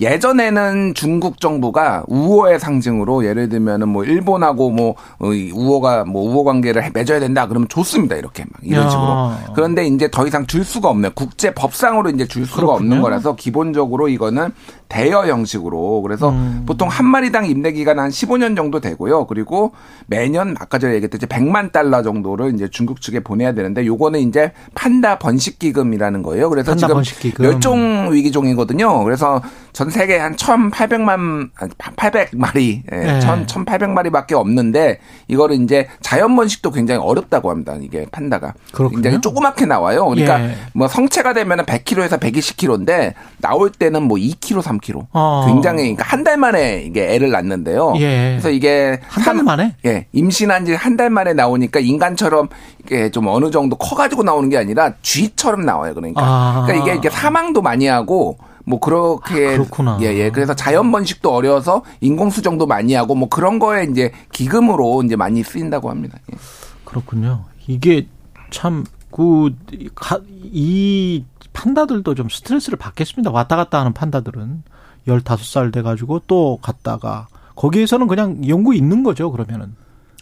[0.00, 6.44] 예전에는 중국 정부가 우호의 상징으로 예를 들면은 뭐 일본하고 뭐 어, 이 우호가 뭐 우호
[6.44, 8.90] 관계를 맺어야 된다 그러면 좋습니다 이렇게 막 이런 야.
[8.90, 12.76] 식으로 그런데 이제 더 이상 줄 수가 없는 국제 법상으로 이제 줄 수가 그렇군요.
[12.76, 14.52] 없는 거라서 기본적으로 이거는
[14.88, 16.62] 대여 형식으로 그래서 음.
[16.66, 19.26] 보통 한 마리당 임대 기간 한 15년 정도 되고요.
[19.26, 19.72] 그리고
[20.06, 25.18] 매년 아까 전에 얘기했듯이 100만 달러 정도를 이제 중국 측에 보내야 되는데 요거는 이제 판다
[25.18, 26.48] 번식 기금이라는 거예요.
[26.50, 27.44] 그래서 지금 번식 기금.
[27.44, 29.02] 멸종 위기종이거든요.
[29.04, 29.40] 그래서
[29.76, 33.18] 전 세계 한 1,800만 800마리 예, 네.
[33.20, 37.74] 1,000 1,800마리밖에 없는데 이거를 이제 자연 번식도 굉장히 어렵다고 합니다.
[37.82, 39.02] 이게 판다가 그렇군요.
[39.02, 40.06] 굉장히 조그맣게 나와요.
[40.06, 40.54] 그러니까 예.
[40.72, 43.12] 뭐 성체가 되면은 100kg에서 120kg인데
[43.42, 45.08] 나올 때는 뭐 2kg, 3kg.
[45.12, 45.44] 어.
[45.46, 47.92] 굉장히 그러니까 한 달 만에 이게 애를 낳는데요.
[47.98, 48.30] 예.
[48.30, 49.74] 그래서 이게 한 달 만에?
[49.84, 52.48] 예, 임신한 지 한 달 만에 나오니까 인간처럼
[52.82, 55.92] 이게 좀 어느 정도 커 가지고 나오는 게 아니라 쥐처럼 나와요.
[55.92, 56.22] 그러니까.
[56.24, 56.62] 아.
[56.66, 58.38] 그러니까 이게 이렇게 사망도 많이 하고
[58.68, 59.98] 뭐 그렇게 아, 그렇구나.
[60.02, 60.30] 예, 예.
[60.30, 65.42] 그래서 자연 번식도 어려워서 인공 수정도 많이 하고 뭐 그런 거에 이제 기금으로 이제 많이
[65.44, 66.18] 쓰인다고 합니다.
[66.32, 66.36] 예.
[66.84, 67.44] 그렇군요.
[67.68, 68.08] 이게
[68.50, 69.54] 참, 그,
[69.94, 73.30] 가- 이 판다들도 좀 스트레스를 받겠습니다.
[73.30, 74.62] 왔다 갔다 하는 판다들은.
[75.08, 77.28] 15살 돼 가지고 또 갔다가.
[77.54, 79.74] 거기에서는 그냥 영구 있는 거죠, 그러면은.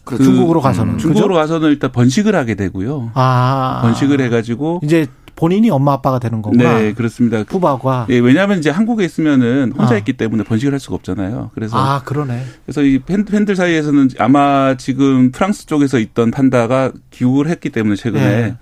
[0.05, 0.25] 그렇죠.
[0.25, 0.99] 중국으로 가서는.
[0.99, 1.41] 중국으로 그죠?
[1.41, 3.11] 가서는 일단 번식을 하게 되고요.
[3.15, 3.81] 아.
[3.83, 6.79] 번식을 해 가지고 이제 본인이 엄마 아빠가 되는 거구나.
[6.79, 7.43] 네 그렇습니다.
[7.45, 8.07] 푸바오가.
[8.11, 9.99] 예, 왜냐하면 이제 한국에 있으면은 혼자 아.
[9.99, 11.51] 있기 때문에 번식을 할 수가 없잖아요.
[11.55, 12.45] 그래서 아, 그러네.
[12.65, 18.25] 그래서 이 팬, 팬들 사이에서는 아마 지금 프랑스 쪽에서 있던 판다가 귀국을 했기 때문에 최근에
[18.25, 18.57] 네.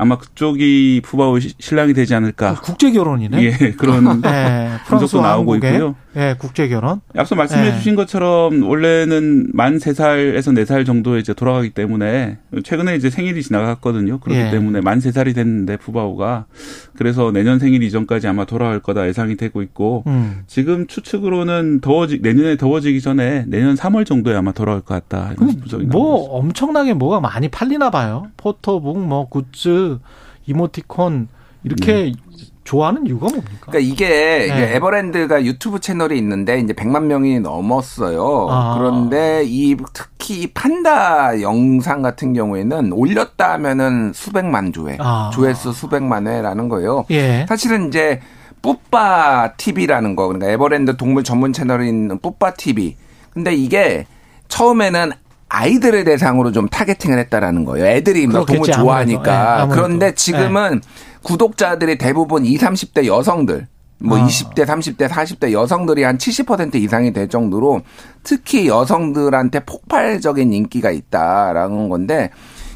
[0.00, 2.54] 아마 그쪽이 푸바오 시- 신랑이 되지 않을까.
[2.62, 3.42] 국제 결혼이네.
[3.42, 5.96] 예, 그런 네, 분석도 나오고 한국의 있고요.
[6.16, 7.00] 예, 국제 결혼.
[7.16, 7.76] 앞서 말씀해 네.
[7.76, 14.18] 주신 것처럼 원래는 만 3살에서 4살 정도에 이제 돌아가기 때문에 최근에 이제 생일이 지나갔거든요.
[14.20, 14.50] 그렇기 예.
[14.50, 16.46] 때문에 만 3살이 됐는데 푸바오가
[16.96, 20.42] 그래서 내년 생일 이전까지 아마 돌아갈 거다 예상이 되고 있고 음.
[20.46, 25.32] 지금 추측으로는 더워지 내년에 더워지기 전에 내년 3월 정도에 아마 돌아올 것 같다.
[25.36, 26.34] 이런 분석이 나오고 뭐 있습니다.
[26.38, 28.26] 엄청나게 뭐가 많이 팔리나 봐요.
[28.36, 29.87] 포토북, 뭐 굿즈,
[30.46, 31.28] 이모티콘
[31.64, 32.12] 이렇게
[32.64, 33.66] 좋아하는 이유가 뭡니까?
[33.70, 34.08] 그러니까 이게,
[34.46, 34.76] 네.
[34.76, 38.46] 에버랜드가 유튜브 채널이 있는데 이제 100만 명이 넘었어요.
[38.50, 38.76] 아.
[38.76, 45.30] 그런데 이 특히 이 판다 영상 같은 경우에는 올렸다 하면은 수백만 조회, 아.
[45.32, 47.06] 조회수 수백만 회라는 거예요.
[47.10, 47.46] 예.
[47.48, 48.20] 사실은 이제
[48.60, 52.96] 뿌빠 TV라는 거 그러니까 에버랜드 동물 전문 채널인 뿌빠 TV.
[53.32, 54.04] 근데 이게
[54.48, 55.12] 처음에는
[55.48, 57.86] 아이들을 대상으로 좀 타겟팅을 했다라는 거예요.
[57.86, 59.68] 애들이 막 동물 좋아하니까.
[59.70, 59.74] 예.
[59.74, 60.82] 그런데 지금은
[61.22, 63.66] 구독자들이 대부분 20, 30대 여성들
[64.00, 64.26] 뭐 아.
[64.26, 67.82] 20대, 30대, 40대 여성들이 한 70% 이상이 될 정도로
[68.22, 72.30] 특히 여성들한테 폭발적인 인기가 있다라는 건데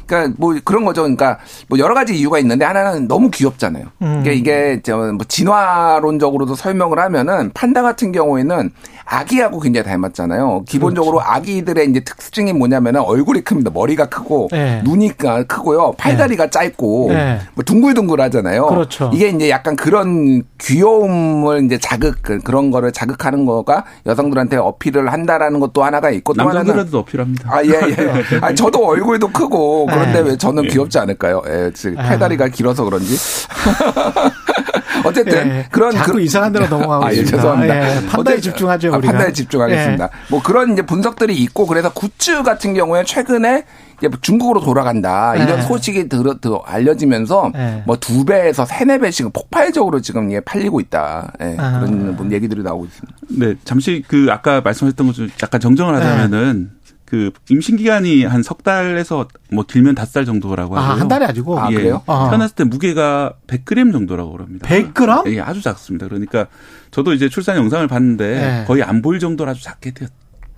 [0.05, 1.01] 그러니까 뭐 그런 거죠.
[1.01, 3.85] 그러니까 뭐 여러 가지 이유가 있는데 하나는 너무 귀엽잖아요.
[4.01, 4.19] 음.
[4.21, 8.71] 이게 이게 저뭐 진화론적으로도 설명을 하면은 판다 같은 경우에는
[9.05, 10.63] 아기하고 굉장히 닮았잖아요.
[10.67, 11.31] 기본적으로 그렇죠.
[11.31, 13.69] 아기들의 이제 특징이 뭐냐면은 얼굴이 큽니다.
[13.71, 14.81] 머리가 크고 네.
[14.85, 15.11] 눈이
[15.47, 15.93] 크고요.
[15.97, 17.39] 팔다리가 짧고 네.
[17.53, 18.65] 뭐 둥글둥글하잖아요.
[18.67, 19.11] 그렇죠.
[19.13, 25.59] 이게 이제 약간 그런 귀여움을 이제 자극 그- 그런 거를 자극하는 거가 여성들한테 어필을 한다라는
[25.59, 27.49] 것도 하나가 있고 또 하나는 남자들한테도 어필합니다.
[27.53, 27.95] 아, 예, 예.
[28.41, 30.29] 아, 저도 얼굴도 크고, 그런데 네.
[30.29, 31.41] 왜 저는 귀엽지 않을까요?
[31.47, 33.15] 예, 즉, 팔다리가 길어서 그런지.
[35.05, 35.91] 어쨌든, 예, 그런.
[35.91, 37.37] 자꾸 그- 이상한 데로 넘어가고 아, 예, 있습니다.
[37.37, 37.75] 죄송합니다.
[37.75, 39.11] 예, 어쨌든- 집중하죠, 아, 우리가.
[39.13, 40.09] 판다에 집중하겠습니다.
[40.29, 43.65] 뭐 그런 이제 분석들이 있고, 그래서 굿즈 같은 경우에 최근에
[43.99, 45.35] 이제 중국으로 돌아간다.
[45.35, 45.61] 이런 네.
[45.63, 47.83] 소식이 들어, 들어 알려지면서 네.
[47.85, 51.31] 뭐두 배에서 세네 배씩 폭발적으로 지금 이게 팔리고 있다.
[51.41, 51.79] 예, 아.
[51.79, 53.17] 그런 뭐 얘기들이 나오고 있습니다.
[53.29, 56.71] 네, 잠시 그 아까 말씀하셨던 것 좀 약간 정정을 하자면은
[57.13, 61.01] 그 임신 기간이 한 석 달에서 뭐 길면 다섯 달 정도라고 아, 하고요.
[61.01, 61.59] 한 달이 아니고.
[61.59, 62.01] 아, 예, 그래요?
[62.07, 62.25] 아.
[62.31, 64.67] 태어났을 때 무게가 100g 정도라고 그럽니다.
[64.67, 65.31] 100g?
[65.35, 66.07] 예, 아주 작습니다.
[66.07, 66.47] 그러니까
[66.89, 68.63] 저도 이제 출산 영상을 봤는데 네.
[68.65, 70.07] 거의 안 보일 정도로 아주 작게 태어,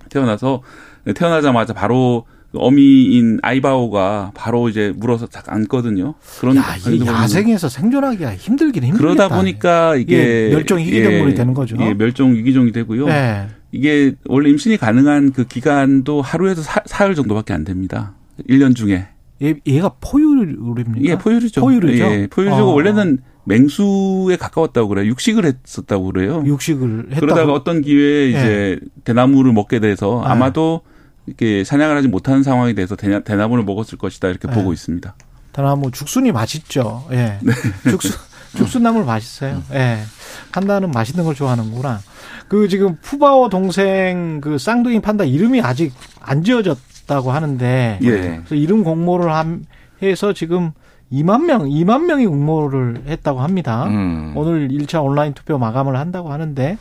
[0.08, 0.62] 태어나서
[1.14, 2.24] 태어나자마자 바로
[2.54, 6.14] 어미인 아이바오가 바로 이제 물어서 딱 앉거든요.
[6.40, 6.64] 그런 야,
[7.06, 9.14] 야생에서 생존하기가 힘들긴 힘들겠다.
[9.14, 11.76] 그러다 보니까 이게 예, 멸종 위기동물이 되는 거죠.
[11.80, 13.08] 예, 멸종 위기종이 되고요.
[13.10, 13.48] 예.
[13.76, 18.14] 이게 원래 임신이 가능한 그 기간도 하루에서 사, 사흘 정도밖에 안 됩니다.
[18.48, 19.08] 1년 중에.
[19.42, 21.00] 얘, 얘가 포유류입니까?
[21.02, 21.60] 예, 포유류죠.
[21.60, 22.04] 포유류죠.
[22.04, 22.74] 예, 포유류고 어.
[22.74, 25.06] 원래는 맹수에 가까웠다고 그래요.
[25.08, 26.42] 육식을 했었다고 그래요.
[26.46, 27.20] 육식을 했다고.
[27.20, 30.30] 그러다가 어떤 기회에 이제 대나무를 먹게 돼서 네.
[30.30, 30.80] 아마도
[31.26, 34.54] 이렇게 사냥을 하지 못하는 상황이 돼서 대나, 대나무를 먹었을 것이다 이렇게 네.
[34.54, 35.14] 보고 있습니다.
[35.52, 37.04] 대나무 죽순이 맛있죠.
[37.12, 37.38] 예.
[37.90, 38.12] 죽순
[38.56, 39.62] 죽순나물 맛있어요.
[39.72, 39.98] 예.
[40.52, 42.00] 판다는 맛있는 걸 좋아하는구나.
[42.48, 48.10] 그 지금 푸바오 동생 그 쌍둥이 판다 이름이 아직 안 지어졌다고 하는데 예.
[48.10, 49.64] 그래서 이름 공모를 함
[50.02, 50.72] 해서 지금
[51.12, 53.84] 2만 명, 2만 명이 응모를 했다고 합니다.
[53.86, 54.32] 음.
[54.34, 56.76] 오늘 1차 온라인 투표 마감을 한다고 하는데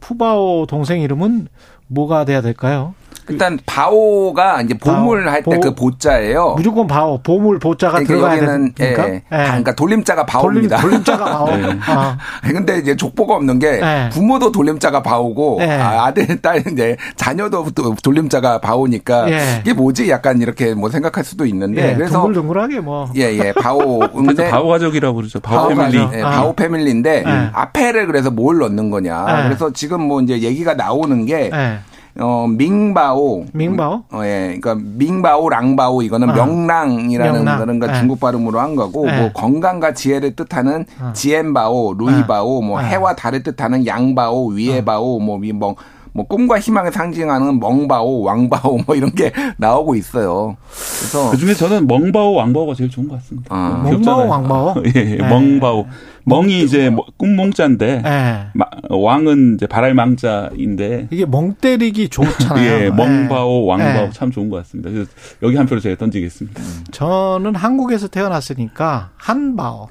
[0.00, 1.46] 푸바오 동생 이름은
[1.92, 2.94] 뭐가 돼야 될까요?
[3.28, 5.28] 일단 바오가 이제 보물.
[5.28, 6.54] 할 때그 보- 보자예요.
[6.56, 8.84] 무조건 바오, 보물 보자가 그러니까 들어가야 여기는 예?
[8.90, 8.94] 예.
[8.94, 10.76] 바- 그러니까 돌림자가 돌림, 바오입니다.
[10.80, 11.46] 돌림 자가 바오.
[11.56, 11.78] 네.
[11.86, 14.08] 아, 근데 이제 족보가 없는 게 네.
[14.10, 15.70] 부모도 돌림자가 바오고 네.
[15.70, 19.60] 아, 아들 딸 이제 자녀도 또 돌림자가 바오니까 예.
[19.60, 23.08] 이게 뭐지 약간 이렇게 뭐 생각할 수도 있는데 예, 그래서 둥글둥글하게 뭐.
[23.14, 25.38] 예예 바오 그래서 근데 바오 가족이라고 그러죠.
[25.38, 25.98] 바오 바오 패밀리.
[25.98, 26.30] 가족, 예, 아.
[26.30, 27.50] 바오 패밀리인데 네.
[27.52, 29.24] 앞에를 그래서 뭘 넣는 거냐.
[29.26, 29.42] 네.
[29.44, 31.78] 그래서 지금 뭐 이제 얘기가 나오는 게 예.
[32.18, 33.46] 어, 밍바오.
[33.52, 34.02] 밍바오?
[34.12, 34.58] 어, 예.
[34.60, 36.34] 그러니까 밍바오, 랑바오 이거는 아.
[36.34, 37.58] 명랑이라는 명랑.
[37.58, 37.98] 그런 거 예.
[37.98, 39.18] 중국 발음으로 한 거고 예.
[39.18, 41.12] 뭐 건강과 지혜를 뜻하는 아.
[41.14, 42.88] 지엔바오, 루이바오, 뭐 예.
[42.88, 45.74] 해와 달을 뜻하는 양바오, 위에바오, 뭐, 이 뭐,
[46.14, 50.56] 뭐 꿈과 희망을 상징하는 멍바오, 왕바오 뭐 이런 게 나오고 있어요.
[50.98, 53.48] 그래서 그 중에 저는 멍바오, 왕바오가 제일 좋은 것 같습니다.
[53.54, 53.80] 아.
[53.84, 54.74] 멍바오, 왕바오?
[54.94, 55.28] 예, 예, 네.
[55.28, 55.86] 멍바오.
[56.24, 58.46] 멍이 이제 뭐 꿈몽자인데 예.
[58.54, 62.62] 마- 왕은 이제 발알망자인데 이게 멍 때리기 좋잖아요.
[62.84, 64.10] 예, 멍바오, 왕바오 예.
[64.12, 64.90] 참 좋은 것 같습니다.
[64.90, 65.10] 그래서
[65.42, 66.62] 여기 한 표를 제가 던지겠습니다.
[66.92, 69.88] 저는 한국에서 태어났으니까 한바오.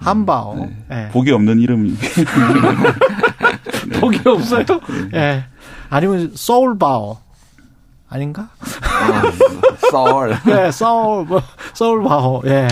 [0.00, 0.54] 한바오.
[0.56, 0.70] 네.
[0.90, 1.08] 예.
[1.12, 1.92] 복이 없는 이름이
[4.00, 4.64] 복이 없어요?
[5.14, 5.44] 예.
[5.88, 7.18] 아니면 소울바오.
[8.08, 8.50] 아닌가?
[9.90, 10.36] 썰.
[10.48, 11.42] 예, 서울, 뭐,
[11.74, 12.42] 서울바오.
[12.46, 12.68] 예.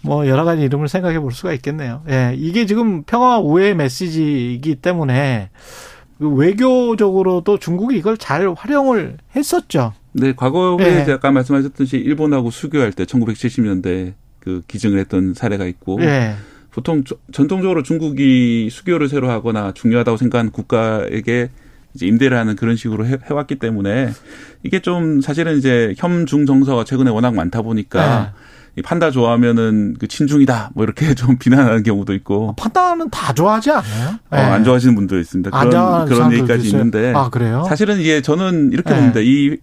[0.00, 2.02] 뭐, 여러 가지 이름을 생각해 볼 수가 있겠네요.
[2.08, 2.34] 예.
[2.36, 5.50] 이게 지금 평화와 우애의 메시지이기 때문에
[6.18, 9.92] 그 외교적으로도 중국이 이걸 잘 활용을 했었죠.
[10.12, 11.02] 네, 과거에 예.
[11.02, 16.34] 이제 아까 말씀하셨듯이 일본하고 수교할 때 1970년대 그 기증을 했던 사례가 있고 예.
[16.74, 21.50] 보통 저- 전통적으로 중국이 수교를 새로 하거나 중요하다고 생각하는 국가에게
[21.94, 24.10] 이제 임대를 하는 그런 식으로 해, 해왔기 때문에
[24.64, 28.32] 이게 좀 사실은 이제 혐중 정서가 최근에 워낙 많다 보니까
[28.76, 34.18] 이 판다 좋아하면은 그 친중이다 뭐 이렇게 좀 비난하는 경우도 있고 판다는 다 좋아하지 않아요?
[34.30, 35.56] 어, 안 좋아하시는 분도 있습니다.
[35.56, 36.80] 안 그런 그런 얘기까지 있어요?
[36.80, 37.64] 있는데 아, 그래요?
[37.68, 38.96] 사실은 이게 저는 이렇게 네.
[38.96, 39.20] 봅니다.
[39.20, 39.56] 이,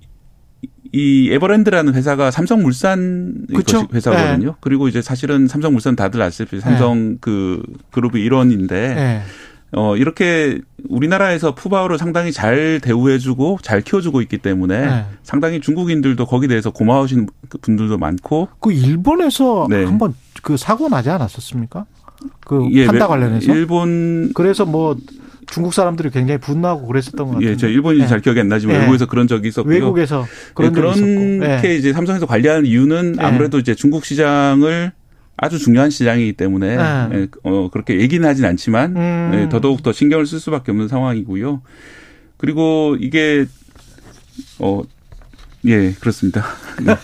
[0.94, 3.88] 이 에버랜드라는 회사가 삼성물산 그쵸?
[3.94, 4.56] 회사거든요.
[4.60, 7.62] 그리고 이제 사실은 삼성물산 다들 아시다시피 삼성 그
[7.92, 9.22] 그룹의 일원인데 예.
[9.74, 10.60] 어 이렇게
[10.90, 15.06] 우리나라에서 푸바오를 상당히 잘 대우해주고 잘 키워주고 있기 때문에 네.
[15.24, 17.28] 상당히 중국인들도 거기에 대해서 고마우신
[17.62, 19.86] 분들도 많고 그 일본에서 네.
[19.86, 21.86] 한번 그 사고 나지 않았었습니까?
[22.46, 24.98] 그 예, 판다 왜- 관련해서 일본 그래서 뭐
[25.52, 27.50] 중국 사람들이 굉장히 분노하고 그랬었던 것 같아요.
[27.50, 28.08] 예, 저 일본인지 예.
[28.08, 28.80] 잘 기억이 안 나지만 예.
[28.80, 29.76] 외국에서 그런 적이 있었고요.
[29.76, 30.26] 외국에서
[30.56, 31.38] 그런 예.
[31.40, 31.76] 그렇게 예.
[31.76, 33.24] 이제 삼성에서 관리하는 이유는 예.
[33.24, 34.94] 아무래도 이제 중국 시장을
[35.38, 37.10] 아주 중요한 시장이기 때문에 네.
[37.14, 39.32] 예, 어, 그렇게 얘기는 하진 않지만 음.
[39.34, 41.62] 예, 더더욱 더 신경을 쓸 수밖에 없는 상황이고요.
[42.38, 43.46] 그리고 이게
[44.60, 44.82] 어
[45.66, 46.46] 예, 그렇습니다.
[46.82, 46.96] 네,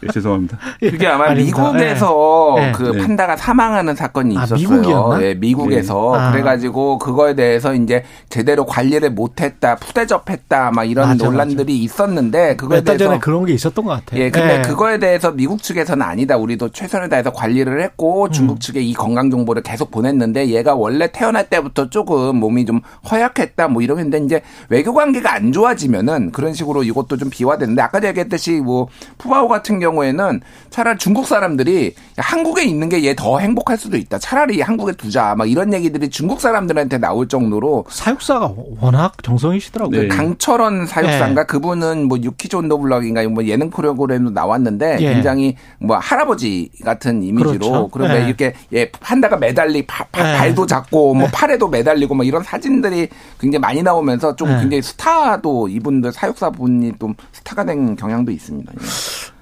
[0.00, 0.58] 네, 죄송합니다.
[0.80, 1.62] 그게 아마 아닙니다.
[1.62, 2.72] 미국에서 네.
[2.72, 2.98] 그 네.
[2.98, 4.68] 판다가 사망하는 사건이 아, 있었어요.
[4.68, 5.22] 미국이었나?
[5.22, 6.18] 예, 미국에서 네.
[6.18, 6.32] 아.
[6.32, 13.04] 그래가지고 그거에 대해서 이제 제대로 관리를 못했다, 푸대접했다, 막 이런 맞아, 논란들이 있었는데 그거에 대해서
[13.04, 14.20] 전에 그런 게 있었던 것 같아요.
[14.20, 14.62] 예, 근데 예.
[14.62, 16.36] 그거에 대해서 미국 측에서는 아니다.
[16.36, 18.58] 우리도 최선을 다해서 관리를 했고 중국 음.
[18.58, 22.80] 측에 이 건강 정보를 계속 보냈는데 얘가 원래 태어날 때부터 조금 몸이 좀
[23.10, 28.60] 허약했다 뭐 이러는데 이제 외교 관계가 안 좋아지면은 그런 식으로 이것도 좀 비화되는데 아까 얘기했듯이
[28.60, 28.88] 뭐
[29.18, 30.40] 푸바오 같은 경우에는
[30.70, 34.18] 차라리 중국 사람들이 야, 한국에 있는 게 얘 더 행복할 수도 있다.
[34.18, 35.34] 차라리 한국에 두자.
[35.36, 40.02] 막 이런 얘기들이 중국 사람들한테 나올 정도로 사육사가 워낙 정성이시더라고요.
[40.02, 40.08] 네.
[40.08, 41.46] 강철원 사육사인가 예.
[41.46, 45.14] 그분은 뭐 유키즈 온더 블럭인가 뭐 예능 프로그램도 나왔는데 예.
[45.14, 47.88] 굉장히 뭐 할아버지 같은 이미지로 그렇죠.
[47.92, 48.26] 그런데 예.
[48.26, 50.36] 이렇게 예 판다가 매달리 파- 파- 예.
[50.38, 51.30] 발도 작고 뭐 예.
[51.32, 53.08] 팔에도 매달리고 뭐 이런 사진들이
[53.40, 54.52] 굉장히 많이 나오면서 좀 예.
[54.60, 58.72] 굉장히 스타도 이분들 사육사 분이 좀 스타가 된 경향도 있습니다.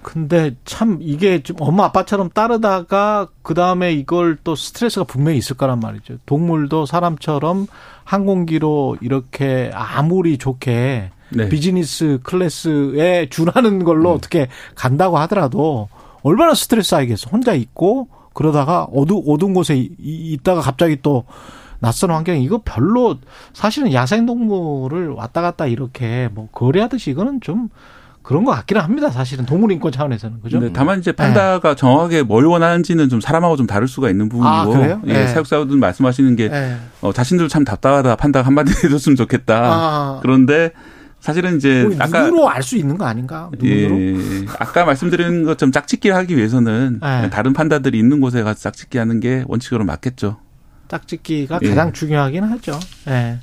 [0.07, 0.13] 예.
[0.13, 5.81] 근데 참 이게 좀 엄마 아빠처럼 따르다가 그 다음에 이걸 또 스트레스가 분명히 있을 거란
[5.81, 6.19] 말이죠.
[6.27, 7.67] 동물도 사람처럼
[8.05, 11.49] 항공기로 이렇게 아무리 좋게 네.
[11.49, 15.89] 비즈니스 클래스에 준하는 걸로 어떻게 간다고 하더라도
[16.23, 17.31] 얼마나 스트레스 쌓이겠어.
[17.31, 21.25] 혼자 있고 그러다가 어두 어두운 곳에 있다가 갑자기 또
[21.81, 23.17] 낯선 환경 이거 별로
[23.53, 27.69] 사실은 야생 동물을 왔다 갔다 이렇게 뭐 거래하듯이 이거는 좀
[28.27, 29.09] 그런 것 같기는 합니다.
[29.09, 30.59] 사실은 동물인권 차원에서는 그죠?
[30.59, 34.65] 네, 다만 이제 판다가 정확하게 뭘 원하는지는 좀 사람하고 좀 다를 수가 있는 부분이고 아,
[34.67, 35.01] 그래요?
[35.07, 35.27] 예, 네.
[35.29, 36.77] 사육사분들 말씀하시는 게 예.
[37.03, 39.61] 어, 자신들 참 답답하다 판다가 한마디 해줬으면 좋겠다.
[39.65, 40.19] 아.
[40.23, 40.73] 그런데
[41.21, 43.49] 사실은 이제 뭐 아까 눈으로 알 수 있는 거 아닌가?
[43.61, 44.01] 눈으로?
[44.01, 44.17] 예,
[44.59, 47.31] 아까 말씀드린 것처럼 짝짓기 하기 위해서는 네.
[47.31, 50.39] 다른 판다들이 있는 곳에 가서 짝짓기 하는 게 원칙으로 맞겠죠.
[50.89, 51.69] 짝짓기가 예.
[51.69, 52.77] 가장 중요하긴 하죠.
[53.07, 53.39] 예.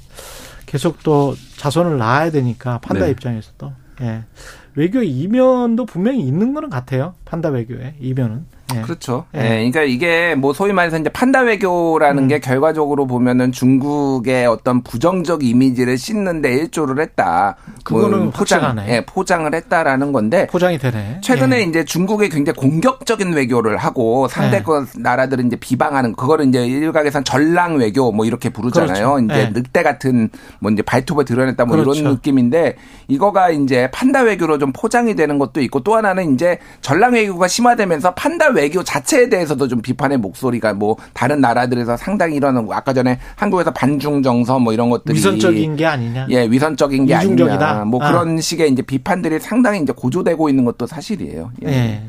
[0.65, 3.11] 계속 또 자손을 낳아야 되니까 판다 네.
[3.11, 3.71] 입장에서도.
[4.01, 4.25] 예.
[4.75, 7.13] 외교 이면도 분명히 있는 거는 같아요.
[7.25, 8.45] 판다 외교에 이면은.
[8.75, 8.81] 예.
[8.81, 9.25] 그렇죠.
[9.35, 9.39] 예.
[9.39, 9.47] 예.
[9.71, 12.27] 그러니까 이게 뭐 소위 말해서 이제 판다 외교라는 음.
[12.27, 17.55] 게 결과적으로 보면은 중국의 어떤 부정적 이미지를 씻는데 일조를 했다.
[17.83, 18.63] 그거는 뭐 포장.
[18.87, 21.19] 예, 포장을 했다라는 건데 포장이 되네.
[21.21, 21.61] 최근에 예.
[21.63, 24.63] 이제 중국이 굉장히 공격적인 외교를 하고 상대 네.
[24.63, 29.13] 거 나라들은 이제 비방하는 그거를 이제 일각에선 전랑 외교 뭐 이렇게 부르잖아요.
[29.13, 29.25] 그렇죠.
[29.25, 29.49] 이제 네.
[29.53, 30.29] 늑대 같은
[30.59, 31.99] 뭐 이제 발톱을 드러냈다 뭐 그렇죠.
[31.99, 32.75] 이런 느낌인데
[33.07, 38.13] 이거가 이제 판다 외교로 좀 포장이 되는 것도 있고 또 하나는 이제 전랑 외교가 심화되면서
[38.15, 43.71] 판다 외교 자체에 대해서도 좀 비판의 목소리가 뭐 다른 나라들에서 상당히 이런 아까 전에 한국에서
[43.71, 46.27] 반중 정서 뭐 이런 것들이 위선적인 게 아니냐.
[46.29, 47.69] 예, 위선적인 게 이중적이다.
[47.69, 47.85] 아니냐.
[47.85, 48.11] 뭐 아.
[48.11, 51.51] 그런 식의 이제 비판들이 상당히 이제 고조되고 있는 것도 사실이에요.
[51.65, 52.03] 예.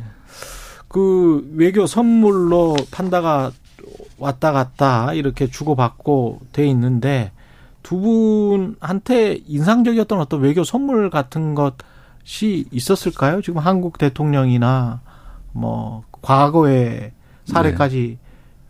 [0.89, 3.51] 그 외교 선물로 판다가
[4.19, 7.33] 왔다 갔다 이렇게 주고받고 돼 있는데
[7.83, 13.43] 두 분한테 인상적이었던 어떤 외교 선물 같은 것이 있었을까요?
[13.43, 15.01] 지금 한국 대통령이나
[15.53, 17.13] 뭐 과거의
[17.45, 18.19] 사례까지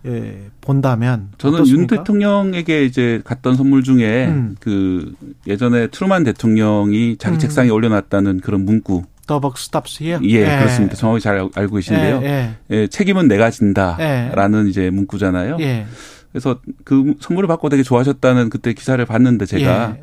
[0.07, 1.97] 예, 본다면 저는 윤 어떻습니까?
[1.97, 4.55] 대통령에게 이제 갔던 선물 중에 음.
[4.61, 5.15] 그
[5.47, 7.39] 예전에 트루만 대통령이 자기 음.
[7.39, 9.05] 책상에 올려놨다는 그런 문구.
[9.27, 10.21] Buck stops here.
[10.29, 10.95] 예, 그렇습니다.
[10.97, 12.21] 정확히 잘 알- 알고 계신데요.
[12.25, 15.57] 예, 예, 책임은 내가 진다라는 이제 문구잖아요.
[15.61, 15.65] 예.
[15.65, 15.87] 예.
[16.33, 20.03] 그래서 그 선물을 받고 되게 좋아하셨다는 그때 기사를 봤는데 제가 예.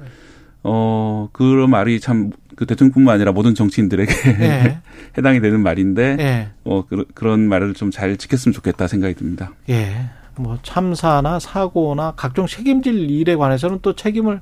[0.63, 4.79] 어 그런 말이 참 그 대통령뿐만 아니라 모든 정치인들에게 예.
[5.17, 6.49] 해당이 되는 말인데 예.
[6.63, 9.51] 어 그, 그런 말을 좀 잘 지켰으면 좋겠다 생각이 듭니다.
[9.69, 10.09] 예.
[10.35, 14.39] 뭐 참사나 사고나 각종 책임질 일에 관해서는 또 책임을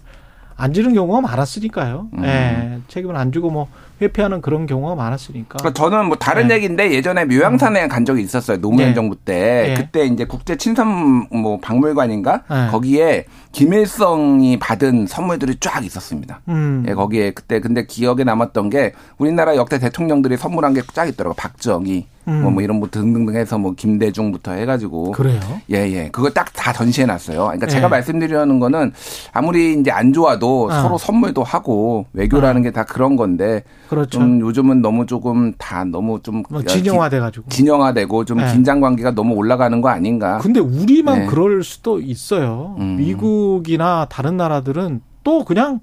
[0.56, 2.10] 안 지는 경우가 많았으니까요.
[2.14, 2.24] 음.
[2.24, 2.80] 예.
[2.88, 3.68] 책임을 안 지고 뭐
[4.02, 5.58] 회피하는 그런 경우가 많았으니까.
[5.58, 6.56] 그러니까 저는 뭐 다른 네.
[6.56, 8.60] 얘기인데 예전에 묘양산에 간 적이 있었어요.
[8.62, 8.94] 노무현 네.
[8.96, 9.34] 정부 때.
[9.70, 9.74] 네.
[9.76, 12.44] 그때 이제 국제 친선 뭐 박물관인가?
[12.50, 12.68] 네.
[12.72, 16.42] 거기에 김일성이 받은 선물들이 쫙 있었습니다.
[16.50, 16.86] 음.
[16.88, 21.36] 예, 거기에 그때 근데 기억에 남았던 게 우리나라 역대 대통령들이 선물한 게 쫙 있더라고.
[21.36, 22.42] 박정희 음.
[22.42, 25.40] 뭐, 뭐 이런 뭐 등등등 해서 뭐 김대중부터 해가지고 그래요.
[25.72, 26.10] 예, 예.
[26.12, 27.44] 그걸 딱 다 전시해 놨어요.
[27.46, 27.72] 그러니까 예.
[27.72, 28.92] 제가 말씀드리려는 거는
[29.32, 30.82] 아무리 이제 안 좋아도 아.
[30.82, 34.20] 서로 선물도 하고 외교라는 게다 그런 건데 그렇죠.
[34.20, 37.48] 좀 요즘은 너무 조금 다 너무 좀뭐 진영화돼 가지고.
[37.50, 38.52] 기- 진영화되고 좀 네.
[38.54, 40.38] 긴장 관계가 너무 올라가는 거 아닌가?
[40.38, 41.26] 근데 우리만 네.
[41.26, 42.76] 그럴 수도 있어요.
[42.78, 42.98] 음.
[42.98, 45.80] 미국이나 다른 나라들은 또 그냥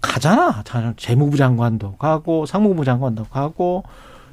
[0.00, 0.62] 가잖아.
[0.64, 3.84] 자- 재무부 장관도 가고 상무부 장관도 가고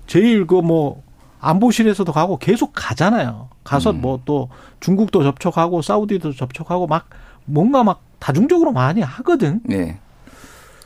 [0.07, 1.01] 제일 그 뭐
[1.39, 3.49] 안보실에서도 가고 계속 가잖아요.
[3.63, 4.01] 가서 음.
[4.01, 4.49] 뭐또
[4.79, 7.05] 중국도 접촉하고 사우디도 접촉하고 막
[7.45, 9.59] 뭔가 막 다중적으로 많이 하거든.
[9.65, 9.99] 네.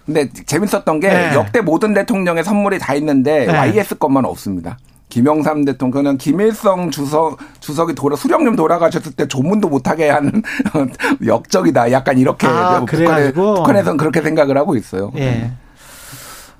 [0.07, 1.33] 근데 재밌었던 게 네.
[1.35, 3.53] 역대 모든 대통령의 선물이 다 있는데 네.
[3.53, 4.79] YS 것만 없습니다.
[5.09, 10.41] 김영삼 대통령은 김일성 주석 주석이 돌아 수령님 돌아가셨을 때 조문도 못하게 하는
[11.25, 11.91] 역적이다.
[11.91, 13.31] 약간 이렇게 아, 북한에.
[13.33, 15.11] 북한에서는 그렇게 생각을 하고 있어요.
[15.17, 15.51] 예.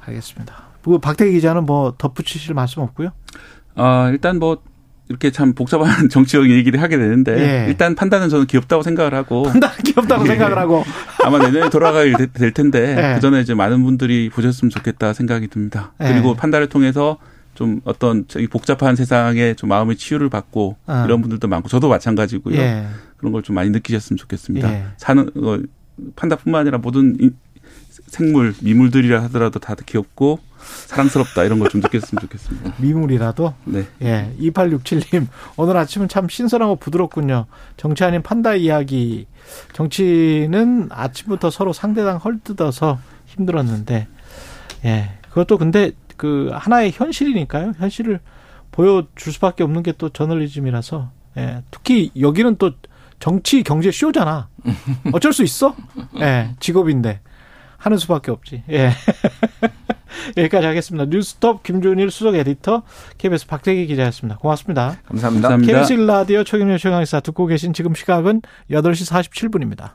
[0.06, 0.54] 알겠습니다.
[0.84, 3.10] 그 박태기 기자는 뭐 덧붙이실 말씀 없고요.
[3.76, 4.60] 아, 일단 뭐
[5.10, 7.68] 이렇게 참 복잡한 정치적인 얘기를 하게 되는데 예.
[7.70, 10.28] 일단 판단은 저는 귀엽다고 생각을 하고 판단 귀엽다고 예.
[10.28, 10.84] 생각을 하고
[11.24, 13.16] 아마 내년에 돌아가게 되- 될 텐데 예.
[13.16, 15.94] 그 전에 이제 많은 분들이 보셨으면 좋겠다 생각이 듭니다.
[16.02, 16.08] 예.
[16.12, 17.18] 그리고 판단을 통해서
[17.56, 21.06] 좀 어떤 이 복잡한 세상에 좀 마음의 치유를 받고 아.
[21.06, 22.56] 이런 분들도 많고 저도 마찬가지고요.
[22.58, 22.86] 예.
[23.18, 24.72] 그런 걸 좀 많이 느끼셨으면 좋겠습니다.
[24.72, 24.84] 예.
[24.98, 25.58] 사는 어,
[26.16, 27.32] 판다뿐만 아니라 모든 이-
[28.08, 30.40] 생물 미물들이라 하더라도 다 귀엽고
[30.88, 32.74] 사랑스럽다 이런 걸 좀 느꼈으면 좋겠습니다.
[32.78, 33.86] 미물이라도 네.
[34.02, 35.28] 예, 2867님.
[35.58, 37.46] 오늘 아침은 참 신선하고 부드럽군요.
[37.76, 39.28] 정치 아닌 판다 이야기.
[39.74, 44.08] 정치는 아침부터 서로 상대당 헐뜯어서 힘들었는데,
[44.86, 45.12] 예.
[45.30, 47.74] 그것도 근데 그 하나의 현실이니까요.
[47.78, 48.20] 현실을
[48.72, 51.64] 보여줄 수밖에 없는 게 또 저널리즘이라서, 예.
[51.72, 52.72] 특히 여기는 또
[53.20, 54.48] 정치 경제 쇼잖아.
[55.12, 55.76] 어쩔 수 있어?
[56.20, 56.52] 예.
[56.60, 57.20] 직업인데.
[57.78, 58.64] 하는 수밖에 없지.
[58.72, 58.92] 예.
[60.38, 61.06] 여기까지 하겠습니다.
[61.06, 62.84] 뉴스톱 김준일 수석 에디터,
[63.18, 64.38] KBS 박태기 기자였습니다.
[64.38, 64.98] 고맙습니다.
[65.06, 65.50] 감사합니다.
[65.50, 65.82] 감사합니다.
[65.82, 68.42] KBS 라디오 최경영 최강의사 듣고 계신 지금 시각은
[68.72, 69.92] 8시 47분입니다.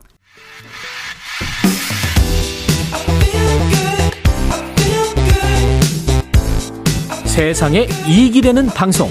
[7.26, 9.08] 세상에 이익이 되는 방송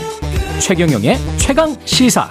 [0.59, 2.29] 최경영의 최강 시사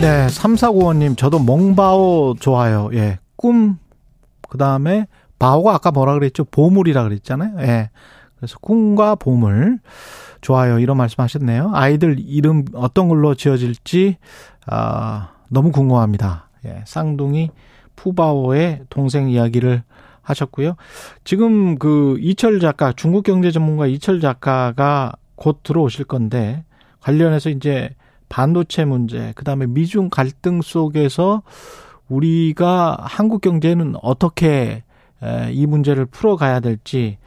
[0.00, 2.90] 네, 3495님, 저도 몽바오 좋아요.
[2.92, 3.18] 예.
[3.36, 3.78] 꿈,
[4.50, 5.06] 그 다음에,
[5.38, 6.44] 바오가 아까 뭐라 그랬죠?
[6.44, 7.56] 보물이라 그랬잖아요.
[7.60, 7.90] 예.
[8.36, 9.78] 그래서 꿈과 보물.
[10.40, 10.78] 좋아요.
[10.78, 11.70] 이런 말씀 하셨네요.
[11.72, 14.18] 아이들 이름 어떤 걸로 지어질지,
[14.66, 16.50] 아, 너무 궁금합니다.
[16.66, 16.82] 예.
[16.86, 17.50] 쌍둥이
[17.96, 19.82] 푸바오의 동생 이야기를
[20.20, 20.76] 하셨고요.
[21.24, 26.64] 지금 그 이철 작가, 중국 경제 전문가 이철 작가가 곧 들어오실 건데,
[27.00, 27.94] 관련해서 이제
[28.28, 31.42] 반도체 문제, 그 다음에 미중 갈등 속에서
[32.08, 34.83] 우리가 한국 경제는 어떻게 에,
[35.52, 37.18] 이 문제를 풀어가야 될지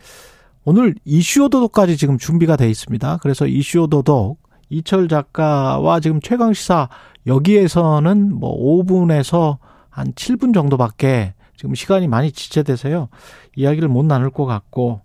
[0.63, 3.19] 오늘 이슈 도덕까지 지금 준비가 돼 있습니다.
[3.21, 4.37] 그래서 이슈 도덕
[4.69, 6.89] 이철 작가와 지금 최강 시사
[7.25, 9.57] 여기에서는 뭐 5분에서
[9.89, 13.09] 한 7분 정도밖에 지금 시간이 많이 지체돼서요.
[13.55, 15.01] 이야기를 못 나눌 것 같고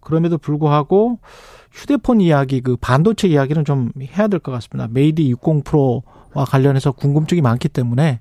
[0.00, 1.20] 그럼에도 불구하고
[1.70, 4.88] 휴대폰 이야기, 그 반도체 이야기는 좀 해야 될 것 같습니다.
[4.90, 6.00] Mate 60 Pro와
[6.34, 8.20] 관련해서 궁금증이 많기 때문에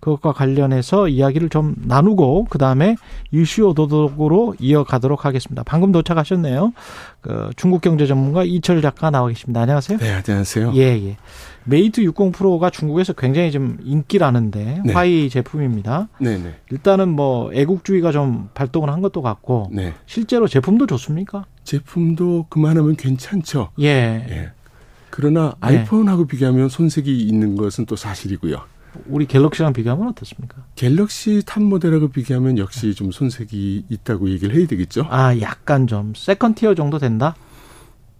[0.00, 2.96] 그것과 관련해서 이야기를 좀 나누고 그 다음에
[3.30, 5.62] 이슈 오도독으로 이어가도록 하겠습니다.
[5.64, 6.72] 방금 도착하셨네요.
[7.20, 9.60] 그 중국 경제 전문가 이철 작가 나와 계십니다.
[9.60, 9.98] 안녕하세요.
[9.98, 10.72] 네, 안녕하세요.
[10.74, 11.16] 예, 예.
[11.64, 14.92] Mate 60 Pro가 중국에서 굉장히 좀 인기라는데 네.
[14.92, 16.08] 화웨이 제품입니다.
[16.18, 16.56] 네, 네.
[16.70, 19.94] 일단은 뭐 애국주의가 좀 발동을 한 것도 같고 네.
[20.06, 21.46] 실제로 제품도 좋습니까?
[21.62, 23.70] 제품도 그만하면 괜찮죠.
[23.80, 23.86] 예.
[24.28, 24.50] 예.
[25.12, 25.78] 그러나 네.
[25.78, 28.56] 아이폰하고 비교하면 손색이 있는 것은 또 사실이고요.
[29.06, 30.64] 우리 갤럭시랑 비교하면 어떻습니까?
[30.74, 35.06] 갤럭시 top 모델하고 비교하면 역시 좀 손색이 있다고 얘기를 해야 되겠죠.
[35.10, 37.36] 아, 약간 좀 second tier 정도 된다.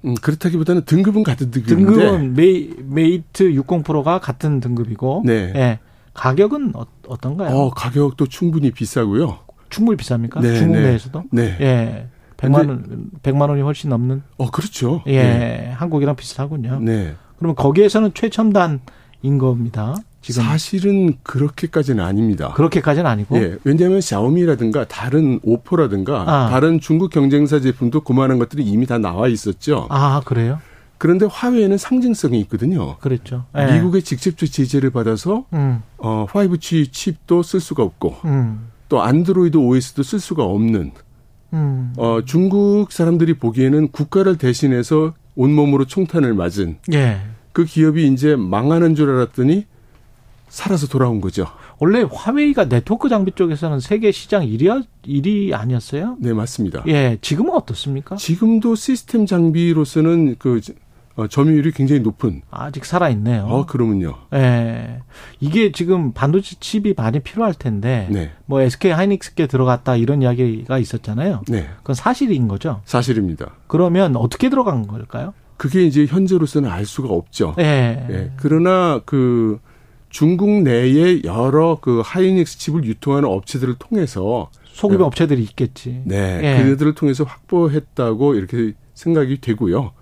[0.05, 5.53] 음, 그렇다기보다는 등급은 같은 등급인데 등급은 Mate, Mate 60 Pro가 같은 등급이고, 네.
[5.57, 5.79] 예.
[6.13, 7.57] 가격은 어, 어떤가요?
[7.57, 9.39] 어, 가격도 충분히 비싸고요.
[9.71, 10.43] 충분히 비쌉니까?
[10.43, 10.83] 네, 중국 네.
[10.89, 11.25] 내에서도?
[11.31, 11.57] 네.
[11.61, 12.09] 예.
[12.43, 14.23] 100만 원, 100만 원이 훨씬 넘는.
[14.39, 15.03] 어, 그렇죠.
[15.07, 15.23] 예.
[15.23, 15.73] 네.
[15.77, 16.81] 한국이랑 비슷하군요.
[16.81, 17.15] 네.
[17.39, 19.97] 그러면 거기에서는 최첨단인 겁니다.
[20.21, 22.53] 지금 사실은 그렇게까지는 아닙니다.
[22.55, 23.37] 그렇게까지는 아니고.
[23.39, 26.49] 예, 왜냐하면 샤오미라든가 다른 오포라든가 아.
[26.51, 29.89] 다른 중국 경쟁사 제품도 그만한 것들이 이미 다 나와 있었죠.
[29.91, 30.61] 아, 그래요?
[30.99, 32.97] 그런데 화웨이는 상징성이 있거든요.
[32.99, 33.47] 그랬죠.
[33.59, 33.73] 예.
[33.73, 40.05] 미국의 직접적 제재를 받아서 음, 어, 5G 칩도 쓸 수가 없고 음, 또 안드로이드 OS도
[40.05, 40.93] 쓸 수가 없는
[41.53, 41.93] 음.
[41.97, 47.21] 어, 중국 사람들이 보기에는 국가를 대신해서 온몸으로 총탄을 맞은 예.
[47.53, 49.67] 그 기업이 이제 망하는 줄 알았더니
[50.49, 51.47] 살아서 돌아온 거죠.
[51.79, 56.17] 원래 화웨이가 네트워크 장비 쪽에서는 세계 시장 1위, 1위 아니었어요?
[56.21, 56.85] 네, 맞습니다.
[56.89, 58.17] 예, 지금은 어떻습니까?
[58.17, 60.61] 지금도 시스템 장비로서는 그
[61.17, 62.43] 어, 점유율이 굉장히 높은.
[62.51, 63.45] 아직 살아있네요.
[63.45, 64.15] 어, 그러면요.
[64.35, 65.01] 예.
[65.41, 68.33] 이게 지금 반도체 칩이 많이 필요할 텐데, 네.
[68.47, 71.43] 뭐 SK 하이닉스께 들어갔다 이런 이야기가 있었잖아요.
[71.49, 71.69] 네.
[71.79, 72.81] 그건 사실인 거죠.
[72.85, 73.57] 사실입니다.
[73.67, 75.35] 그러면 어떻게 들어간 걸까요?
[75.57, 77.55] 그게 이제 현재로서는 알 수가 없죠.
[77.59, 78.07] 예.
[78.11, 78.33] 예.
[78.37, 79.61] 그러나 그
[80.09, 85.05] 중국 내에 여러 그 하이닉스 칩을 유통하는 업체들을 통해서 소규모 네.
[85.05, 86.03] 업체들이 있겠지.
[86.05, 86.65] 네, 예.
[86.65, 89.93] 그들을 통해서 확보했다고 이렇게 생각이 되고요.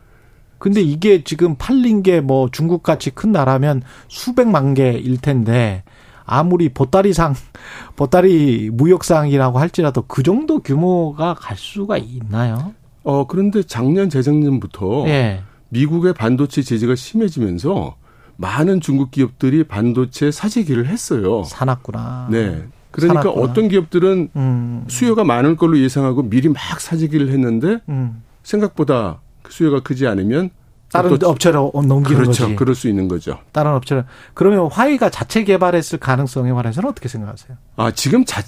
[0.61, 5.83] 근데 이게 지금 팔린 게 뭐 중국 같이 큰 나라면 수백만 개일 텐데
[6.25, 7.35] 아무리 보따리상
[7.97, 12.75] 보따리 무역상이라고 할지라도 그 정도 규모가 갈 수가 있나요?
[13.03, 15.43] 어 그런데 작년 재작년부터 예.
[15.71, 17.97] 미국의 반도체 제재가 심해지면서
[18.37, 21.43] 많은 중국 기업들이 반도체 사재기를 했어요.
[21.45, 22.29] 사놨구나.
[22.31, 22.63] 네.
[22.91, 23.45] 그러니까 사놨구나.
[23.45, 24.85] 어떤 기업들은 음.
[24.89, 28.23] 수요가 많을 걸로 예상하고 미리 막 사재기를 했는데 음.
[28.43, 30.51] 생각보다 그 수요가 크지 않으면
[30.93, 32.45] 다른 또- 업체로 넘기는 그렇죠.
[32.45, 32.57] 거지.
[32.57, 33.39] 그럴 수 있는 거죠.
[33.53, 34.03] 다른 업체로.
[34.35, 37.57] 그러면 화이가 자체 개발했을 가능성에 관해서는 어떻게 생각하세요?
[37.77, 38.43] 아 지금 자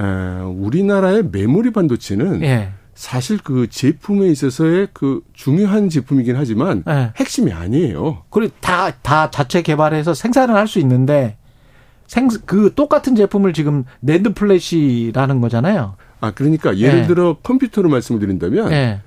[0.00, 0.04] 에,
[0.44, 2.70] 우리나라의 메모리 반도체는 예.
[2.94, 7.12] 사실 그 제품에 있어서의 그 중요한 제품이긴 하지만 예.
[7.16, 8.22] 핵심이 아니에요.
[8.30, 11.36] 그리고 다, 다 자체 개발해서 생산을 할 수 있는데
[12.06, 15.96] 생, 그 똑같은 제품을 지금 NAND flash라는 거잖아요.
[16.20, 17.06] 아 그러니까 예를 예.
[17.08, 19.00] 들어 컴퓨터로 말씀을 드린다면 예.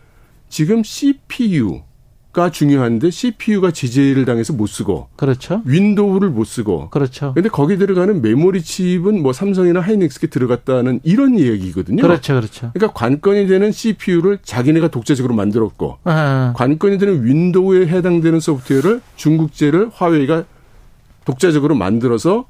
[0.52, 5.61] 지금 CPU가 중요한데 CPU가 제재를 당해서 못 쓰고 그렇죠.
[5.64, 7.34] 윈도우를 못 쓰고 그렇죠.
[7.34, 12.02] 근데 거기 들어가는 메모리 칩은 뭐 삼성이나 하이닉스에 들어갔다는 이런 얘기거든요.
[12.02, 12.36] 그렇죠.
[12.36, 12.72] 그렇죠.
[12.73, 20.44] 그러니까 관건이 되는 CPU를 자기네가 독자적으로 만들었고 아, 관건이 되는 윈도우에 해당되는 소프트웨어를 중국제를 화웨이가
[21.23, 22.45] 독자적으로 만들어서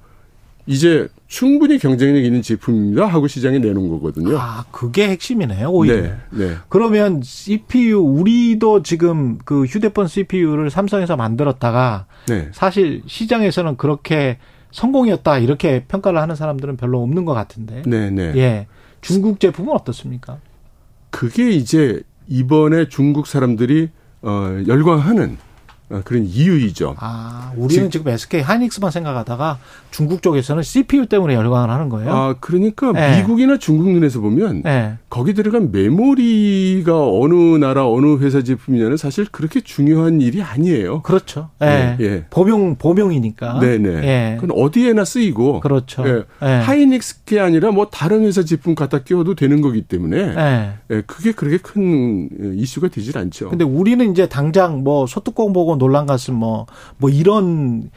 [0.66, 4.38] 이제 충분히 경쟁력 있는 제품입니다 하고 시장에 내놓은 거거든요.
[4.38, 5.70] 아, 그게 핵심이네요.
[5.70, 6.02] 오히려.
[6.02, 6.56] 네, 네.
[6.70, 12.50] 그러면 CPU 우리도 지금 그 휴대폰 CPU를 삼성에서 만들었다가 네.
[12.52, 14.38] 사실 시장에서는 그렇게
[14.72, 17.84] 성공이었다 이렇게 평가를 하는 사람들은 별로 없는 것 같은데.
[17.86, 18.34] 네, 네.
[18.36, 18.68] 예.
[19.02, 20.38] 중국 제품은 어떻습니까?
[21.10, 23.90] 그게 이제 이번에 중국 사람들이
[24.22, 25.51] 어 열광하는 어,
[26.04, 26.96] 그런 이유이죠.
[27.00, 29.60] 아, 우리는 지금 SK 하이닉스만 생각하다가
[29.92, 32.12] 중국 쪽에서는 CPU 때문에 열광을 하는 거예요.
[32.12, 33.18] 아, 그러니까 네.
[33.18, 34.98] 미국이나 중국 눈에서 보면 네.
[35.10, 41.02] 거기 들어간 메모리가 어느 나라 어느 회사 제품이냐는 사실 그렇게 중요한 일이 아니에요.
[41.02, 41.50] 그렇죠.
[41.62, 41.98] 예.
[42.00, 42.26] 예, 예.
[42.30, 43.60] 범용 범용이니까.
[43.60, 43.90] 네네.
[43.90, 44.38] 예.
[44.40, 45.60] 그건 어디에나 쓰이고.
[45.60, 46.04] 그렇죠.
[46.08, 46.24] 예.
[46.42, 46.46] 예.
[46.46, 50.36] 하이닉스게 아니라 뭐 다른 회사 제품 갖다 끼워도 되는 거기 때문에
[51.08, 53.50] 그게 그렇게 큰 이슈가 되질 않죠.
[53.50, 56.68] 근데 우리는 이제 당장 뭐 소뚜껑 보고 논란 갔음 뭐,
[57.00, 57.90] 뭐 이런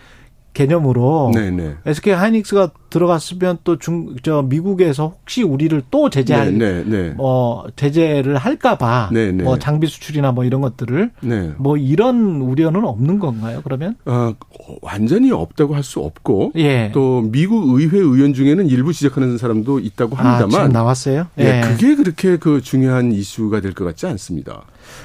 [0.55, 1.79] 개념으로 네네.
[1.85, 7.11] SK 하이닉스가 들어갔으면 또 중, 저 미국에서 혹시 우리를 또 제재할, 네, 네, 네.
[7.11, 9.43] 뭐, 제재를 할까봐, 네, 네.
[9.43, 11.51] 뭐 장비 수출이나 뭐 이런 것들을, 네.
[11.59, 13.97] 뭐 이런 우려는 없는 건가요, 그러면?
[14.05, 14.33] 아,
[14.81, 16.93] 완전히 없다고 할 수 없고 예.
[16.95, 21.27] 또 미국 의회 의원 중에는 일부 지적하는 사람도 있다고 아, 합니다만 나왔어요?
[21.39, 24.63] 예, 그게 그렇게 그 중요한 이슈가 될 것 같지 않습니다.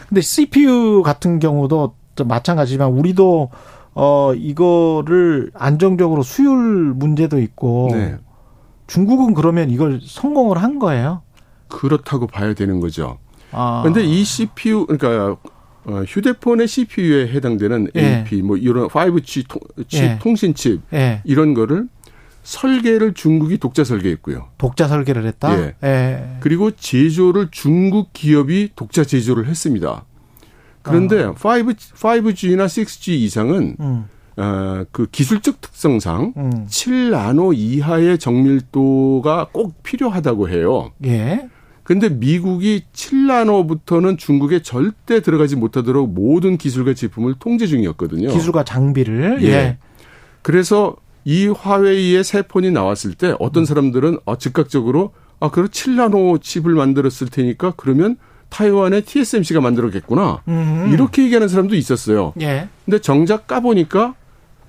[0.07, 3.49] 근데 CPU 같은 경우도 또 마찬가지지만 우리도
[3.95, 8.17] 어 이거를 안정적으로 수율 문제도 있고 네.
[8.87, 11.21] 중국은 그러면 이걸 성공을 한 거예요.
[11.67, 13.17] 그렇다고 봐야 되는 거죠.
[13.51, 13.81] 아.
[13.83, 15.37] 그런데 이 CPU 그러니까
[15.85, 18.17] 어, 휴대폰의 CPU에 해당되는 예.
[18.19, 20.19] AP 뭐 이런 5G 통, 칩, 예.
[20.19, 21.21] 통신칩 예.
[21.23, 21.87] 이런 거를
[22.43, 24.47] 설계를 중국이 독자 설계했고요.
[24.57, 25.57] 독자 설계를 했다.
[25.57, 25.75] 예.
[25.83, 26.37] 예.
[26.39, 30.05] 그리고 제조를 중국 기업이 독자 제조를 했습니다.
[30.89, 34.05] 그런데 5, 5G나 6G 이상은 음.
[34.37, 36.65] 어, 그 기술적 특성상 음.
[36.67, 40.91] 7나노 이하의 정밀도가 꼭 필요하다고 해요.
[41.05, 41.49] 예.
[41.83, 48.29] 근데 미국이 7나노부터는 중국에 절대 들어가지 못하도록 모든 기술과 제품을 통제 중이었거든요.
[48.29, 49.47] 기술과 장비를 예.
[49.47, 49.77] 예.
[50.41, 50.95] 그래서
[51.25, 57.27] 이 화웨이의 새 폰이 나왔을 때 어떤 사람들은 어, 즉각적으로 아, 그럼 7나노 칩을 만들었을
[57.29, 58.17] 테니까 그러면
[58.49, 60.41] 타이완의 TSMC가 만들었겠구나.
[60.47, 60.89] 음.
[60.91, 62.33] 이렇게 얘기하는 사람도 있었어요.
[62.41, 62.67] 예.
[62.85, 64.15] 근데 정작 까보니까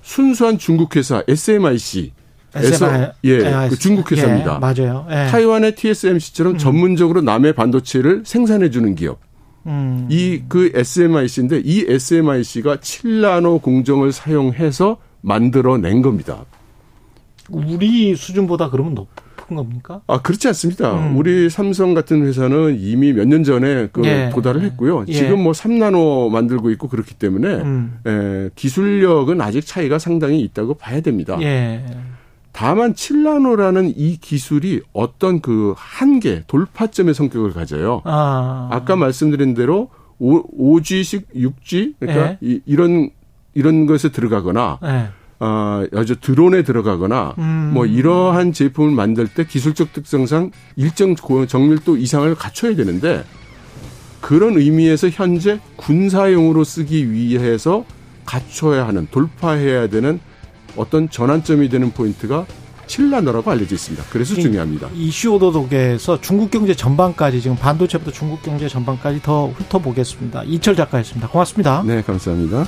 [0.01, 2.13] 순수한 중국 회사 SMIC
[2.53, 4.55] 에서 예, 그 중국 회사입니다.
[4.55, 5.07] 예, 맞아요.
[5.09, 5.31] 예.
[5.31, 9.19] 타이완의 TSMC처럼 전문적으로 남의 반도체를 생산해 주는 기업.
[9.67, 10.07] 음.
[10.09, 16.45] 이그 SMIC인데 이 SMIC가 7나노 공정을 사용해서 만들어낸 겁니다.
[17.49, 19.07] 우리 수준보다 그러면 높
[19.51, 20.01] 은 겁니까?
[20.07, 20.93] 아 그렇지 않습니다.
[20.93, 21.17] 음.
[21.17, 24.29] 우리 삼성 같은 회사는 이미 몇 년 전에 그 예.
[24.33, 25.05] 도달을 했고요.
[25.07, 25.13] 예.
[25.13, 27.99] 지금 뭐 3나노 만들고 있고 그렇기 때문에 음.
[28.05, 31.37] 에, 기술력은 아직 차이가 상당히 있다고 봐야 됩니다.
[31.41, 31.83] 예.
[32.53, 38.01] 다만 7나노라는 이 기술이 어떤 그 한계, 돌파점의 성격을 가져요.
[38.03, 38.67] 아.
[38.71, 42.37] 아까 말씀드린 대로 5, 5G식 6G 그러니까 예.
[42.41, 43.09] 이, 이런
[43.53, 44.79] 이런 것에 들어가거나
[45.41, 45.45] 예.
[45.45, 47.71] 아, 아주 드론에 들어가거나 음.
[47.73, 53.23] 뭐 이러한 제품을 만들 때 기술적 특성상 일정 고- 정밀도 이상을 갖춰야 되는데
[54.21, 57.83] 그런 의미에서 현재 군사용으로 쓰기 위해서
[58.25, 60.19] 갖춰야 하는 돌파해야 되는
[60.77, 62.45] 어떤 전환점이 되는 포인트가
[62.85, 64.03] 7나노라고 알려져 있습니다.
[64.11, 64.89] 그래서 이- 중요합니다.
[64.93, 70.43] 이슈 오도독에서 중국 경제 전반까지 지금 반도체부터 중국 경제 전반까지 더 훑어보겠습니다.
[70.43, 71.27] 이철 작가였습니다.
[71.29, 71.83] 고맙습니다.
[71.85, 72.65] 네, 감사합니다.